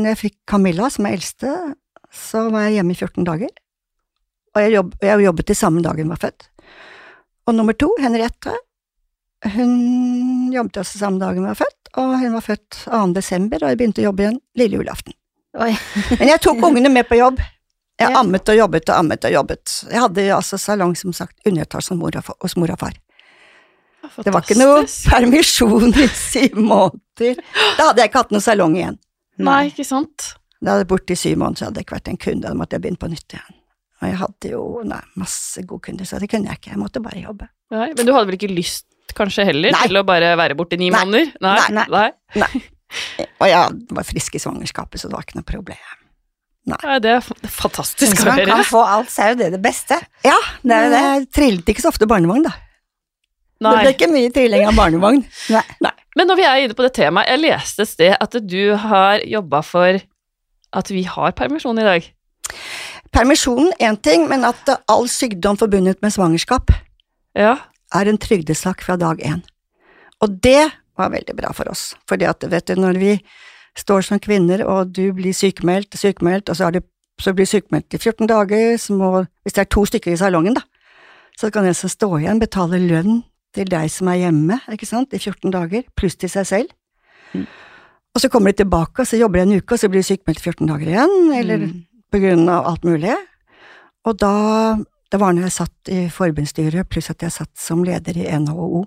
når 0.00 0.08
jeg 0.12 0.18
fikk 0.24 0.36
Camilla, 0.50 0.88
som 0.90 1.06
er 1.06 1.14
eldste, 1.14 1.52
så 2.10 2.48
var 2.50 2.66
jeg 2.66 2.80
hjemme 2.80 2.94
i 2.94 2.98
14 2.98 3.24
dager. 3.28 3.52
Og 4.54 4.62
jeg, 4.62 4.72
jobb, 4.74 4.92
jeg 5.02 5.24
jobbet 5.24 5.46
til 5.50 5.56
samme 5.58 5.82
dag 5.82 5.98
hun 6.02 6.10
var 6.10 6.20
født. 6.22 6.48
Og 7.46 7.54
nummer 7.54 7.76
to, 7.78 7.88
Henriette, 8.02 8.52
hun 9.54 10.52
jobbet 10.54 10.78
også 10.82 10.98
samme 10.98 11.20
dag 11.20 11.36
hun 11.36 11.46
var 11.46 11.58
født, 11.58 11.90
og 12.00 12.14
hun 12.20 12.32
var 12.34 12.44
født 12.44 12.78
2. 12.86 13.00
desember, 13.16 13.62
og 13.64 13.72
jeg 13.72 13.80
begynte 13.80 14.02
å 14.02 14.06
jobbe 14.08 14.24
igjen 14.24 14.38
lille 14.58 14.78
julaften. 14.80 15.14
Oi. 15.60 15.70
Men 16.18 16.30
jeg 16.32 16.40
tok 16.42 16.62
ungene 16.66 16.90
med 16.90 17.06
på 17.08 17.18
jobb. 17.20 17.38
Jeg 18.00 18.10
Ja. 18.10 18.18
ammet 18.18 18.48
og 18.50 18.56
jobbet 18.58 18.88
og 18.90 18.96
ammet 18.98 19.24
og 19.28 19.30
jobbet. 19.36 19.74
Jeg 19.92 20.00
hadde 20.02 20.22
altså 20.34 20.58
salong, 20.58 20.96
som 20.98 21.12
sagt, 21.14 21.36
underetasje 21.46 21.94
hos 21.94 21.98
mor 22.00 22.16
og 22.16 22.24
fa- 22.26 22.90
Det 24.24 24.32
var 24.34 24.42
ikke 24.44 24.56
noe 24.60 24.84
permisjon 25.08 25.94
i 26.04 26.06
syv 26.08 26.56
måneder. 26.60 27.40
Da 27.78 27.88
hadde 27.90 28.02
jeg 28.04 28.10
ikke 28.10 28.22
hatt 28.24 28.32
noe 28.34 28.44
salong 28.44 28.76
igjen. 28.78 28.98
Nei, 29.44 29.60
ikke 29.70 29.86
sant? 29.88 30.34
Da 30.60 30.72
hadde 30.74 30.84
jeg 30.84 30.90
borte 30.94 31.14
i 31.16 31.18
syv 31.18 31.38
måneder, 31.42 31.58
så 31.60 31.68
hadde 31.68 31.80
jeg 31.82 31.86
ikke 31.88 31.96
vært 31.98 32.10
en 32.12 32.20
kunde, 32.24 32.48
da 32.48 32.54
måtte 32.58 32.76
jeg 32.78 32.84
begynne 32.84 33.00
på 33.02 33.10
nytt 33.12 33.36
igjen. 33.36 33.56
Og 34.02 34.08
jeg 34.10 34.18
hadde 34.20 34.50
jo 34.52 34.62
nei, 34.84 35.00
masse 35.20 35.62
gode 35.64 35.86
kunder, 35.88 36.04
så 36.08 36.18
det 36.20 36.28
kunne 36.32 36.50
jeg 36.52 36.60
ikke, 36.60 36.72
jeg 36.74 36.80
måtte 36.82 37.00
bare 37.04 37.22
jobbe. 37.24 37.48
Nei, 37.74 37.88
men 37.96 38.06
du 38.06 38.12
hadde 38.14 38.28
vel 38.30 38.36
ikke 38.38 38.52
lyst, 38.52 38.86
kanskje 39.16 39.44
heller, 39.48 39.70
Nei. 39.74 39.86
til 39.88 39.98
å 40.00 40.04
bare 40.06 40.32
være 40.36 40.56
borte 40.58 40.76
i 40.76 40.80
ni 40.82 40.88
Nei. 40.90 41.00
måneder? 41.04 41.32
Nei. 41.44 41.84
Nei. 41.88 42.08
Nei. 42.42 42.62
Og 43.40 43.46
jeg 43.48 43.76
var 43.96 44.06
frisk 44.06 44.34
i 44.36 44.42
svangerskapet, 44.42 45.00
så 45.00 45.08
det 45.10 45.16
var 45.16 45.24
ikke 45.26 45.38
noe 45.40 45.46
problem. 45.48 46.00
Nei, 46.70 46.98
det 47.04 47.10
f- 47.20 47.32
det 47.42 47.48
er 47.50 47.52
fantastisk 47.52 48.22
å 48.22 48.30
man 48.30 48.40
kan 48.48 48.62
få 48.64 48.80
alt, 48.88 49.10
så 49.12 49.26
er 49.26 49.32
jo 49.34 49.40
det 49.42 49.48
det 49.52 49.60
beste. 49.64 49.98
Ja, 50.24 50.36
Det 50.64 50.78
det. 50.94 51.00
jeg 51.02 51.26
trillet 51.36 51.72
ikke 51.74 51.82
så 51.84 51.90
ofte 51.92 52.08
barnevogn, 52.08 52.46
da. 52.46 52.54
Det 53.72 53.84
ble 53.84 53.92
ikke 53.94 54.10
mye 54.12 54.32
trilling 54.34 54.66
av 54.68 54.76
barnevogn. 54.76 55.22
Nei. 55.84 55.92
Men 56.14 56.30
når 56.30 56.38
vi 56.38 56.44
er 56.46 56.64
inne 56.64 56.76
på 56.78 56.84
det 56.86 56.92
temaet, 56.94 57.30
jeg 57.32 57.42
leste 57.42 57.82
et 57.82 57.90
sted 57.90 58.16
at 58.20 58.36
du 58.46 58.74
har 58.78 59.24
jobba 59.26 59.62
for 59.66 59.98
at 60.74 60.90
vi 60.90 61.02
har 61.08 61.34
permisjon 61.38 61.80
i 61.80 61.86
dag. 61.86 62.06
Permisjonen 63.14 63.72
én 63.82 63.96
ting, 64.02 64.28
men 64.30 64.44
at 64.46 64.70
all 64.90 65.08
sykdom 65.10 65.58
forbundet 65.58 66.02
med 66.02 66.14
svangerskap 66.14 66.70
Ja. 67.34 67.56
er 67.94 68.08
en 68.08 68.18
trygdesak 68.18 68.82
fra 68.82 68.96
dag 68.96 69.18
én. 69.22 69.42
Og 70.20 70.40
det 70.42 70.70
var 70.96 71.10
veldig 71.10 71.36
bra 71.36 71.52
for 71.52 71.68
oss, 71.70 71.94
fordi 72.08 72.24
at 72.24 72.42
når 72.76 72.98
vi 72.98 73.20
står 73.76 74.02
som 74.02 74.18
kvinner, 74.18 74.64
og 74.66 74.92
du 74.94 75.12
blir 75.12 75.34
sykemeldt, 75.34 75.98
sykemeldt, 75.98 76.48
og 76.48 76.56
så, 76.56 76.66
er 76.66 76.70
du, 76.70 76.80
så 77.20 77.34
blir 77.34 77.46
du 77.46 77.50
sykemeldt 77.50 77.94
i 77.94 77.98
14 77.98 78.26
dager, 78.26 78.78
må, 78.94 79.26
hvis 79.42 79.52
det 79.52 79.64
er 79.64 79.70
to 79.70 79.84
stykker 79.84 80.12
i 80.12 80.16
salongen, 80.16 80.54
da, 80.54 80.62
så 81.38 81.50
kan 81.50 81.64
den 81.66 81.74
som 81.74 81.90
står 81.90 82.20
igjen, 82.20 82.38
betale 82.42 82.78
lønn 82.78 83.24
til 83.54 83.68
deg 83.70 83.90
som 83.92 84.08
er 84.12 84.20
hjemme, 84.24 84.58
ikke 84.74 84.88
sant, 84.88 85.14
i 85.14 85.20
14 85.20 85.52
dager, 85.54 85.84
pluss 85.96 86.16
til 86.20 86.30
seg 86.32 86.46
selv. 86.48 86.72
Mm. 87.34 87.46
Og 88.14 88.22
så 88.22 88.30
kommer 88.30 88.52
de 88.52 88.60
tilbake, 88.62 89.02
og 89.02 89.08
så 89.10 89.18
jobber 89.18 89.40
de 89.40 89.46
en 89.48 89.60
uke, 89.60 89.74
og 89.74 89.80
så 89.80 89.88
blir 89.90 90.02
de 90.02 90.06
sykemeldt 90.06 90.38
i 90.42 90.44
14 90.50 90.68
dager 90.70 90.90
igjen, 90.92 91.14
eller 91.34 91.58
Mm. 91.64 91.86
på 92.12 92.20
grunn 92.22 92.48
av 92.48 92.66
alt 92.70 92.84
mulig. 92.84 93.14
Og 94.06 94.18
da, 94.20 94.76
det 95.10 95.18
var 95.20 95.32
når 95.32 95.48
jeg 95.48 95.56
satt 95.58 95.90
i 95.90 96.08
forbundsstyret, 96.12 96.88
pluss 96.88 97.10
at 97.10 97.22
jeg 97.22 97.32
satt 97.34 97.50
som 97.58 97.82
leder 97.84 98.16
i 98.16 98.28
NHO, 98.38 98.84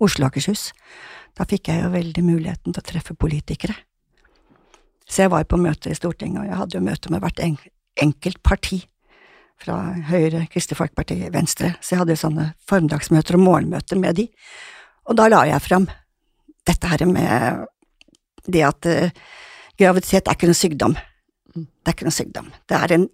Oslo 0.00 0.24
og 0.24 0.30
Akershus. 0.32 0.72
Da 1.36 1.44
fikk 1.44 1.68
jeg 1.68 1.82
jo 1.82 1.90
veldig 1.90 2.24
muligheten 2.24 2.72
til 2.72 2.80
å 2.80 2.86
treffe 2.86 3.14
politikere. 3.14 3.74
Så 5.06 5.24
jeg 5.24 5.30
var 5.30 5.44
på 5.44 5.58
møter 5.60 5.90
i 5.92 5.98
Stortinget, 5.98 6.40
og 6.40 6.46
jeg 6.48 6.56
hadde 6.56 6.78
jo 6.78 6.84
møte 6.84 7.10
med 7.12 7.20
hvert 7.20 7.40
enkelt 8.00 8.42
parti. 8.42 8.84
Fra 9.64 9.78
Høyre, 10.10 10.42
Kristelig 10.52 10.76
Folkeparti, 10.76 11.16
Venstre. 11.32 11.72
Så 11.80 11.94
jeg 11.94 12.02
hadde 12.02 12.12
jo 12.12 12.20
sånne 12.20 12.50
formiddagsmøter 12.68 13.38
og 13.38 13.44
morgenmøter 13.46 13.96
med 14.00 14.18
de. 14.18 14.26
Og 15.08 15.16
da 15.16 15.28
la 15.30 15.44
jeg 15.48 15.64
fram 15.64 15.86
dette 16.68 16.90
her 16.90 17.04
med 17.08 17.64
det 18.44 18.64
at 18.64 18.88
eh, 18.88 19.14
graviditet 19.80 20.28
er 20.28 20.36
ikke 20.36 20.50
noe 20.50 20.58
sykdom. 20.58 20.96
Mm. 21.54 21.64
Det 21.64 21.88
er 21.88 21.96
ikke 21.96 22.08
noe 22.08 22.16
sykdom. 22.18 22.50
Det 22.68 22.80
er 22.80 22.96
en 22.96 23.06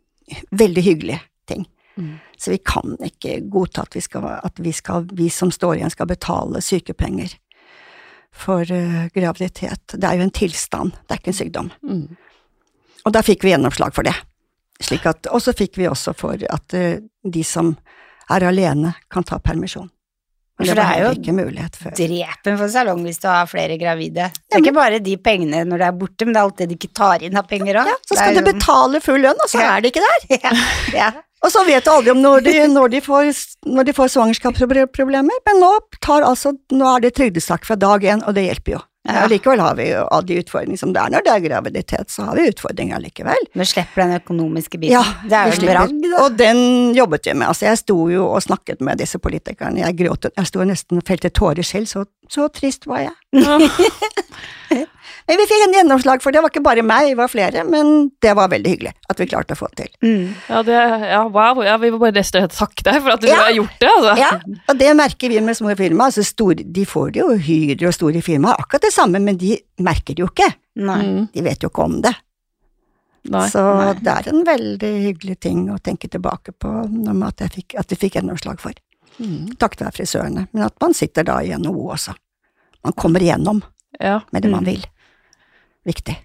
veldig 0.63 0.85
hyggelig 0.87 1.21
ting. 1.51 1.69
Mm. 2.01 2.17
Så 2.39 2.55
vi 2.55 2.59
kan 2.67 2.97
ikke 3.05 3.37
godta 3.53 3.85
at 3.87 3.95
vi, 3.95 4.03
skal, 4.03 4.27
at 4.41 4.59
vi, 4.63 4.73
skal, 4.75 5.07
vi 5.15 5.29
som 5.31 5.53
står 5.55 5.79
igjen 5.79 5.95
skal 5.95 6.11
betale 6.11 6.63
sykepenger 6.65 7.37
for 8.35 8.63
uh, 8.63 9.07
graviditet. 9.15 9.95
Det 9.95 10.07
er 10.07 10.19
jo 10.19 10.27
en 10.27 10.35
tilstand, 10.35 10.95
det 11.07 11.15
er 11.15 11.23
ikke 11.23 11.33
en 11.35 11.41
sykdom. 11.41 11.71
Mm. 11.83 12.05
Og 13.07 13.15
da 13.15 13.23
fikk 13.27 13.45
vi 13.45 13.55
gjennomslag 13.55 13.95
for 13.97 14.07
det. 14.07 14.15
Slik 14.81 15.07
at, 15.07 15.29
og 15.29 15.43
så 15.45 15.53
fikk 15.57 15.77
vi 15.81 15.89
også 15.91 16.15
for 16.17 16.41
at 16.41 16.77
eh, 16.77 17.01
de 17.25 17.45
som 17.45 17.75
er 18.31 18.47
alene, 18.49 18.95
kan 19.13 19.27
ta 19.27 19.41
permisjon. 19.43 19.91
Men 20.61 20.69
For 20.69 20.77
det 20.77 20.85
det 20.85 20.93
er 20.93 21.07
jo 21.07 21.11
ikke 21.17 21.33
mulighet 21.33 21.77
før. 21.81 21.93
Drepen 21.97 22.59
for 22.61 22.69
salong 22.69 23.01
hvis 23.07 23.21
du 23.23 23.27
har 23.31 23.47
flere 23.49 23.79
gravide. 23.81 24.27
Det 24.29 24.59
er 24.59 24.61
ikke 24.61 24.77
bare 24.77 24.99
de 25.01 25.15
pengene 25.17 25.63
når 25.65 25.81
du 25.81 25.85
er 25.87 25.95
borte, 25.97 26.27
men 26.27 26.37
det 26.37 26.41
er 26.43 26.49
alt 26.51 26.61
det 26.61 26.69
de 26.69 26.77
ikke 26.77 26.91
tar 27.01 27.25
inn 27.25 27.41
av 27.41 27.49
penger 27.49 27.81
òg. 27.81 27.89
Ja, 27.89 27.97
så 28.05 28.19
skal 28.19 28.37
du 28.37 28.43
betale 28.45 29.01
full 29.05 29.25
lønn, 29.25 29.41
og 29.41 29.49
så 29.49 29.63
er 29.65 29.81
det 29.81 29.95
ikke 29.95 30.05
der. 30.05 30.27
ja, 30.45 30.53
ja. 30.99 31.11
Og 31.41 31.49
så 31.55 31.65
vet 31.65 31.87
du 31.87 31.89
aldri 31.89 32.13
om 32.13 32.21
når 32.21 32.45
de, 32.45 32.55
når 32.69 32.93
de 32.93 33.01
får, 33.01 33.31
når 33.65 33.89
de 33.89 33.97
får 33.97 34.13
svangerskapsproblemer, 34.13 35.41
men 35.49 35.63
nå, 35.65 35.73
tar 36.05 36.29
altså, 36.29 36.53
nå 36.77 36.93
er 36.93 37.07
det 37.07 37.15
trygdesak 37.17 37.65
fra 37.65 37.79
dag 37.81 38.05
én, 38.05 38.21
og 38.29 38.37
det 38.37 38.45
hjelper 38.51 38.77
jo. 38.77 38.83
Ja. 39.09 39.27
Likevel 39.27 39.61
har 39.65 39.77
vi 39.79 39.87
jo 39.89 40.03
av 40.13 40.27
de 40.29 40.37
utfordringene 40.43 40.79
som 40.79 40.91
det 40.93 41.01
er 41.01 41.13
når 41.15 41.25
det 41.25 41.33
er 41.33 41.45
graviditet, 41.47 42.11
så 42.13 42.27
har 42.29 42.37
vi 42.37 42.51
utfordringer 42.51 43.01
likevel. 43.01 43.47
Du 43.55 43.65
slipper 43.65 44.05
den 44.05 44.19
økonomiske 44.19 44.77
biten. 44.77 44.93
Ja, 44.93 45.05
det 45.25 45.39
er 45.39 45.49
jo 45.49 45.57
en 45.57 45.71
bragd. 45.71 46.09
Og 46.21 46.37
den 46.37 46.61
jobbet 46.99 47.31
vi 47.31 47.35
med. 47.39 47.49
Altså, 47.49 47.71
jeg 47.71 47.81
sto 47.81 47.97
jo 48.13 48.27
og 48.29 48.43
snakket 48.45 48.85
med 48.85 49.01
disse 49.01 49.19
politikerne. 49.23 49.81
Jeg 49.81 49.97
gråt, 50.03 50.29
jeg 50.37 50.51
sto 50.53 50.67
nesten 50.69 51.01
og 51.01 51.09
felte 51.09 51.33
tårer 51.33 51.65
selv, 51.65 51.89
så, 51.89 52.05
så 52.29 52.51
trist 52.53 52.85
var 52.91 53.07
jeg. 53.09 53.17
Men 55.31 55.39
vi 55.39 55.45
fikk 55.47 55.63
en 55.69 55.75
gjennomslag 55.77 56.23
for 56.25 56.35
det, 56.35 56.41
det 56.41 56.43
var 56.43 56.51
ikke 56.51 56.63
bare 56.67 56.83
meg, 56.83 57.07
vi 57.13 57.15
var 57.21 57.29
flere, 57.31 57.63
men 57.71 58.11
det 58.25 58.33
var 58.35 58.49
veldig 58.51 58.71
hyggelig 58.73 58.91
at 59.13 59.21
vi 59.23 59.27
klarte 59.31 59.55
å 59.55 59.59
få 59.61 59.69
det 59.71 59.85
til. 59.85 59.91
Mm. 60.03 60.33
Ja, 60.51 60.63
det, 60.67 60.79
ja, 61.07 61.21
wow. 61.31 61.61
Ja, 61.63 61.77
vi 61.79 61.91
må 61.95 62.01
bare 62.03 62.17
nesten 62.19 62.49
takke 62.51 62.83
deg 62.89 62.99
for 63.05 63.15
at 63.15 63.23
du 63.23 63.29
Ja. 63.31 63.37
har 63.45 63.53
gjort 63.55 63.77
det, 63.79 63.91
altså. 63.93 64.17
Ja, 64.19 64.31
og 64.73 64.79
det 64.81 64.91
merker 64.99 65.29
vi 65.31 65.39
med 65.41 65.55
små 65.57 65.77
firma, 65.79 66.09
Altså 66.11 66.25
store, 66.27 66.65
de 66.67 66.85
får 66.85 67.13
det 67.15 67.21
jo, 67.23 67.29
Hydro 67.39 67.87
og 67.93 67.95
store 67.95 68.23
firmaer, 68.27 68.59
akkurat 68.59 68.83
det 68.89 68.93
samme, 68.93 69.21
men 69.23 69.37
de 69.39 69.55
merker 69.79 70.15
det 70.19 70.25
jo 70.27 70.27
ikke. 70.33 70.51
Nei. 70.83 71.01
Mm. 71.07 71.29
De 71.33 71.43
vet 71.47 71.63
jo 71.63 71.71
ikke 71.71 71.85
om 71.87 72.01
det. 72.03 72.15
Nei. 73.31 73.47
Så 73.53 73.61
nei. 73.63 73.95
det 74.01 74.13
er 74.17 74.29
en 74.33 74.45
veldig 74.49 74.93
hyggelig 75.07 75.39
ting 75.45 75.67
å 75.71 75.79
tenke 75.79 76.09
tilbake 76.11 76.53
på 76.59 76.69
når 76.91 77.15
man- 77.15 77.29
at, 77.29 77.39
jeg 77.47 77.51
fikk, 77.53 77.79
at 77.79 77.87
vi 77.93 77.97
fikk 77.97 78.15
gjennomslag 78.19 78.59
for. 78.59 78.73
Mm. 79.21 79.57
Takket 79.61 79.85
være 79.85 79.93
frisørene, 80.01 80.49
men 80.53 80.63
at 80.65 80.75
man 80.81 80.95
sitter 80.95 81.23
da 81.23 81.39
i 81.45 81.53
NHO 81.53 81.91
også. 81.93 82.15
Man 82.83 82.95
kommer 82.95 83.21
igjennom 83.21 83.63
Ja. 84.01 84.21
med 84.33 84.43
det 84.43 84.51
man 84.51 84.65
Mm. 84.65 84.67
vil. 84.73 84.85
Viktig. 85.89 86.17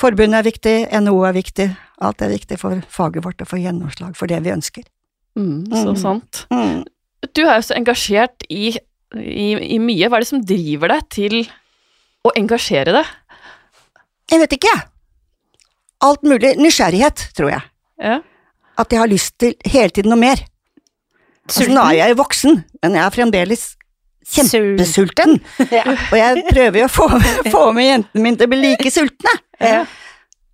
Forbundet 0.00 0.38
er 0.40 0.46
viktig, 0.46 0.74
NHO 1.04 1.18
er 1.28 1.34
viktig, 1.36 1.66
alt 2.00 2.22
er 2.24 2.32
viktig 2.32 2.56
for 2.60 2.80
faget 2.88 3.24
vårt 3.26 3.42
å 3.44 3.48
få 3.48 3.58
gjennomslag 3.60 4.14
for 4.16 4.30
det 4.30 4.38
vi 4.46 4.52
ønsker. 4.54 4.86
Mm, 5.36 5.66
så 5.70 5.90
Mm. 5.92 5.96
sant. 6.00 6.46
Mm. 6.50 6.84
Du 7.34 7.42
er 7.44 7.56
jo 7.60 7.66
så 7.68 7.76
engasjert 7.76 8.46
i, 8.48 8.72
i, 9.14 9.48
i 9.76 9.78
mye. 9.78 10.08
Hva 10.08 10.16
er 10.16 10.24
det 10.24 10.28
som 10.30 10.40
driver 10.42 10.88
deg 10.88 11.08
til 11.12 11.36
å 12.24 12.32
engasjere 12.36 12.92
deg? 12.96 13.06
Jeg 14.30 14.40
vet 14.40 14.52
ikke, 14.56 14.72
jeg. 14.74 14.86
Alt 16.00 16.22
mulig. 16.24 16.54
Nysgjerrighet, 16.56 17.26
tror 17.36 17.50
jeg. 17.52 17.62
Ja. 18.00 18.20
At 18.80 18.90
jeg 18.94 19.00
har 19.02 19.10
lyst 19.10 19.36
til 19.38 19.54
hele 19.68 19.90
tiden 19.92 20.08
noe 20.14 20.18
mer. 20.22 20.40
Altså, 21.50 21.66
nå 21.68 21.82
er 21.90 21.98
jeg 22.06 22.16
voksen, 22.16 22.64
men 22.82 22.94
jeg 22.96 23.04
er 23.04 23.10
fremdeles 23.10 23.64
kjempesulten. 24.26 25.38
Ja. 25.70 25.84
Og 25.86 26.16
jeg 26.18 26.44
prøver 26.50 26.82
jo 26.82 26.86
å 26.88 26.92
få 26.92 27.08
få 27.50 27.64
med 27.76 27.86
jentene 27.86 28.24
mine 28.24 28.40
til 28.40 28.48
å 28.48 28.52
bli 28.52 28.60
like 28.62 28.92
sultne. 28.92 29.34
Ja. 29.62 29.84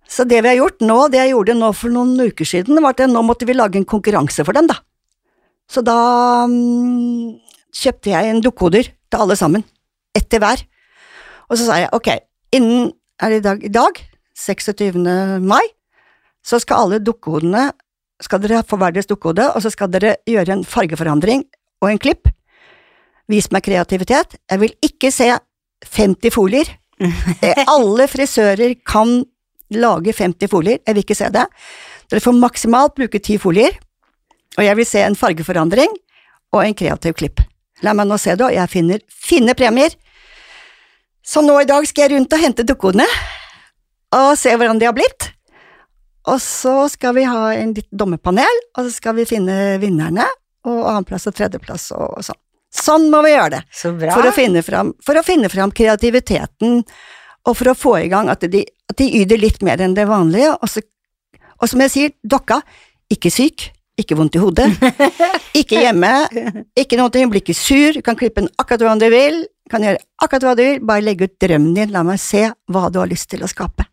Så 0.07 0.23
det 0.27 0.39
vi 0.43 0.51
har 0.51 0.59
gjort 0.59 0.83
nå, 0.85 0.97
det 1.11 1.19
jeg 1.19 1.33
gjorde 1.33 1.57
nå 1.57 1.71
for 1.75 1.91
noen 1.91 2.15
uker 2.29 2.47
siden, 2.47 2.79
var 2.83 2.95
at 2.95 3.09
nå 3.11 3.23
måtte 3.25 3.47
vi 3.47 3.55
lage 3.57 3.79
en 3.79 3.87
konkurranse 3.87 4.45
for 4.47 4.55
dem, 4.55 4.69
da. 4.69 4.77
Så 5.67 5.83
da 5.83 5.97
um, 6.47 7.35
kjøpte 7.75 8.13
jeg 8.13 8.31
en 8.31 8.43
dukkehoder 8.43 8.87
til 8.87 9.23
alle 9.23 9.35
sammen. 9.39 9.65
Ett 10.15 10.29
til 10.31 10.39
hver. 10.43 10.63
Og 11.51 11.59
så 11.59 11.67
sa 11.67 11.81
jeg 11.81 11.91
ok, 11.95 12.13
innen 12.55 12.93
er 13.19 13.33
det 13.33 13.41
i 13.41 13.45
dag, 13.49 13.65
i 13.67 13.73
dag 13.73 13.99
26. 14.37 15.01
mai, 15.43 15.65
så 16.45 16.61
skal 16.63 16.85
alle 16.85 17.03
dukkehodene 17.03 17.71
skal 18.23 18.41
dere 18.41 18.63
få 18.65 18.79
hver 18.81 18.95
deres 18.95 19.09
dukkehode, 19.09 19.45
og 19.53 19.61
så 19.61 19.69
skal 19.73 19.91
dere 19.93 20.15
gjøre 20.29 20.55
en 20.55 20.65
fargeforandring 20.65 21.43
og 21.83 21.91
en 21.91 22.01
klipp. 22.01 22.29
Vis 23.27 23.49
meg 23.51 23.65
kreativitet. 23.65 24.37
Jeg 24.49 24.61
vil 24.63 24.75
ikke 24.85 25.11
se 25.11 25.31
50 25.85 26.33
folier. 26.33 26.69
Eh, 27.01 27.63
Alle 27.75 28.07
frisører 28.09 28.77
kan 28.87 29.21
lage 29.73 30.13
50 30.15 30.47
folier, 30.47 30.79
jeg 30.79 30.95
vil 30.95 31.03
ikke 31.03 31.17
se 31.17 31.29
det. 31.33 31.43
Dere 32.07 32.23
får 32.23 32.37
maksimalt 32.39 32.95
bruke 32.95 33.19
10 33.19 33.41
folier, 33.43 33.75
og 34.57 34.63
jeg 34.63 34.79
vil 34.79 34.87
se 34.87 35.03
en 35.03 35.17
fargeforandring 35.19 35.91
og 36.55 36.61
en 36.63 36.77
kreativ 36.77 37.17
klipp. 37.19 37.43
La 37.83 37.93
meg 37.93 38.07
nå 38.09 38.17
se 38.17 38.33
det, 38.33 38.45
og 38.47 38.55
jeg 38.55 38.71
finner 38.71 39.03
fine 39.11 39.53
premier. 39.59 39.91
Så 41.27 41.43
nå 41.43 41.59
i 41.61 41.67
dag 41.67 41.83
skal 41.85 42.07
jeg 42.07 42.15
rundt 42.15 42.33
og 42.33 42.41
hente 42.41 42.65
dukkehodene, 42.65 43.05
og 44.15 44.31
se 44.39 44.55
hvordan 44.55 44.79
de 44.79 44.87
har 44.87 44.95
blitt. 44.95 45.33
Og 46.27 46.39
så 46.43 46.87
skal 46.91 47.15
vi 47.15 47.27
ha 47.27 47.51
en 47.59 47.75
litt 47.75 47.89
dommerpanel, 47.91 48.63
og 48.77 48.87
så 48.87 48.95
skal 48.95 49.19
vi 49.19 49.27
finne 49.27 49.77
vinnerne, 49.83 50.25
og 50.67 50.79
annenplass 50.87 51.27
og 51.29 51.35
tredjeplass 51.37 51.91
og, 51.95 52.17
og 52.17 52.25
sånn. 52.25 52.39
Sånn 52.73 53.07
må 53.11 53.21
vi 53.25 53.33
gjøre 53.33 53.57
det. 53.57 53.61
Så 53.73 53.93
bra. 53.95 54.11
For 54.15 54.27
å 54.27 54.33
finne 54.35 54.63
fram, 54.65 54.91
for 55.03 55.19
å 55.19 55.23
finne 55.25 55.49
fram 55.51 55.71
kreativiteten, 55.75 56.81
og 57.47 57.55
for 57.55 57.71
å 57.71 57.77
få 57.77 57.95
i 58.01 58.11
gang 58.11 58.29
at 58.31 58.43
de, 58.51 58.65
at 58.91 58.99
de 58.99 59.07
yter 59.21 59.39
litt 59.39 59.63
mer 59.63 59.81
enn 59.83 59.95
det 59.97 60.07
vanlige. 60.09 60.53
Og, 60.59 60.69
så, 60.71 60.83
og 61.57 61.71
som 61.71 61.83
jeg 61.85 61.93
sier, 61.93 62.15
dokka, 62.27 62.59
ikke 63.13 63.31
syk, 63.31 63.69
ikke 63.97 64.17
vondt 64.19 64.35
i 64.37 64.41
hodet, 64.41 64.67
ikke 65.61 65.79
hjemme, 65.81 66.11
ikke 66.77 66.99
noe, 66.99 67.09
blir 67.09 67.41
ikke 67.41 67.55
sur, 67.57 67.95
du 67.95 68.03
kan 68.05 68.19
klippe 68.19 68.43
den 68.43 68.51
akkurat 68.59 68.83
hvordan 68.83 69.01
du 69.01 69.07
vil, 69.13 69.39
kan 69.71 69.83
gjøre 69.83 70.03
akkurat 70.23 70.45
hva 70.45 70.57
du 70.59 70.63
vil, 70.63 70.83
bare 70.85 71.05
legge 71.05 71.27
ut 71.27 71.37
drømmen 71.41 71.73
din, 71.75 71.95
la 71.95 72.03
meg 72.05 72.19
se 72.21 72.43
hva 72.71 72.91
du 72.91 72.99
har 73.01 73.09
lyst 73.09 73.31
til 73.31 73.41
å 73.43 73.49
skape. 73.49 73.87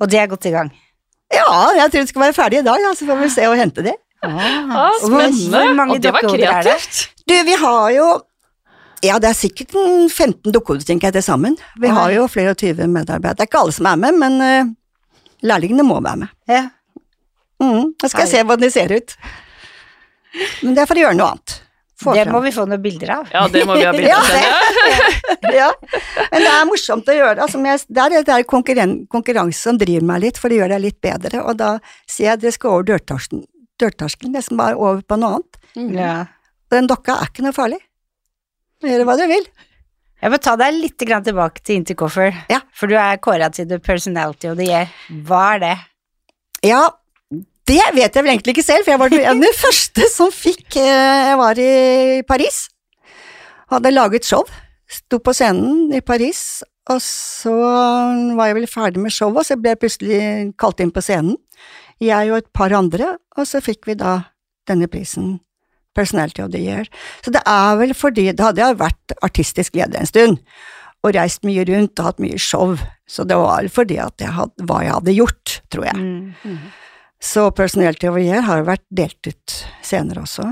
Og 0.00 0.08
det 0.10 0.22
er 0.22 0.30
godt 0.30 0.48
i 0.48 0.54
gang. 0.54 0.72
Ja, 1.32 1.74
jeg 1.76 1.92
tror 1.92 2.02
det 2.02 2.10
skal 2.10 2.24
være 2.24 2.36
ferdig 2.36 2.62
i 2.62 2.66
dag, 2.66 2.80
da, 2.82 2.94
så 2.96 3.08
får 3.08 3.20
vi 3.20 3.28
se 3.32 3.44
og 3.50 3.58
hente 3.60 3.84
det. 3.84 3.94
Ah, 4.22 4.90
Og 4.94 5.00
spennende. 5.02 5.50
hvor 5.50 5.72
mange 5.74 5.96
og 5.96 6.02
det 6.02 6.12
var 6.14 6.22
er 6.22 6.30
kreativt. 6.36 7.00
Du, 7.26 7.34
vi 7.44 7.56
har 7.58 7.90
jo 7.96 8.06
Ja, 9.02 9.16
det 9.18 9.32
er 9.32 9.34
sikkert 9.34 9.72
15 9.74 10.52
dukkehoder, 10.54 10.84
tenker 10.86 11.08
jeg, 11.08 11.16
til 11.18 11.24
sammen. 11.26 11.56
Vi 11.82 11.88
har 11.90 12.12
jo 12.14 12.28
flere 12.30 12.52
og 12.54 12.56
20 12.60 12.86
medarbeidere. 12.86 13.34
Det 13.34 13.42
er 13.42 13.50
ikke 13.50 13.62
alle 13.64 13.72
som 13.74 13.86
er 13.90 13.96
med, 13.98 14.14
men 14.20 14.36
uh, 14.38 14.70
lærlingene 15.42 15.82
må 15.82 15.96
være 16.04 16.20
med. 16.22 16.30
Ja. 16.46 16.68
Mm, 17.58 17.92
da 17.98 18.08
skal 18.08 18.22
jeg 18.28 18.30
se 18.36 18.44
hvordan 18.46 18.62
de 18.62 18.70
ser 18.70 18.94
ut. 18.94 19.16
Men 20.62 20.74
det 20.76 20.84
er 20.84 20.86
for 20.90 20.94
å 20.98 21.02
gjøre 21.02 21.18
noe 21.18 21.32
annet. 21.34 21.56
Få 22.02 22.14
Det 22.14 22.22
frem. 22.24 22.32
må 22.34 22.40
vi 22.42 22.50
få 22.54 22.64
noen 22.66 22.82
bilder 22.82 23.10
av. 23.14 23.28
Ja, 23.34 23.42
det 23.50 23.66
må 23.66 23.74
vi 23.78 23.84
ha 23.86 23.92
bilder 23.94 24.14
av. 24.16 24.30
ja, 25.50 25.50
ja. 25.66 25.68
Men 26.32 26.42
det 26.46 26.52
er 26.54 26.64
morsomt 26.70 27.10
å 27.10 27.14
gjøre. 27.18 27.42
Altså, 27.44 27.60
jeg, 27.62 27.82
det 27.88 28.06
er 28.06 28.24
det 28.26 28.34
er 28.38 28.46
konkurren 28.54 28.94
konkurranse 29.12 29.58
som 29.66 29.78
driver 29.78 30.06
meg 30.08 30.22
litt, 30.24 30.38
for 30.38 30.50
det 30.50 30.58
gjør 30.62 30.72
deg 30.76 30.82
litt 30.86 31.00
bedre. 31.04 31.42
Og 31.46 31.58
da 31.60 31.72
sier 32.10 32.32
jeg 32.32 32.42
dere 32.42 32.54
skal 32.56 32.76
over 32.78 32.88
dørterskelen. 32.94 33.44
Dørterskelen, 33.82 34.32
nesten 34.36 34.54
skal 34.54 34.60
bare 34.62 34.78
over 34.78 35.02
på 35.06 35.18
noe 35.20 35.36
annet. 35.38 35.60
Mm. 35.76 35.90
Ja. 35.98 36.14
Den 36.72 36.88
dokka 36.90 37.18
er 37.20 37.28
ikke 37.30 37.44
noe 37.46 37.56
farlig. 37.56 37.80
Gjør 38.82 39.04
hva 39.08 39.18
du 39.20 39.26
vil. 39.30 39.44
Jeg 40.22 40.30
må 40.30 40.38
ta 40.42 40.54
deg 40.58 40.76
litt 40.78 41.02
grann 41.06 41.24
tilbake 41.26 41.62
til 41.66 41.80
Intercoffer, 41.80 42.34
Ja. 42.50 42.60
for 42.72 42.86
du 42.90 42.94
er 42.94 43.16
kåra 43.22 43.48
til 43.52 43.66
the 43.70 43.78
personality 43.82 44.46
of 44.50 44.56
the 44.58 44.68
year. 44.68 44.90
Hva 45.26 45.56
er 45.56 45.62
det? 45.64 45.76
Ja, 46.62 46.82
det 47.66 47.80
vet 47.94 48.14
jeg 48.14 48.22
vel 48.22 48.30
egentlig 48.36 48.54
ikke 48.56 48.64
selv, 48.66 48.84
for 48.86 48.92
jeg 48.94 49.00
var 49.02 49.10
den 49.10 49.42
første 49.58 50.06
som 50.10 50.30
fikk 50.34 50.76
eh, 50.78 51.30
Jeg 51.32 51.38
var 51.40 51.58
i 51.58 52.22
Paris, 52.28 52.68
hadde 53.72 53.90
laget 53.94 54.26
show, 54.28 54.44
sto 54.90 55.18
på 55.18 55.34
scenen 55.34 55.90
i 55.94 56.00
Paris, 56.04 56.62
og 56.90 56.98
så 57.02 57.52
var 58.36 58.50
jeg 58.50 58.58
vel 58.60 58.66
ferdig 58.70 59.02
med 59.02 59.14
showet, 59.14 59.38
og 59.42 59.46
så 59.48 59.56
ble 59.58 59.74
jeg 59.74 59.80
plutselig 59.82 60.20
kalt 60.58 60.82
inn 60.82 60.90
på 60.94 61.02
scenen, 61.02 61.36
jeg 62.02 62.32
og 62.32 62.40
et 62.40 62.50
par 62.56 62.74
andre, 62.76 63.16
og 63.38 63.48
så 63.48 63.62
fikk 63.64 63.88
vi 63.88 63.98
da 64.00 64.18
denne 64.70 64.88
prisen, 64.90 65.40
Personality 65.92 66.40
of 66.40 66.52
the 66.54 66.60
Year. 66.62 66.86
Så 67.20 67.32
det 67.34 67.42
er 67.44 67.74
vel 67.76 67.90
fordi, 67.96 68.30
da 68.32 68.48
hadde 68.48 68.62
jeg 68.62 68.78
vært 68.80 69.16
artistisk 69.20 69.74
leder 69.76 70.00
en 70.00 70.08
stund, 70.08 70.38
og 71.02 71.16
reist 71.16 71.42
mye 71.44 71.64
rundt 71.68 71.98
og 71.98 72.08
hatt 72.08 72.22
mye 72.22 72.38
show, 72.40 72.76
så 73.10 73.26
det 73.28 73.36
var 73.36 73.66
fordi 73.74 73.98
at 74.00 74.22
jeg 74.22 74.32
hadde, 74.36 74.66
hva 74.68 74.78
jeg 74.84 74.94
hadde 74.94 75.16
gjort, 75.18 75.56
tror 75.74 75.88
jeg. 75.90 75.98
Mm. 75.98 76.56
Så 77.22 77.50
Personality 77.54 78.08
of 78.08 78.16
the 78.18 78.24
Year 78.24 78.46
har 78.46 78.62
jo 78.62 78.68
vært 78.70 78.86
delt 78.90 79.28
ut 79.28 79.58
senere 79.84 80.24
også. 80.24 80.46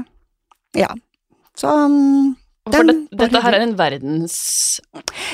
Ja. 0.79 0.91
Så 1.59 1.71
um, 1.71 2.37
Den 2.71 2.91
det, 2.91 2.97
dette 3.25 3.43
her 3.43 3.57
er 3.57 3.65
en 3.65 3.77
verdens... 3.79 4.37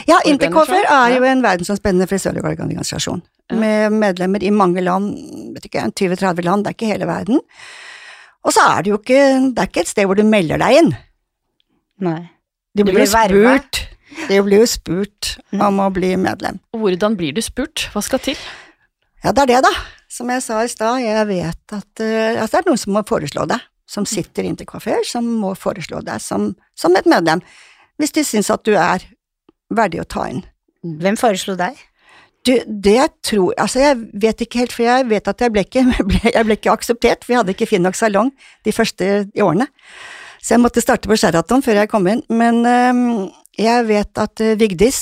Ja, 0.09 0.21
Intercover 0.29 0.87
er 0.87 1.17
jo 1.17 1.27
en 1.29 1.43
verdensomspennende 1.45 2.09
frisørorganisasjon. 2.09 3.25
Med 3.57 3.93
medlemmer 3.95 4.43
i 4.43 4.53
mange 4.55 4.85
land, 4.85 5.12
vet 5.57 5.67
ikke, 5.71 5.85
20-30 5.97 6.47
land, 6.47 6.65
det 6.65 6.73
er 6.73 6.77
ikke 6.79 6.93
hele 6.93 7.09
verden. 7.11 7.41
Og 8.47 8.55
så 8.55 8.63
er 8.77 8.85
det 8.87 8.93
jo 8.93 8.99
ikke, 9.01 9.21
det 9.57 9.63
er 9.65 9.69
ikke 9.71 9.83
et 9.83 9.91
sted 9.91 10.07
hvor 10.07 10.19
du 10.19 10.23
melder 10.27 10.61
deg 10.63 10.79
inn. 10.83 10.93
Nei. 12.07 12.21
Du 12.77 12.83
Du 12.85 12.91
blir 12.91 13.01
jo 13.01 13.07
blir 13.07 13.11
spurt, 13.11 13.81
du 14.29 14.37
blir 14.47 14.61
jo 14.63 14.67
spurt 14.71 15.33
Mm. 15.53 15.61
om 15.63 15.79
å 15.81 15.91
bli 15.95 16.11
medlem. 16.19 16.59
Hvordan 16.75 17.15
blir 17.17 17.33
du 17.33 17.41
spurt? 17.41 17.87
Hva 17.95 18.03
skal 18.03 18.19
til? 18.19 18.37
Ja, 19.25 19.31
det 19.33 19.43
er 19.45 19.47
det, 19.47 19.61
da. 19.65 19.71
Som 20.11 20.29
jeg 20.31 20.43
sa 20.43 20.61
i 20.65 20.69
stad, 20.69 21.01
jeg 21.01 21.27
vet 21.29 21.73
at 21.73 22.03
uh, 22.03 22.41
altså 22.43 22.57
det 22.57 22.61
er 22.61 22.69
noen 22.71 22.79
som 22.83 22.93
må 22.97 23.03
foreslå 23.07 23.47
det. 23.49 23.61
som 23.87 24.05
sitter 24.05 24.43
inntil 24.43 24.67
kafeer, 24.67 25.05
som 25.07 25.25
må 25.25 25.53
foreslå 25.55 26.01
deg 26.03 26.19
som, 26.21 26.57
som 26.75 26.97
et 26.99 27.07
medlem, 27.07 27.39
hvis 28.01 28.11
de 28.17 28.25
syns 28.27 28.51
at 28.51 28.65
du 28.67 28.73
er 28.75 29.05
verdig 29.71 30.01
å 30.03 30.05
ta 30.11 30.25
inn. 30.29 30.43
Hvem 30.83 31.15
foreslo 31.17 31.55
deg? 31.57 31.79
Du, 32.47 32.53
det 32.66 33.09
tror 33.26 33.55
Altså, 33.59 33.80
jeg 33.82 33.97
vet 34.22 34.44
ikke 34.44 34.62
helt, 34.62 34.74
for 34.74 34.86
jeg 34.86 35.09
vet 35.11 35.28
at 35.28 35.40
jeg 35.42 35.53
ble 35.55 35.64
ikke, 35.66 35.82
jeg 36.36 36.44
ble 36.47 36.59
ikke 36.59 36.74
akseptert, 36.74 37.24
for 37.24 37.32
vi 37.32 37.40
hadde 37.40 37.57
ikke 37.57 37.70
fin 37.70 37.82
nok 37.82 37.99
salong 37.99 38.30
de 38.64 38.74
første 38.74 39.26
årene. 39.42 39.66
Så 40.42 40.55
jeg 40.55 40.62
måtte 40.62 40.82
starte 40.84 41.11
på 41.11 41.18
Sheraton 41.18 41.64
før 41.64 41.80
jeg 41.80 41.90
kom 41.90 42.07
inn. 42.07 42.22
Men 42.30 42.62
øh, 42.62 43.30
jeg 43.59 43.86
vet 43.88 44.22
at 44.22 44.42
øh, 44.44 44.55
Vigdis, 44.61 45.01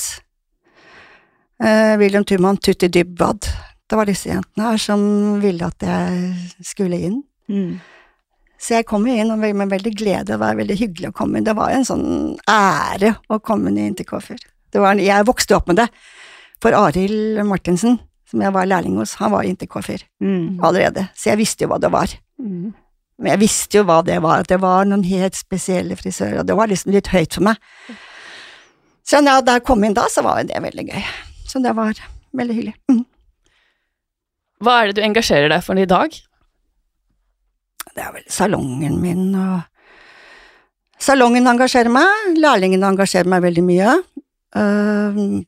øh, 1.61 1.99
William 2.01 2.25
Thumann, 2.25 2.57
Tutti 2.57 2.89
Dybwad 2.89 3.51
Det 3.91 3.99
var 3.99 4.09
disse 4.09 4.31
jentene 4.31 4.71
her 4.71 4.81
som 4.81 5.03
ville 5.43 5.67
at 5.69 5.85
jeg 5.85 6.65
skulle 6.65 6.97
inn. 6.97 7.21
Mm. 7.53 7.77
Så 8.57 8.79
jeg 8.79 8.87
kom 8.89 9.05
jo 9.05 9.13
inn 9.13 9.29
med 9.37 9.69
veldig 9.69 9.93
glede, 9.93 10.31
det 10.33 10.41
var 10.41 10.57
veldig 10.57 10.77
hyggelig 10.81 11.11
å 11.11 11.17
komme 11.19 11.37
inn. 11.37 11.45
Det 11.45 11.53
var 11.59 11.75
en 11.75 11.85
sånn 11.85 12.07
ære 12.49 13.13
å 13.29 13.37
komme 13.45 13.75
inn 13.77 13.99
Kåfjord. 14.01 14.47
Det 14.73 14.81
jeg 15.05 15.27
vokste 15.29 15.59
opp 15.59 15.69
med 15.69 15.83
det. 15.83 15.91
For 16.63 16.75
Arild 16.77 17.41
Martinsen, 17.47 17.99
som 18.31 18.41
jeg 18.43 18.53
var 18.55 18.67
lærling 18.67 18.97
hos, 18.99 19.15
han 19.21 19.33
var 19.33 19.45
Kåfjord 19.45 20.05
Mm. 20.21 20.61
allerede, 20.63 21.09
så 21.15 21.31
jeg 21.31 21.39
visste 21.39 21.65
jo 21.65 21.69
hva 21.69 21.79
det 21.81 21.91
var. 21.93 22.09
Men 22.39 23.31
jeg 23.31 23.39
visste 23.41 23.79
jo 23.79 23.85
hva 23.85 24.03
det 24.05 24.21
var, 24.23 24.41
at 24.41 24.49
det 24.49 24.61
var 24.61 24.85
noen 24.85 25.05
helt 25.05 25.35
spesielle 25.35 25.95
frisører, 25.97 26.41
og 26.41 26.47
det 26.47 26.57
var 26.57 26.67
liksom 26.67 26.93
litt 26.93 27.09
høyt 27.09 27.35
for 27.35 27.43
meg. 27.43 27.57
Så 29.05 29.21
da 29.23 29.41
jeg 29.53 29.65
kom 29.65 29.85
inn 29.85 29.95
da, 29.95 30.07
så 30.09 30.23
var 30.25 30.43
det 30.43 30.61
veldig 30.63 30.87
gøy. 30.89 31.05
Så 31.47 31.63
det 31.63 31.75
var 31.77 31.95
veldig 32.35 32.55
hyggelig. 32.55 32.75
Mm. 32.91 33.05
Hva 34.65 34.81
er 34.81 34.87
det 34.87 34.97
du 34.97 35.03
engasjerer 35.03 35.49
deg 35.53 35.63
for 35.63 35.77
i 35.79 35.85
dag? 35.85 36.11
Det 37.95 38.03
er 38.03 38.13
vel 38.13 38.25
salongen 38.33 39.01
min 39.01 39.35
og 39.39 39.63
Salongen 41.05 41.45
engasjerer 41.51 41.91
meg, 41.93 42.37
lærlingene 42.41 42.87
engasjerer 42.89 43.29
meg 43.29 43.43
veldig 43.45 43.63
mye. 43.67 43.91
Uh, 44.57 45.43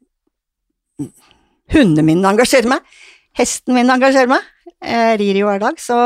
hundene 1.72 2.04
mine 2.06 2.30
engasjerer 2.30 2.70
meg, 2.70 2.84
hesten 3.36 3.76
min 3.76 3.90
engasjerer 3.92 4.30
meg. 4.30 4.44
Jeg 4.82 5.18
rir 5.20 5.40
jo 5.40 5.48
hver 5.48 5.62
dag, 5.62 5.78
så 5.80 5.98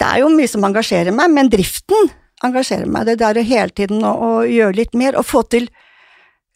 det 0.00 0.08
er 0.08 0.22
jo 0.22 0.30
mye 0.32 0.48
som 0.50 0.64
engasjerer 0.68 1.14
meg, 1.14 1.32
men 1.32 1.50
driften 1.52 2.10
engasjerer 2.46 2.88
meg. 2.88 3.08
Det 3.08 3.18
der 3.20 3.40
å 3.40 3.46
hele 3.46 3.74
tiden 3.76 4.04
å, 4.06 4.12
å 4.14 4.30
gjøre 4.48 4.78
litt 4.78 4.96
mer, 4.98 5.18
og 5.20 5.26
få 5.28 5.42
til 5.52 5.68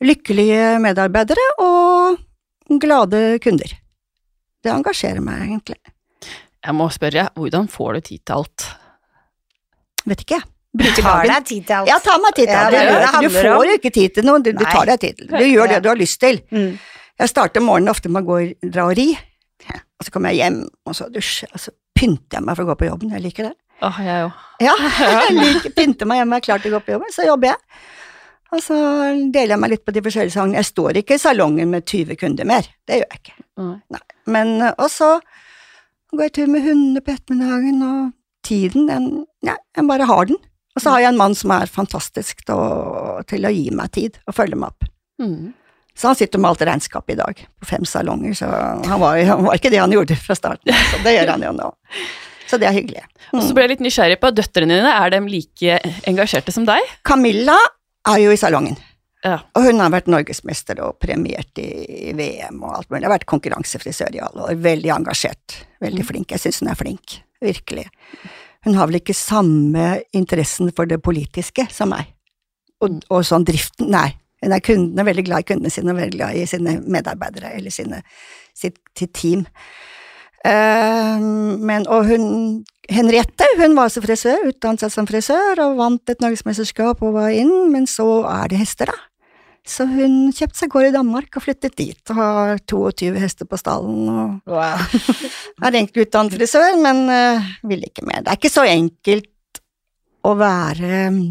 lykkelige 0.04 0.78
medarbeidere 0.84 1.44
og 1.64 2.78
glade 2.80 3.38
kunder. 3.44 3.76
Det 4.64 4.72
engasjerer 4.72 5.20
meg 5.24 5.44
egentlig. 5.48 5.78
Jeg 6.64 6.76
må 6.76 6.88
spørre, 6.92 7.28
hvordan 7.36 7.68
får 7.68 7.96
du 7.98 8.06
tid 8.08 8.22
til 8.24 8.38
alt? 8.38 8.66
Vet 10.08 10.24
ikke, 10.24 10.40
jeg. 10.40 10.50
Tar 10.74 11.28
deg 11.28 11.44
tid 11.46 11.66
til 11.68 11.76
alt. 11.76 11.86
Ja, 11.92 12.00
ta 12.02 12.16
meg 12.18 12.34
tid 12.34 12.48
til 12.48 12.56
Ja, 12.56 12.64
det. 12.72 12.80
det 12.80 12.80
er 12.80 12.88
det 12.88 13.10
det 13.12 13.20
du, 13.20 13.28
du 13.28 13.36
får 13.36 13.66
jo 13.68 13.74
ikke 13.78 13.92
tid 13.94 14.14
til 14.16 14.24
noe, 14.26 14.40
du, 14.42 14.50
du 14.56 14.64
tar 14.64 14.88
deg 14.88 15.02
tid. 15.04 15.20
Du 15.30 15.44
gjør 15.44 15.70
det 15.70 15.82
du 15.84 15.90
har 15.92 16.00
lyst 16.00 16.18
til. 16.24 16.40
Mm. 16.50 16.72
Jeg 17.20 17.30
starter 17.30 17.62
morgenen 17.62 17.92
ofte 17.92 18.10
med 18.10 18.24
å 18.24 18.32
gå 18.32 18.70
dra 18.74 18.88
og 18.90 18.96
ri, 18.98 19.12
og 19.70 20.06
så 20.06 20.12
kommer 20.14 20.34
jeg 20.34 20.42
hjem, 20.42 20.62
og 20.88 20.96
så 20.98 21.06
dusjer 21.12 21.52
og 21.54 21.62
så 21.62 21.72
pynter 21.94 22.40
jeg 22.40 22.46
meg 22.46 22.56
for 22.58 22.66
å 22.66 22.72
gå 22.72 22.78
på 22.80 22.88
jobben. 22.88 23.12
Jeg 23.14 23.22
liker 23.22 23.48
det. 23.48 23.54
Åh, 23.86 24.00
jeg 24.02 24.24
òg. 24.26 24.40
Ja, 24.64 24.74
jeg 25.28 25.36
liker 25.38 25.76
pynter 25.76 26.10
meg 26.10 26.22
hjemme, 26.22 26.40
er 26.40 26.46
klar 26.48 26.62
til 26.62 26.74
å 26.74 26.78
gå 26.78 26.86
på 26.88 26.96
jobben, 26.96 27.14
så 27.14 27.26
jobber 27.28 27.52
jeg. 27.52 27.84
Og 28.54 28.62
så 28.62 28.76
deler 29.34 29.54
jeg 29.54 29.62
meg 29.62 29.72
litt 29.72 29.86
på 29.86 29.94
de 29.94 30.02
forskjellige 30.04 30.34
sangene. 30.36 30.60
Jeg 30.60 30.70
står 30.70 31.00
ikke 31.00 31.16
i 31.16 31.22
salongen 31.22 31.72
med 31.72 31.86
20 31.90 32.18
kunder 32.20 32.46
mer, 32.50 32.68
det 32.86 33.00
gjør 33.00 33.08
jeg 33.08 33.22
ikke. 33.22 33.38
Nei. 33.94 34.02
Men, 34.34 34.52
eh, 34.62 34.74
og 34.78 34.90
så 34.92 35.16
går 36.14 36.28
jeg 36.28 36.36
tur 36.38 36.52
med 36.52 36.66
hundene 36.66 37.02
på 37.02 37.14
ettermiddagen, 37.14 37.82
og 37.82 38.12
tiden, 38.46 38.86
den, 38.90 39.08
ja, 39.46 39.56
jeg 39.74 39.88
bare 39.90 40.06
har 40.10 40.30
den. 40.30 40.38
Og 40.74 40.82
så 40.82 40.90
har 40.90 41.04
jeg 41.04 41.14
en 41.14 41.18
mann 41.18 41.34
som 41.38 41.52
er 41.54 41.70
fantastisk 41.70 42.42
til 42.46 42.58
å, 42.58 43.20
til 43.30 43.46
å 43.46 43.52
gi 43.54 43.68
meg 43.74 43.92
tid 43.94 44.18
og 44.26 44.34
følge 44.34 44.58
meg 44.58 44.74
opp. 44.74 44.88
Mm. 45.22 45.52
Så 45.94 46.08
han 46.10 46.16
sitter 46.18 46.40
med 46.42 46.50
alt 46.50 46.62
regnskap 46.66 47.10
i 47.10 47.14
dag, 47.18 47.38
på 47.60 47.66
fem 47.70 47.84
salonger, 47.86 48.34
så 48.34 48.48
han 48.50 48.98
var, 49.00 49.18
han 49.28 49.44
var 49.46 49.54
ikke 49.60 49.70
det 49.70 49.78
han 49.78 49.92
gjorde 49.94 50.16
fra 50.18 50.34
starten, 50.34 50.72
så 50.90 50.98
det 51.04 51.12
gjør 51.14 51.30
han 51.36 51.44
jo 51.46 51.52
nå. 51.54 51.68
Så 52.50 52.58
det 52.60 52.66
er 52.68 52.74
hyggelig. 52.76 53.04
Og 53.32 53.40
så 53.42 53.54
ble 53.56 53.62
jeg 53.64 53.70
litt 53.76 53.84
nysgjerrig 53.86 54.16
på 54.20 54.30
døtrene 54.34 54.74
dine, 54.80 54.90
er 54.90 55.12
de 55.14 55.20
like 55.30 55.76
engasjerte 56.10 56.52
som 56.54 56.66
deg? 56.68 56.82
Camilla 57.06 57.54
er 58.10 58.18
jo 58.24 58.34
i 58.34 58.40
salongen, 58.40 58.74
Ja. 59.24 59.38
og 59.56 59.64
hun 59.64 59.78
har 59.80 59.94
vært 59.94 60.10
norgesmester 60.12 60.82
og 60.84 60.98
premiert 61.00 61.56
i 61.62 62.10
VM 62.18 62.58
og 62.66 62.74
alt 62.80 62.90
mulig. 62.90 63.06
Har 63.06 63.14
vært 63.14 63.28
konkurransefrisør 63.30 64.18
i 64.18 64.20
alle 64.26 64.48
år, 64.50 64.58
veldig 64.66 64.90
engasjert, 64.98 65.60
veldig 65.80 66.04
flink. 66.10 66.34
Jeg 66.34 66.42
syns 66.42 66.60
hun 66.60 66.68
er 66.74 66.76
flink, 66.82 67.20
virkelig. 67.40 67.86
Hun 68.66 68.74
har 68.76 68.90
vel 68.90 68.98
ikke 69.00 69.14
samme 69.16 70.02
interessen 70.12 70.74
for 70.76 70.90
det 70.90 70.98
politiske 71.06 71.64
som 71.72 71.94
meg, 71.94 72.10
og, 72.84 72.98
og 73.14 73.24
sånn 73.24 73.46
driften, 73.48 73.88
nei. 73.94 74.10
Er 74.44 74.64
kundene, 74.64 75.06
veldig 75.06 75.24
glad 75.26 75.44
i 75.44 75.48
kundene 75.52 75.72
sine 75.72 75.94
og 75.94 76.00
veldig 76.00 76.18
glad 76.18 76.36
i 76.36 76.44
sine 76.48 76.78
medarbeidere 76.82 77.54
eller 77.56 77.74
sine, 77.74 78.02
sitt, 78.56 78.78
sitt 78.98 79.14
team. 79.16 79.46
Eh, 80.44 81.24
men, 81.64 81.86
og 81.88 82.10
hun, 82.10 82.26
Henriette, 82.92 83.48
hun 83.60 83.76
var 83.78 83.88
også 83.88 84.04
frisør, 84.04 84.50
utdannet 84.50 84.84
seg 84.84 84.92
som 84.92 85.08
frisør 85.08 85.62
og 85.64 85.78
vant 85.80 86.12
et 86.12 86.20
norgesmesterskap 86.20 87.00
og 87.00 87.16
var 87.16 87.32
inn, 87.32 87.72
men 87.72 87.88
så 87.88 88.24
er 88.28 88.52
det 88.52 88.60
hester, 88.60 88.92
da. 88.92 89.10
Så 89.64 89.86
hun 89.88 90.28
kjøpte 90.36 90.58
seg 90.58 90.68
gård 90.74 90.90
i 90.90 90.92
Danmark 90.92 91.38
og 91.38 91.44
flyttet 91.46 91.72
dit 91.78 92.10
og 92.12 92.18
har 92.18 92.58
22 92.68 93.14
hester 93.16 93.48
på 93.48 93.56
stallen 93.56 94.10
og 94.12 94.50
Wow. 94.52 94.82
er 95.64 95.70
egentlig 95.70 96.04
utdannet 96.04 96.36
frisør, 96.36 96.76
men 96.84 97.06
uh, 97.08 97.46
vil 97.64 97.86
ikke 97.88 98.04
mer. 98.04 98.20
Det 98.20 98.34
er 98.34 98.40
ikke 98.42 98.52
så 98.52 98.66
enkelt 98.68 99.62
å 100.24 100.34
være 100.36 101.06
um, 101.08 101.22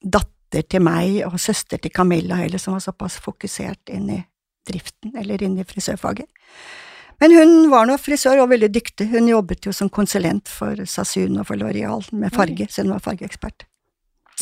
datter 0.00 0.31
til 0.60 0.84
meg 0.84 1.22
og 1.24 1.40
søster 1.40 1.80
til 1.80 1.92
Camilla 1.94 2.36
heller, 2.42 2.60
som 2.60 2.76
var 2.76 2.84
såpass 2.84 3.16
fokusert 3.24 3.92
inn 3.94 4.10
i 4.12 4.20
driften, 4.68 5.14
eller 5.18 5.42
inn 5.42 5.58
i 5.58 5.66
frisørfaget. 5.66 6.28
Men 7.22 7.34
hun 7.38 7.70
var 7.70 7.86
nå 7.86 7.96
frisør 8.02 8.42
og 8.42 8.50
veldig 8.50 8.68
dyktig. 8.74 9.06
Hun 9.12 9.28
jobbet 9.30 9.66
jo 9.68 9.72
som 9.74 9.90
konsulent 9.92 10.50
for 10.50 10.78
Sasun 10.90 11.38
og 11.38 11.46
for 11.48 11.56
L'Oreal 11.60 12.02
med 12.18 12.34
farge, 12.34 12.66
så 12.70 12.82
hun 12.82 12.92
var 12.94 13.04
fargeekspert. 13.04 13.64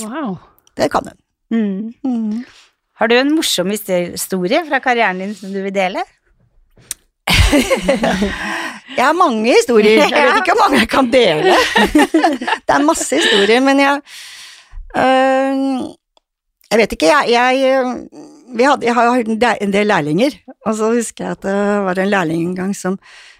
Wow. 0.01 0.39
Det 0.77 0.89
kan 0.93 1.11
hun. 1.11 1.19
Mm. 1.51 1.95
Mm. 2.05 2.45
Har 3.01 3.09
du 3.09 3.15
en 3.19 3.35
morsom 3.35 3.71
historie 3.71 4.65
fra 4.69 4.81
karrieren 4.81 5.21
din 5.21 5.35
som 5.35 5.53
du 5.53 5.61
vil 5.63 5.75
dele? 5.75 6.03
Jeg 8.97 9.05
har 9.05 9.15
mange 9.17 9.53
historier. 9.55 10.03
Jeg 10.03 10.27
vet 10.27 10.41
ikke 10.41 10.55
hvor 10.57 10.65
mange 10.67 10.81
jeg 10.83 10.89
kan 10.91 11.07
dele. 11.13 11.55
Det 12.67 12.75
er 12.75 12.83
masse 12.85 13.17
historier, 13.17 13.61
men 13.63 13.81
jeg 13.81 14.01
øh, 14.97 15.85
Jeg 16.71 16.79
vet 16.79 16.93
ikke, 16.95 17.07
jeg, 17.11 17.31
jeg 17.35 17.49
vi 18.55 18.62
hadde, 18.66 18.87
Jeg 18.87 18.95
har 18.95 19.16
en 19.18 19.39
del- 19.41 19.59
en 19.61 19.73
del 19.75 19.87
lærlinger, 19.87 20.31
og 20.66 20.75
så 20.79 20.93
husker 20.95 21.25
jeg 21.25 21.33
at 21.39 21.43
det 21.43 21.55
var 21.87 21.99
en 21.99 22.11
lærling 22.11 22.43
en 22.49 22.55
gang 22.55 22.75
som 22.77 22.99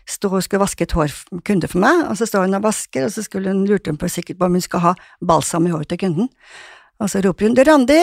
sto 0.09 0.29
og 0.35 0.43
skulle 0.43 0.61
vaske 0.65 0.83
et 0.83 0.93
hår 0.93 1.13
kunde 1.47 1.69
for 1.71 1.79
meg, 1.79 2.07
og 2.11 2.17
så 2.19 2.27
står 2.27 2.47
hun 2.49 2.55
og 2.59 2.63
vasker, 2.63 3.05
og 3.07 3.13
så 3.15 3.23
skulle 3.23 3.51
hun 3.53 3.67
lurte 3.67 3.91
hun 3.91 3.97
på 3.99 4.09
sikkert 4.11 4.39
på 4.39 4.45
om 4.49 4.53
hun 4.59 4.65
skal 4.65 4.81
ha 4.81 4.95
balsam 5.23 5.67
i 5.67 5.71
håret 5.71 5.89
til 5.89 5.99
kunden. 5.99 6.29
Og 7.01 7.11
så 7.11 7.21
roper 7.25 7.47
hun 7.47 7.55
'Du, 7.55 7.63
Randi, 7.63 8.01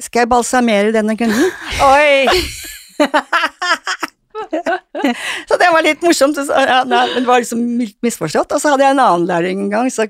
skal 0.00 0.20
jeg 0.20 0.28
balsamere 0.28 0.92
denne 0.92 1.16
kunden?' 1.16 1.52
Oi! 1.92 2.26
Så 5.48 5.56
det 5.58 5.68
var 5.72 5.82
litt 5.82 6.02
morsomt. 6.02 6.36
Så, 6.36 6.44
ja, 6.52 6.82
nei, 6.84 7.06
men 7.14 7.24
det 7.24 7.28
var 7.28 7.40
liksom 7.42 7.62
misforstått. 8.04 8.52
Og 8.52 8.60
så 8.60 8.72
hadde 8.72 8.84
jeg 8.84 8.94
en 8.96 9.02
annen 9.02 9.26
lærling 9.28 9.60
en 9.64 9.70
gang, 9.72 9.90
så 9.92 10.06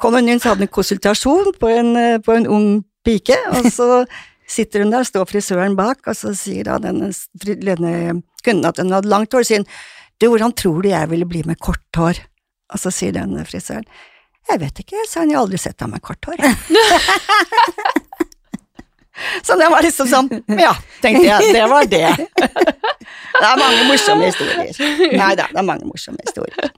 kom 0.00 0.14
hun 0.14 0.28
inn, 0.28 0.40
så 0.40 0.52
hadde 0.52 0.64
hun 0.64 0.68
en 0.68 0.76
konsultasjon 0.76 1.52
på 1.60 1.68
en, 1.72 1.96
eh, 1.96 2.18
på 2.18 2.32
en 2.36 2.46
ung 2.46 2.68
pike, 3.06 3.38
og 3.52 3.68
så 3.72 3.88
sitter 4.56 4.84
hun 4.84 4.92
der, 4.92 5.06
står 5.08 5.28
frisøren 5.30 5.76
bak, 5.78 6.02
og 6.06 6.18
så 6.18 6.34
sier 6.36 6.68
da 6.68 6.78
denne, 6.82 7.12
ledende 7.46 8.22
kunden 8.44 8.68
at 8.68 8.80
hun 8.82 8.92
hadde 8.94 9.10
langt 9.12 9.34
hår, 9.34 9.46
sier 9.48 9.62
hun, 9.62 9.68
du, 10.20 10.28
hvordan 10.28 10.54
tror 10.54 10.82
du 10.84 10.90
jeg 10.92 11.10
ville 11.10 11.26
bli 11.26 11.42
med 11.48 11.58
kort 11.62 11.98
hår? 11.98 12.20
Og 12.72 12.80
så 12.80 12.92
sier 12.94 13.14
denne 13.16 13.44
frisøren, 13.48 13.86
jeg 14.50 14.58
vet 14.58 14.80
ikke, 14.82 15.04
sa 15.06 15.22
han, 15.22 15.30
jeg 15.30 15.38
har 15.38 15.46
aldri 15.46 15.60
sett 15.60 15.78
deg 15.78 15.90
med 15.92 16.02
kort 16.04 16.28
hår. 16.28 16.42
jeg.» 16.42 16.54
så 19.46 19.56
det 19.60 19.68
var 19.70 19.84
liksom 19.84 20.08
sånn, 20.10 20.30
ja, 20.58 20.72
tenkte 21.02 21.24
jeg, 21.26 21.54
det 21.54 21.66
var 21.70 21.88
det. 21.90 22.08
Det 23.32 23.48
er 23.48 23.58
mange 23.58 23.84
morsomme 23.88 24.28
historier. 24.28 25.16
Nei 25.18 25.30
da, 25.38 25.46
det 25.50 25.58
er 25.58 25.64
mange 25.66 25.86
morsomme 25.88 26.20
historier. 26.22 26.68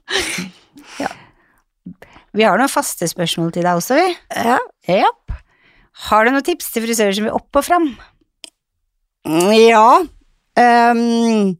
Ja. 1.01 1.11
Vi 2.35 2.43
har 2.47 2.57
noen 2.59 2.71
faste 2.71 3.07
spørsmål 3.11 3.51
til 3.53 3.67
deg 3.67 3.79
også, 3.79 3.99
vi. 3.99 4.07
Ja. 4.33 4.57
Japp. 4.89 5.24
Har 5.95 6.25
du 6.25 6.33
noen 6.33 6.43
tips 6.45 6.73
til 6.73 6.83
frisører 6.83 7.15
som 7.15 7.27
vil 7.27 7.35
opp 7.35 7.59
og 7.59 7.65
fram? 7.65 7.87
Ja 9.55 10.03
um, 10.59 11.55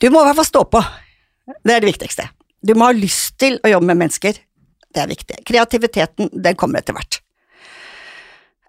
Du 0.00 0.06
må 0.08 0.22
i 0.22 0.28
hvert 0.28 0.38
fall 0.38 0.48
stå 0.48 0.62
på. 0.70 0.80
Det 1.66 1.74
er 1.74 1.82
det 1.82 1.90
viktigste. 1.90 2.28
Du 2.62 2.72
må 2.78 2.88
ha 2.88 2.94
lyst 2.96 3.34
til 3.40 3.58
å 3.64 3.72
jobbe 3.72 3.90
med 3.90 4.04
mennesker. 4.04 4.38
Det 4.90 5.02
er 5.02 5.10
viktig. 5.10 5.40
Kreativiteten, 5.48 6.30
den 6.32 6.56
kommer 6.58 6.80
etter 6.80 6.96
hvert. 6.96 7.20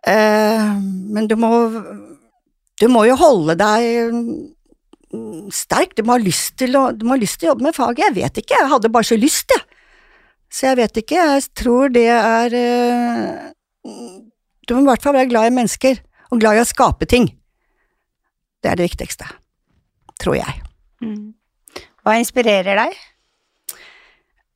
Uh, 0.01 0.81
men 1.13 1.27
du 1.29 1.35
må 1.37 1.51
Du 2.81 2.87
må 2.89 3.03
jo 3.05 3.13
holde 3.19 3.53
deg 3.53 4.15
mm, 5.13 5.51
sterk. 5.53 5.93
Du 5.95 6.01
må 6.03 6.17
ha 6.17 6.23
lyst 6.23 6.57
til 6.57 6.75
å, 6.79 6.89
du 6.91 7.05
må 7.05 7.13
ha 7.13 7.21
lyst 7.21 7.39
til 7.39 7.49
å 7.49 7.53
jobbe 7.53 7.69
med 7.69 7.77
faget. 7.77 8.07
Jeg 8.09 8.17
vet 8.17 8.41
ikke, 8.41 8.57
jeg 8.57 8.71
hadde 8.73 8.91
bare 8.91 9.07
så 9.07 9.19
lyst, 9.19 9.53
jeg. 9.53 9.67
Så 10.51 10.67
jeg 10.67 10.81
vet 10.81 10.97
ikke, 10.99 11.15
jeg 11.15 11.43
tror 11.55 11.93
det 11.93 12.09
er 12.11 12.55
eh, 12.57 13.51
Du 13.83 14.75
må 14.75 14.83
i 14.83 14.89
hvert 14.91 15.03
fall 15.03 15.17
være 15.17 15.29
glad 15.31 15.49
i 15.49 15.55
mennesker, 15.55 16.01
og 16.31 16.41
glad 16.41 16.59
i 16.59 16.63
å 16.63 16.67
skape 16.69 17.07
ting. 17.09 17.29
Det 18.61 18.71
er 18.71 18.77
det 18.79 18.91
viktigste. 18.91 19.27
Tror 20.21 20.37
jeg. 20.37 20.59
Mm. 21.01 21.31
Hva 22.05 22.17
inspirerer 22.21 22.77
deg? 22.77 22.99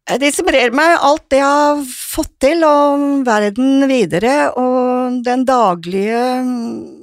Eh, 0.06 0.18
Det 0.22 0.30
inspirerer 0.30 0.74
meg 0.78 0.98
alt 1.02 1.26
det 1.34 1.42
jeg 1.42 1.50
har 1.50 1.84
fått 1.90 2.34
til, 2.40 2.64
og 2.64 3.26
verden 3.26 3.88
videre, 3.90 4.36
og 4.54 5.24
den 5.26 5.46
daglige 5.46 6.22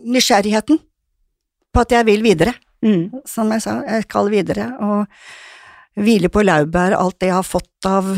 nysgjerrigheten 0.07 0.79
på 1.73 1.81
at 1.83 1.97
jeg 1.97 2.07
vil 2.07 2.23
videre. 2.23 2.55
Mm. 2.83 3.23
Som 3.27 3.51
jeg 3.55 3.63
sa, 3.63 3.81
jeg 3.87 4.07
skal 4.07 4.31
videre, 4.31 4.71
og 4.83 5.07
hvile 6.03 6.31
på 6.33 6.43
laurbær, 6.47 6.95
alt 6.97 7.19
det 7.21 7.31
jeg 7.31 7.39
har 7.39 7.47
fått 7.47 7.89
av 7.89 8.15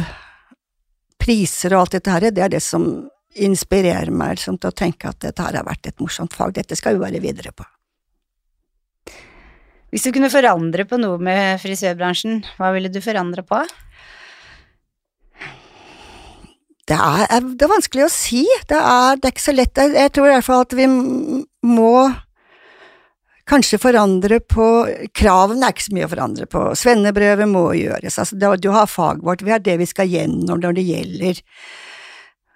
priser 1.20 1.72
og 1.74 1.84
alt 1.84 1.96
dette 1.96 2.12
her, 2.12 2.30
det 2.30 2.44
er 2.44 2.52
det 2.52 2.62
som 2.62 3.08
inspirerer 3.34 4.12
meg 4.14 4.36
liksom, 4.36 4.58
til 4.60 4.70
å 4.70 4.76
tenke 4.76 5.10
at 5.10 5.22
dette 5.24 5.42
har 5.42 5.56
vært 5.66 5.90
et 5.90 6.02
morsomt 6.02 6.34
fag, 6.34 6.54
dette 6.54 6.76
skal 6.78 6.96
vi 6.96 7.04
være 7.04 7.22
videre 7.22 7.54
på. 7.54 7.66
Hvis 9.94 10.06
du 10.06 10.10
kunne 10.14 10.30
forandre 10.32 10.86
på 10.90 10.98
noe 10.98 11.20
med 11.22 11.60
frisørbransjen, 11.62 12.40
hva 12.58 12.72
ville 12.74 12.90
du 12.90 12.98
forandre 13.02 13.44
på? 13.46 13.60
Det 16.84 16.96
er, 16.98 17.24
det 17.54 17.64
er 17.64 17.70
vanskelig 17.70 18.04
å 18.04 18.12
si, 18.12 18.42
det 18.68 18.76
er, 18.76 19.16
det 19.16 19.28
er 19.28 19.32
ikke 19.32 19.44
så 19.46 19.54
lett, 19.54 19.78
jeg, 19.78 19.94
jeg 19.96 20.12
tror 20.12 20.28
i 20.28 20.34
hvert 20.34 20.46
fall 20.48 20.64
at 20.66 20.74
vi 20.76 20.88
må 20.90 21.94
kanskje 23.48 23.80
forandre 23.80 24.40
på 24.40 24.66
Kravene 25.16 25.68
er 25.68 25.74
ikke 25.74 25.86
så 25.86 25.94
mye 25.96 26.08
å 26.08 26.12
forandre 26.12 26.46
på. 26.50 26.66
Svennebrevet 26.80 27.48
må 27.48 27.66
gjøres. 27.76 28.18
Altså, 28.20 28.56
du 28.56 28.70
har 28.72 28.90
faget 28.90 29.24
vårt, 29.24 29.44
vi 29.44 29.52
har 29.52 29.62
det 29.64 29.78
vi 29.80 29.88
skal 29.88 30.10
gjennom 30.10 30.60
når 30.60 30.78
det 30.78 30.86
gjelder. 30.88 31.42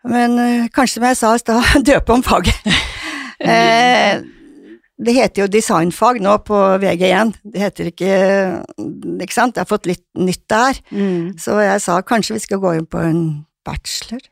Men 0.07 0.39
eh, 0.39 0.67
kanskje, 0.75 0.99
som 1.01 1.07
jeg 1.09 1.19
sa 1.19 1.35
i 1.35 1.43
stad, 1.43 1.71
døpe 1.91 2.15
om 2.15 2.23
faget. 2.23 2.55
eh, 3.41 4.21
det 4.99 5.15
heter 5.15 5.45
jo 5.45 5.51
designfag 5.51 6.19
nå 6.23 6.33
på 6.47 6.57
VG1. 6.83 7.37
Det 7.47 7.61
heter 7.63 7.91
ikke 7.93 8.15
Ikke 9.23 9.35
sant? 9.37 9.55
Jeg 9.55 9.63
har 9.63 9.71
fått 9.71 9.87
litt 9.87 10.03
nytt 10.19 10.43
der. 10.51 10.81
Mm. 10.91 11.37
Så 11.39 11.55
jeg 11.63 11.85
sa 11.85 12.01
kanskje 12.03 12.35
vi 12.35 12.43
skal 12.43 12.63
gå 12.63 12.75
inn 12.79 12.89
på 12.91 13.03
en 13.03 13.23
bachelor. 13.67 14.25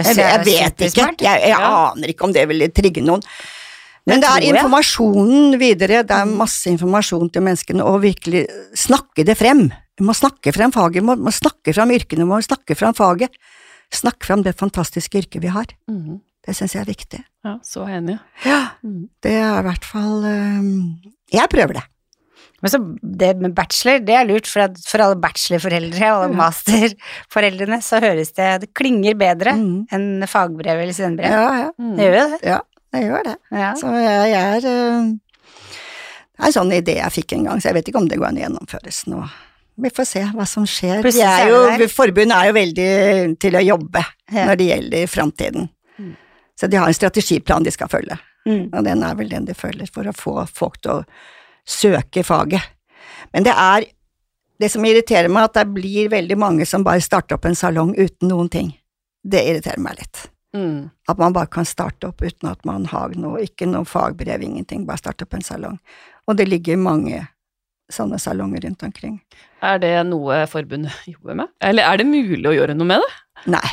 Jeg, 0.00 0.16
jeg 0.16 0.44
vet 0.44 0.84
ikke. 0.88 1.08
Jeg, 1.20 1.40
jeg 1.44 1.52
Ja. 1.52 1.72
aner 1.92 2.12
ikke 2.12 2.24
om 2.28 2.32
det 2.32 2.44
ville 2.48 2.68
trigge 2.72 3.04
noen. 3.04 3.24
Men 4.08 4.18
Det 4.20 4.26
det 4.26 4.30
er 4.34 4.56
informasjonen 4.56 5.58
videre, 5.60 6.00
det 6.02 6.16
er 6.16 6.26
masse 6.26 6.66
informasjon 6.66 7.28
til 7.30 7.44
menneskene, 7.46 7.84
og 7.86 8.00
virkelig 8.02 8.48
snakke 8.74 9.22
det 9.24 9.36
frem. 9.38 9.68
Vi 9.70 10.04
må 10.04 10.14
snakke 10.16 10.50
frem 10.52 10.72
faget, 10.74 10.98
vi 10.98 11.06
må, 11.06 11.14
må 11.16 11.30
snakke 11.30 11.72
frem 11.76 11.92
yrkene, 11.94 12.24
vi 12.24 12.30
må 12.32 12.40
snakke 12.42 12.74
frem 12.74 12.96
faget. 12.98 13.30
Snakke 13.92 14.24
frem 14.26 14.42
det 14.46 14.54
fantastiske 14.56 15.18
yrket 15.20 15.42
vi 15.44 15.50
har. 15.52 15.66
Mm. 15.90 16.20
Det 16.42 16.54
syns 16.58 16.72
jeg 16.74 16.82
er 16.82 16.88
viktig. 16.90 17.20
Ja, 17.44 17.56
så 17.62 17.84
enig. 17.86 18.18
Ja, 18.46 18.60
Mhm. 18.82 19.08
det 19.22 19.32
er 19.38 19.58
i 19.60 19.66
hvert 19.68 19.84
fall 19.84 20.24
øhm, 20.24 20.98
Jeg 21.32 21.48
prøver 21.52 21.74
det. 21.78 21.82
Men 22.62 22.70
så 22.70 22.78
det 23.02 23.36
med 23.42 23.54
bachelor, 23.54 23.98
det 24.06 24.14
er 24.14 24.24
lurt, 24.26 24.46
for, 24.46 24.60
at 24.62 24.76
for 24.86 25.02
alle 25.02 25.16
bachelorforeldre 25.20 26.10
og 26.14 26.24
alle 26.28 26.36
masterforeldrene, 26.38 27.80
så 27.82 27.98
høres 28.02 28.30
det 28.36 28.50
Det 28.62 28.68
klinger 28.74 29.14
bedre 29.18 29.54
mm. 29.58 29.86
enn 29.92 30.26
fagbrev 30.30 30.80
eller 30.84 30.94
svennebrev. 30.94 31.30
Ja, 31.30 31.48
ja, 31.64 31.70
Mm. 31.78 31.96
Det 31.98 32.06
gjør 32.06 32.18
jo 32.20 32.28
det. 32.30 32.40
Ja, 32.46 32.58
det 32.94 33.02
gjør 33.02 33.22
det. 33.26 33.36
Ja. 33.50 33.72
Så 33.74 33.92
jeg, 33.98 34.30
jeg 34.32 34.56
er 34.56 34.68
øh, 34.72 35.08
Det 36.32 36.42
er 36.42 36.46
en 36.46 36.52
sånn 36.58 36.72
idé 36.74 36.96
jeg 36.98 37.12
fikk 37.18 37.32
en 37.36 37.44
gang, 37.50 37.60
så 37.62 37.68
jeg 37.70 37.74
vet 37.80 37.88
ikke 37.90 37.98
om 38.02 38.08
det 38.08 38.18
går 38.18 38.30
an 38.30 38.38
å 38.38 38.44
gjennomføres 38.46 39.02
nå. 39.10 39.22
Vi 39.76 39.90
får 39.90 40.04
se 40.04 40.22
hva 40.34 40.44
som 40.46 40.66
skjer. 40.68 41.00
Er 41.00 41.22
er 41.24 41.48
jo, 41.48 41.86
forbundet 41.88 42.36
er 42.36 42.50
jo 42.50 42.56
veldig 42.58 43.38
til 43.40 43.52
å 43.56 43.62
jobbe 43.64 44.04
Ja. 44.32 44.46
når 44.46 44.56
det 44.56 44.66
gjelder 44.68 45.06
framtiden. 45.06 45.68
Mm. 45.98 46.16
Så 46.56 46.68
de 46.70 46.76
har 46.76 46.86
en 46.86 46.94
strategiplan 46.94 47.64
de 47.64 47.70
skal 47.70 47.88
følge, 47.88 48.18
Mm. 48.46 48.70
og 48.74 48.84
den 48.84 49.02
er 49.02 49.14
vel 49.14 49.28
den 49.28 49.44
de 49.44 49.54
følger 49.54 49.88
for 49.92 50.04
å 50.04 50.12
få 50.12 50.48
folk 50.48 50.80
til 50.82 50.90
å 50.90 51.04
søke 51.66 52.24
faget. 52.24 52.62
Men 53.32 53.44
det 53.44 53.54
er 53.56 53.84
det 54.60 54.70
som 54.70 54.84
irriterer 54.84 55.28
meg, 55.30 55.44
at 55.44 55.54
det 55.54 55.74
blir 55.74 56.08
veldig 56.08 56.36
mange 56.38 56.66
som 56.66 56.84
bare 56.84 57.00
starter 57.00 57.34
opp 57.34 57.44
en 57.46 57.54
salong 57.54 57.94
uten 57.96 58.28
noen 58.28 58.48
ting. 58.50 58.74
Det 59.24 59.40
irriterer 59.46 59.78
meg 59.78 59.98
litt. 59.98 60.28
Mm. 60.54 60.90
At 61.08 61.18
man 61.18 61.32
bare 61.32 61.46
kan 61.46 61.64
starte 61.64 62.08
opp 62.08 62.20
uten 62.20 62.50
at 62.50 62.64
man 62.64 62.84
har 62.84 63.08
noe, 63.16 63.40
ikke 63.40 63.66
noe 63.66 63.84
fagbrev, 63.84 64.42
ingenting, 64.42 64.84
bare 64.86 64.98
starte 64.98 65.22
opp 65.22 65.34
en 65.34 65.40
salong. 65.40 65.78
Og 66.28 66.36
det 66.36 66.48
ligger 66.48 66.76
mange 66.76 67.26
sånne 67.90 68.18
salonger 68.22 68.60
rundt 68.66 68.82
omkring. 68.86 69.16
Er 69.62 69.78
det 69.82 69.94
noe 70.08 70.42
forbundet 70.50 70.92
jobber 71.14 71.34
med? 71.42 71.48
Eller 71.60 71.88
er 71.88 71.96
det 72.02 72.06
mulig 72.06 72.44
å 72.48 72.54
gjøre 72.54 72.76
noe 72.78 72.86
med 72.92 73.02
det? 73.02 73.10
Nei, 73.56 73.72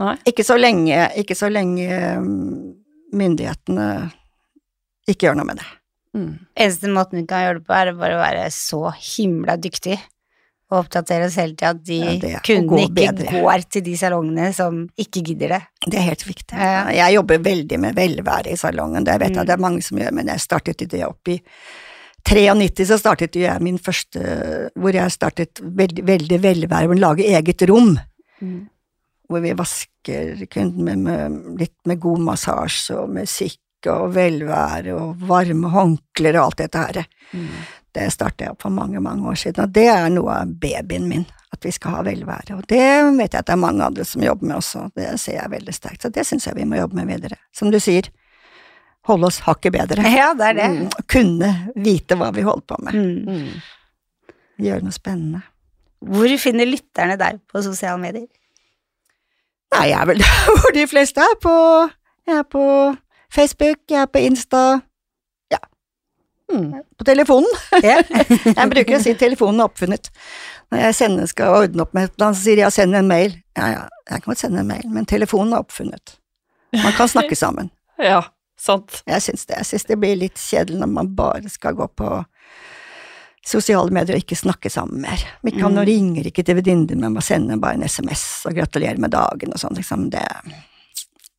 Nei. 0.00 0.16
ikke 0.26 0.44
så 0.46 0.56
lenge, 0.58 1.04
ikke 1.20 1.36
så 1.38 1.50
lenge 1.52 1.86
um, 2.18 2.74
myndighetene 3.14 3.88
ikke 5.10 5.28
gjør 5.28 5.38
noe 5.38 5.48
med 5.52 5.60
det. 5.60 5.68
Mm. 6.14 6.32
Eneste 6.56 6.90
måten 6.94 7.20
vi 7.20 7.26
kan 7.30 7.42
gjøre 7.44 7.60
det 7.60 7.66
på, 7.68 7.74
er 7.76 7.92
bare 7.98 8.16
å 8.18 8.22
være 8.22 8.44
så 8.54 8.82
himla 8.94 9.56
dyktig 9.60 9.96
og 10.72 10.78
oppdatere 10.80 11.26
oss 11.28 11.34
hele 11.38 11.52
tida 11.54 11.70
at 11.74 11.80
de 11.86 11.98
Ja, 12.00 12.12
er 12.38 12.44
kundene 12.46 12.86
ikke 12.86 12.96
bedre. 12.96 13.32
går 13.44 13.64
til 13.74 13.82
de 13.84 13.94
salongene 14.00 14.46
som 14.56 14.78
ikke 14.98 15.20
gidder 15.28 15.52
det. 15.56 15.60
Det 15.84 15.98
er 16.00 16.06
helt 16.08 16.24
viktig. 16.26 16.56
Ja. 16.56 16.86
Jeg 16.96 17.14
jobber 17.18 17.42
veldig 17.44 17.78
med 17.84 17.98
velvære 17.98 18.54
i 18.54 18.56
salongen, 18.58 19.04
det 19.06 19.18
vet 19.20 19.34
jeg 19.36 19.42
Mm. 19.44 19.46
det 19.50 19.54
er 19.58 19.62
mange 19.66 19.82
som 19.84 19.98
gjør, 20.00 20.12
men 20.16 20.26
jeg 20.32 20.40
startet 20.40 20.86
det 20.88 21.04
opp 21.06 21.28
i 21.28 21.36
93 22.24 22.86
så 22.88 22.98
startet 22.98 23.36
jeg 23.36 23.62
min 23.62 23.78
første, 23.78 24.20
hvor 24.80 24.96
jeg 24.96 25.12
startet 25.12 25.60
veldig, 25.60 26.06
veldig 26.08 26.38
velvære, 26.42 26.88
å 26.90 26.98
lage 26.98 27.26
eget 27.28 27.66
rom. 27.70 27.96
Mm. 28.42 28.66
hvor 29.30 29.40
vi 29.40 29.54
vasker 29.56 30.42
kunden 30.52 30.84
med, 30.84 30.98
med 31.00 31.60
litt 31.62 31.78
med 31.88 32.00
god 32.02 32.20
massasje 32.26 32.96
og 32.98 33.12
musikk 33.14 33.88
og 33.88 34.10
velvære 34.16 34.92
og 34.96 35.22
varme 35.28 35.70
håndklær 35.72 36.38
og 36.38 36.48
alt 36.48 36.60
dette 36.60 36.82
her. 36.82 36.98
Mm. 37.32 37.46
Det 37.94 38.10
startet 38.12 38.44
jeg 38.44 38.52
opp 38.52 38.66
for 38.66 38.74
mange, 38.74 39.00
mange 39.00 39.28
år 39.30 39.38
siden, 39.38 39.64
og 39.64 39.72
det 39.74 39.86
er 39.92 40.10
noe 40.12 40.40
av 40.42 40.52
babyen 40.60 41.06
min, 41.08 41.24
at 41.54 41.64
vi 41.64 41.72
skal 41.72 41.98
ha 41.98 42.02
velvære. 42.08 42.58
Og 42.58 42.66
det 42.68 42.84
vet 43.14 43.30
jeg 43.30 43.38
at 43.38 43.48
det 43.48 43.54
er 43.54 43.62
mange 43.62 43.86
andre 43.86 44.06
som 44.08 44.24
jobber 44.24 44.50
med 44.50 44.58
også, 44.58 44.88
det 44.98 45.12
ser 45.22 45.38
jeg 45.38 45.54
veldig 45.54 45.76
sterkt, 45.76 46.02
så 46.02 46.10
det 46.12 46.26
syns 46.26 46.48
jeg 46.48 46.58
vi 46.58 46.66
må 46.68 46.80
jobbe 46.80 46.98
med 46.98 47.12
videre. 47.12 47.38
Som 47.54 47.70
du 47.72 47.78
sier, 47.82 48.10
holde 49.08 49.28
oss 49.28 49.40
hakket 49.44 49.72
bedre. 49.74 50.04
Ja, 50.10 50.30
det 50.38 50.46
er 50.52 50.56
det. 50.58 50.68
Mm, 50.74 51.06
Kunne 51.10 51.50
vite 51.76 52.16
hva 52.20 52.30
vi 52.34 52.44
holder 52.46 52.66
på 52.72 52.78
med. 52.86 52.94
Mm. 52.94 53.26
Mhm. 53.26 53.60
Gjøre 54.64 54.84
noe 54.86 54.94
spennende. 54.94 55.42
Hvor 56.04 56.30
finner 56.38 56.68
lytterne 56.68 57.16
deg 57.18 57.40
på 57.50 57.62
sosiale 57.64 57.98
medier? 58.00 58.26
Nei, 59.74 59.86
jeg 59.90 59.98
er 59.98 60.06
vel 60.12 60.20
der 60.22 60.42
hvor 60.60 60.74
de 60.76 60.84
fleste 60.86 61.20
er 61.24 61.38
på 61.42 61.54
Jeg 62.28 62.36
er 62.38 62.44
på 62.48 62.64
Facebook, 63.34 63.80
jeg 63.90 64.00
er 64.04 64.10
på 64.12 64.22
Insta, 64.24 64.64
Mm. 66.52 66.74
på 66.98 67.04
telefonen. 67.08 67.48
Ja. 67.82 68.02
Jeg 68.58 68.68
bruker 68.70 68.98
å 68.98 69.00
si 69.02 69.14
telefonen 69.18 69.62
er 69.62 69.70
oppfunnet. 69.70 70.10
Når 70.70 70.82
jeg 70.82 70.94
sender, 70.98 71.26
skal 71.30 71.54
ordne 71.56 71.82
opp 71.86 71.94
med 71.96 72.04
et 72.04 72.12
eller 72.18 72.26
annet, 72.28 72.36
så 72.38 72.44
sier 72.44 72.60
jeg 72.60 72.74
send 72.76 72.98
en 72.98 73.08
mail. 73.08 73.32
Ja, 73.56 73.68
ja, 73.72 73.80
jeg 74.10 74.20
kan 74.22 74.28
godt 74.34 74.42
sende 74.42 74.60
en 74.60 74.68
mail, 74.68 74.84
men 74.92 75.08
telefonen 75.08 75.54
er 75.56 75.64
oppfunnet. 75.64 76.12
Man 76.76 76.92
kan 76.98 77.08
snakke 77.10 77.34
sammen. 77.44 77.70
Ja, 77.96 78.20
sant. 78.64 79.02
Jeg 79.06 79.22
syns 79.26 79.44
det. 79.50 79.58
Jeg 79.60 79.68
syns 79.72 79.86
det 79.90 79.98
blir 80.02 80.16
litt 80.20 80.40
kjedelig 80.40 80.80
når 80.82 80.92
man 80.96 81.10
bare 81.18 81.52
skal 81.52 81.76
gå 81.78 81.86
på 82.00 82.10
sosiale 83.44 83.92
medier 83.92 84.16
og 84.16 84.22
ikke 84.24 84.38
snakke 84.40 84.70
sammen 84.72 85.02
mer. 85.04 85.20
Vi 85.44 85.52
kan 85.52 85.72
Mm. 85.72 85.76
Nå 85.76 85.82
ringer 85.86 86.24
ikke 86.30 86.44
til 86.44 86.56
venninner, 86.56 86.96
men 86.96 87.12
må 87.12 87.20
sende 87.22 87.58
bare 87.60 87.74
en 87.76 87.82
SMS 87.84 88.46
og 88.48 88.54
gratulere 88.56 88.96
med 88.98 89.10
dagen 89.12 89.52
og 89.52 89.60
sånn, 89.60 89.76
liksom. 89.76 90.08
Det, 90.10 90.24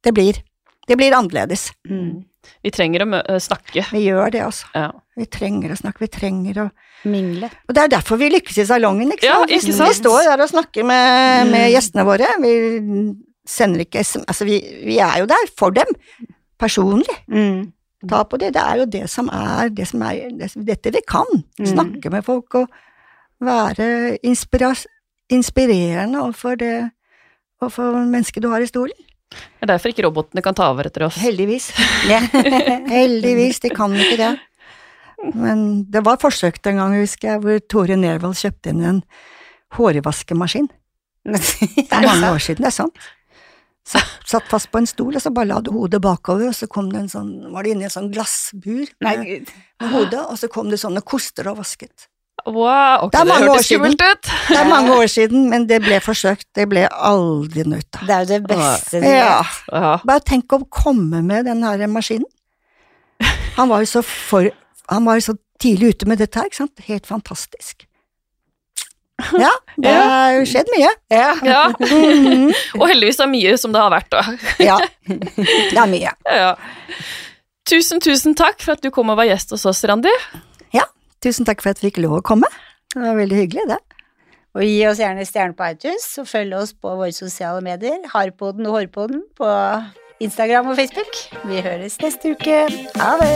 det 0.06 0.14
blir 0.14 0.44
Det 0.88 0.94
blir 1.00 1.16
annerledes. 1.18 1.72
Mm. 1.90 2.24
Vi 2.62 2.70
trenger 2.70 3.02
å 3.02 3.40
snakke. 3.42 3.88
Vi 3.92 4.04
gjør 4.06 4.30
det, 4.32 4.42
altså. 4.46 4.68
Ja. 4.76 4.92
Vi 5.18 5.26
trenger 5.26 5.72
å 5.74 5.78
snakke, 5.80 6.04
vi 6.06 6.08
trenger 6.14 6.60
å 6.62 6.70
Mingle. 7.06 7.50
Og 7.68 7.74
det 7.74 7.82
er 7.84 7.88
derfor 7.96 8.18
vi 8.18 8.30
lykkes 8.30 8.58
i 8.62 8.66
salongen, 8.70 9.12
ikke 9.14 9.26
Ja, 9.26 9.40
sant? 9.48 9.50
Vi 9.90 9.94
står 9.98 10.24
der 10.30 10.42
og 10.46 10.50
snakker 10.50 10.84
med, 10.86 11.48
med 11.50 11.66
Mm. 11.72 11.74
gjestene 11.74 12.06
våre. 12.06 12.28
Vi 12.42 13.16
sender 13.48 13.80
ikke 13.82 14.04
SM 14.04 14.24
Altså, 14.28 14.46
vi, 14.46 14.60
vi 14.86 15.00
er 15.00 15.20
jo 15.20 15.26
der 15.26 15.50
for 15.58 15.72
dem. 15.72 15.86
Personlig. 16.60 17.18
Mm. 17.32 17.72
Ta 18.10 18.24
på 18.24 18.38
det. 18.42 18.54
Det 18.56 18.62
er 18.62 18.82
jo 18.82 18.86
det 18.86 19.06
som 19.12 19.30
er, 19.34 19.70
det 19.74 19.88
som 19.90 20.04
er 20.06 20.30
det, 20.38 20.52
dette 20.68 20.94
vi 20.94 21.02
kan. 21.08 21.28
Mm. 21.60 21.70
Snakke 21.74 22.12
med 22.14 22.26
folk 22.26 22.60
og 22.62 22.70
være 23.46 24.18
inspirerende 24.24 26.22
overfor 26.22 26.56
det 26.60 26.76
overfor 27.62 28.06
mennesket 28.06 28.44
du 28.44 28.50
har 28.52 28.64
i 28.64 28.70
stolen. 28.70 28.98
Det 29.36 29.66
er 29.66 29.72
derfor 29.74 29.92
ikke 29.92 30.06
robotene 30.06 30.44
kan 30.46 30.56
ta 30.56 30.68
over 30.72 30.88
etter 30.88 31.08
oss. 31.08 31.18
Heldigvis. 31.20 31.72
Ja. 32.12 32.22
Heldigvis, 32.92 33.60
de 33.64 33.72
kan 33.74 33.96
ikke 33.96 34.20
det. 34.22 34.34
Men 35.34 35.86
det 35.90 36.04
var 36.06 36.20
forsøkt 36.22 36.68
en 36.70 36.78
gang, 36.78 36.96
husker 37.00 37.32
jeg, 37.34 37.42
hvor 37.42 37.62
Tore 37.72 37.98
Nervold 37.98 38.38
kjøpte 38.38 38.72
inn 38.72 38.84
en 38.86 39.04
hårvaskemaskin. 39.76 40.70
Det 41.26 41.88
er 41.90 42.06
mange 42.06 42.30
år 42.30 42.44
siden, 42.44 42.62
det 42.62 42.70
er 42.70 42.76
sant. 42.76 43.06
Satt, 43.86 44.16
satt 44.26 44.48
fast 44.50 44.72
på 44.74 44.80
en 44.82 44.88
stol, 44.90 45.14
og 45.14 45.22
så 45.22 45.30
bare 45.30 45.52
la 45.52 45.60
du 45.62 45.70
hodet 45.76 46.00
bakover, 46.02 46.50
og 46.50 46.56
så 46.58 46.66
kom 46.72 46.88
det 46.90 47.04
en 47.04 47.12
sånn, 47.12 47.32
var 47.54 47.66
det 47.66 47.76
inni 47.76 47.86
en 47.86 47.94
sånn 47.94 48.08
glassbur 48.14 48.88
Nei, 49.06 49.16
med 49.22 49.52
med 49.84 49.92
hodet, 49.94 50.24
og 50.26 50.40
så 50.42 50.50
kom 50.50 50.72
det 50.72 50.80
sånne 50.82 51.04
koster 51.06 51.52
og 51.52 51.60
vasket. 51.60 52.08
wow. 52.46 53.06
Ok, 53.06 53.12
Det 53.14 53.22
det, 53.26 53.36
hørtes 53.44 53.68
skummelt 53.70 54.02
ut. 54.02 54.32
Det 54.50 54.58
er 54.58 54.70
mange 54.70 54.96
år 54.96 55.08
siden, 55.12 55.50
men 55.50 55.68
det 55.70 55.82
ble 55.86 56.00
forsøkt. 56.02 56.48
Det 56.56 56.68
ble 56.70 56.88
aldri 56.90 57.62
ut 57.62 58.00
av. 58.02 58.08
Det 58.08 58.16
er 58.16 58.26
jo 58.26 58.30
det 58.34 58.42
beste 58.50 59.02
du 59.02 59.08
Ja. 59.08 59.44
Ja. 59.72 60.00
Bare 60.04 60.20
tenk 60.22 60.54
å 60.54 60.64
komme 60.70 61.22
med 61.22 61.46
den 61.46 61.64
her 61.64 61.86
maskinen. 61.88 62.26
Han 63.56 63.70
var 63.70 63.86
jo 63.86 63.86
så, 63.86 64.02
for, 64.04 64.50
han 64.90 65.06
var 65.06 65.16
jo 65.20 65.32
så 65.32 65.38
tidlig 65.62 65.96
ute 65.96 66.08
med 66.10 66.18
dette 66.20 66.40
her, 66.40 66.50
ikke 66.50 66.64
sant. 66.66 66.80
Helt 66.90 67.06
fantastisk. 67.08 67.86
Ja, 69.40 69.52
det 69.80 69.92
har 69.96 70.34
jo 70.36 70.42
skjedd 70.50 70.68
mye. 70.74 70.90
Ja. 71.14 71.30
ja. 71.46 71.62
Mhm. 71.80 72.50
Og 72.82 72.88
heldigvis 72.92 73.20
er 73.24 73.30
mye 73.32 73.56
som 73.60 73.72
det 73.76 73.82
har 73.82 73.94
vært, 73.94 74.10
da. 74.12 74.24
Ja, 74.60 74.78
det 75.08 75.80
er 75.80 75.88
mye. 75.90 76.12
Ja. 76.28 76.52
Tusen, 77.66 78.02
tusen 78.04 78.36
takk 78.38 78.60
for 78.62 78.76
at 78.76 78.84
du 78.84 78.92
kom 78.94 79.10
og 79.10 79.18
var 79.18 79.26
gjest 79.30 79.56
hos 79.56 79.66
oss, 79.66 79.82
Randi. 79.88 80.12
Ja, 80.76 80.84
Tusen 81.24 81.48
takk 81.48 81.64
for 81.64 81.72
at 81.74 81.80
vi 81.82 81.90
fikk 81.90 82.04
lov 82.04 82.20
å 82.20 82.24
komme. 82.26 82.50
Det 82.94 83.02
var 83.02 83.16
veldig 83.18 83.40
hyggelig, 83.40 83.64
det. 83.72 83.80
Og 84.56 84.64
gi 84.64 84.78
oss 84.88 85.00
gjerne 85.02 85.26
stjerne 85.28 85.56
på 85.58 85.66
iTunes, 85.74 86.06
og 86.22 86.28
følg 86.30 86.54
oss 86.56 86.72
på 86.78 86.94
våre 86.96 87.12
sosiale 87.16 87.64
medier, 87.66 87.98
Harpoden 88.14 88.68
og 88.70 88.78
Hårpoden 88.78 89.22
på 89.36 89.50
Instagram 90.24 90.70
og 90.72 90.78
Facebook. 90.80 91.12
Vi 91.50 91.60
høres 91.66 91.98
neste 92.04 92.36
uke. 92.36 92.68
Ha 93.02 93.12
det! 93.20 93.36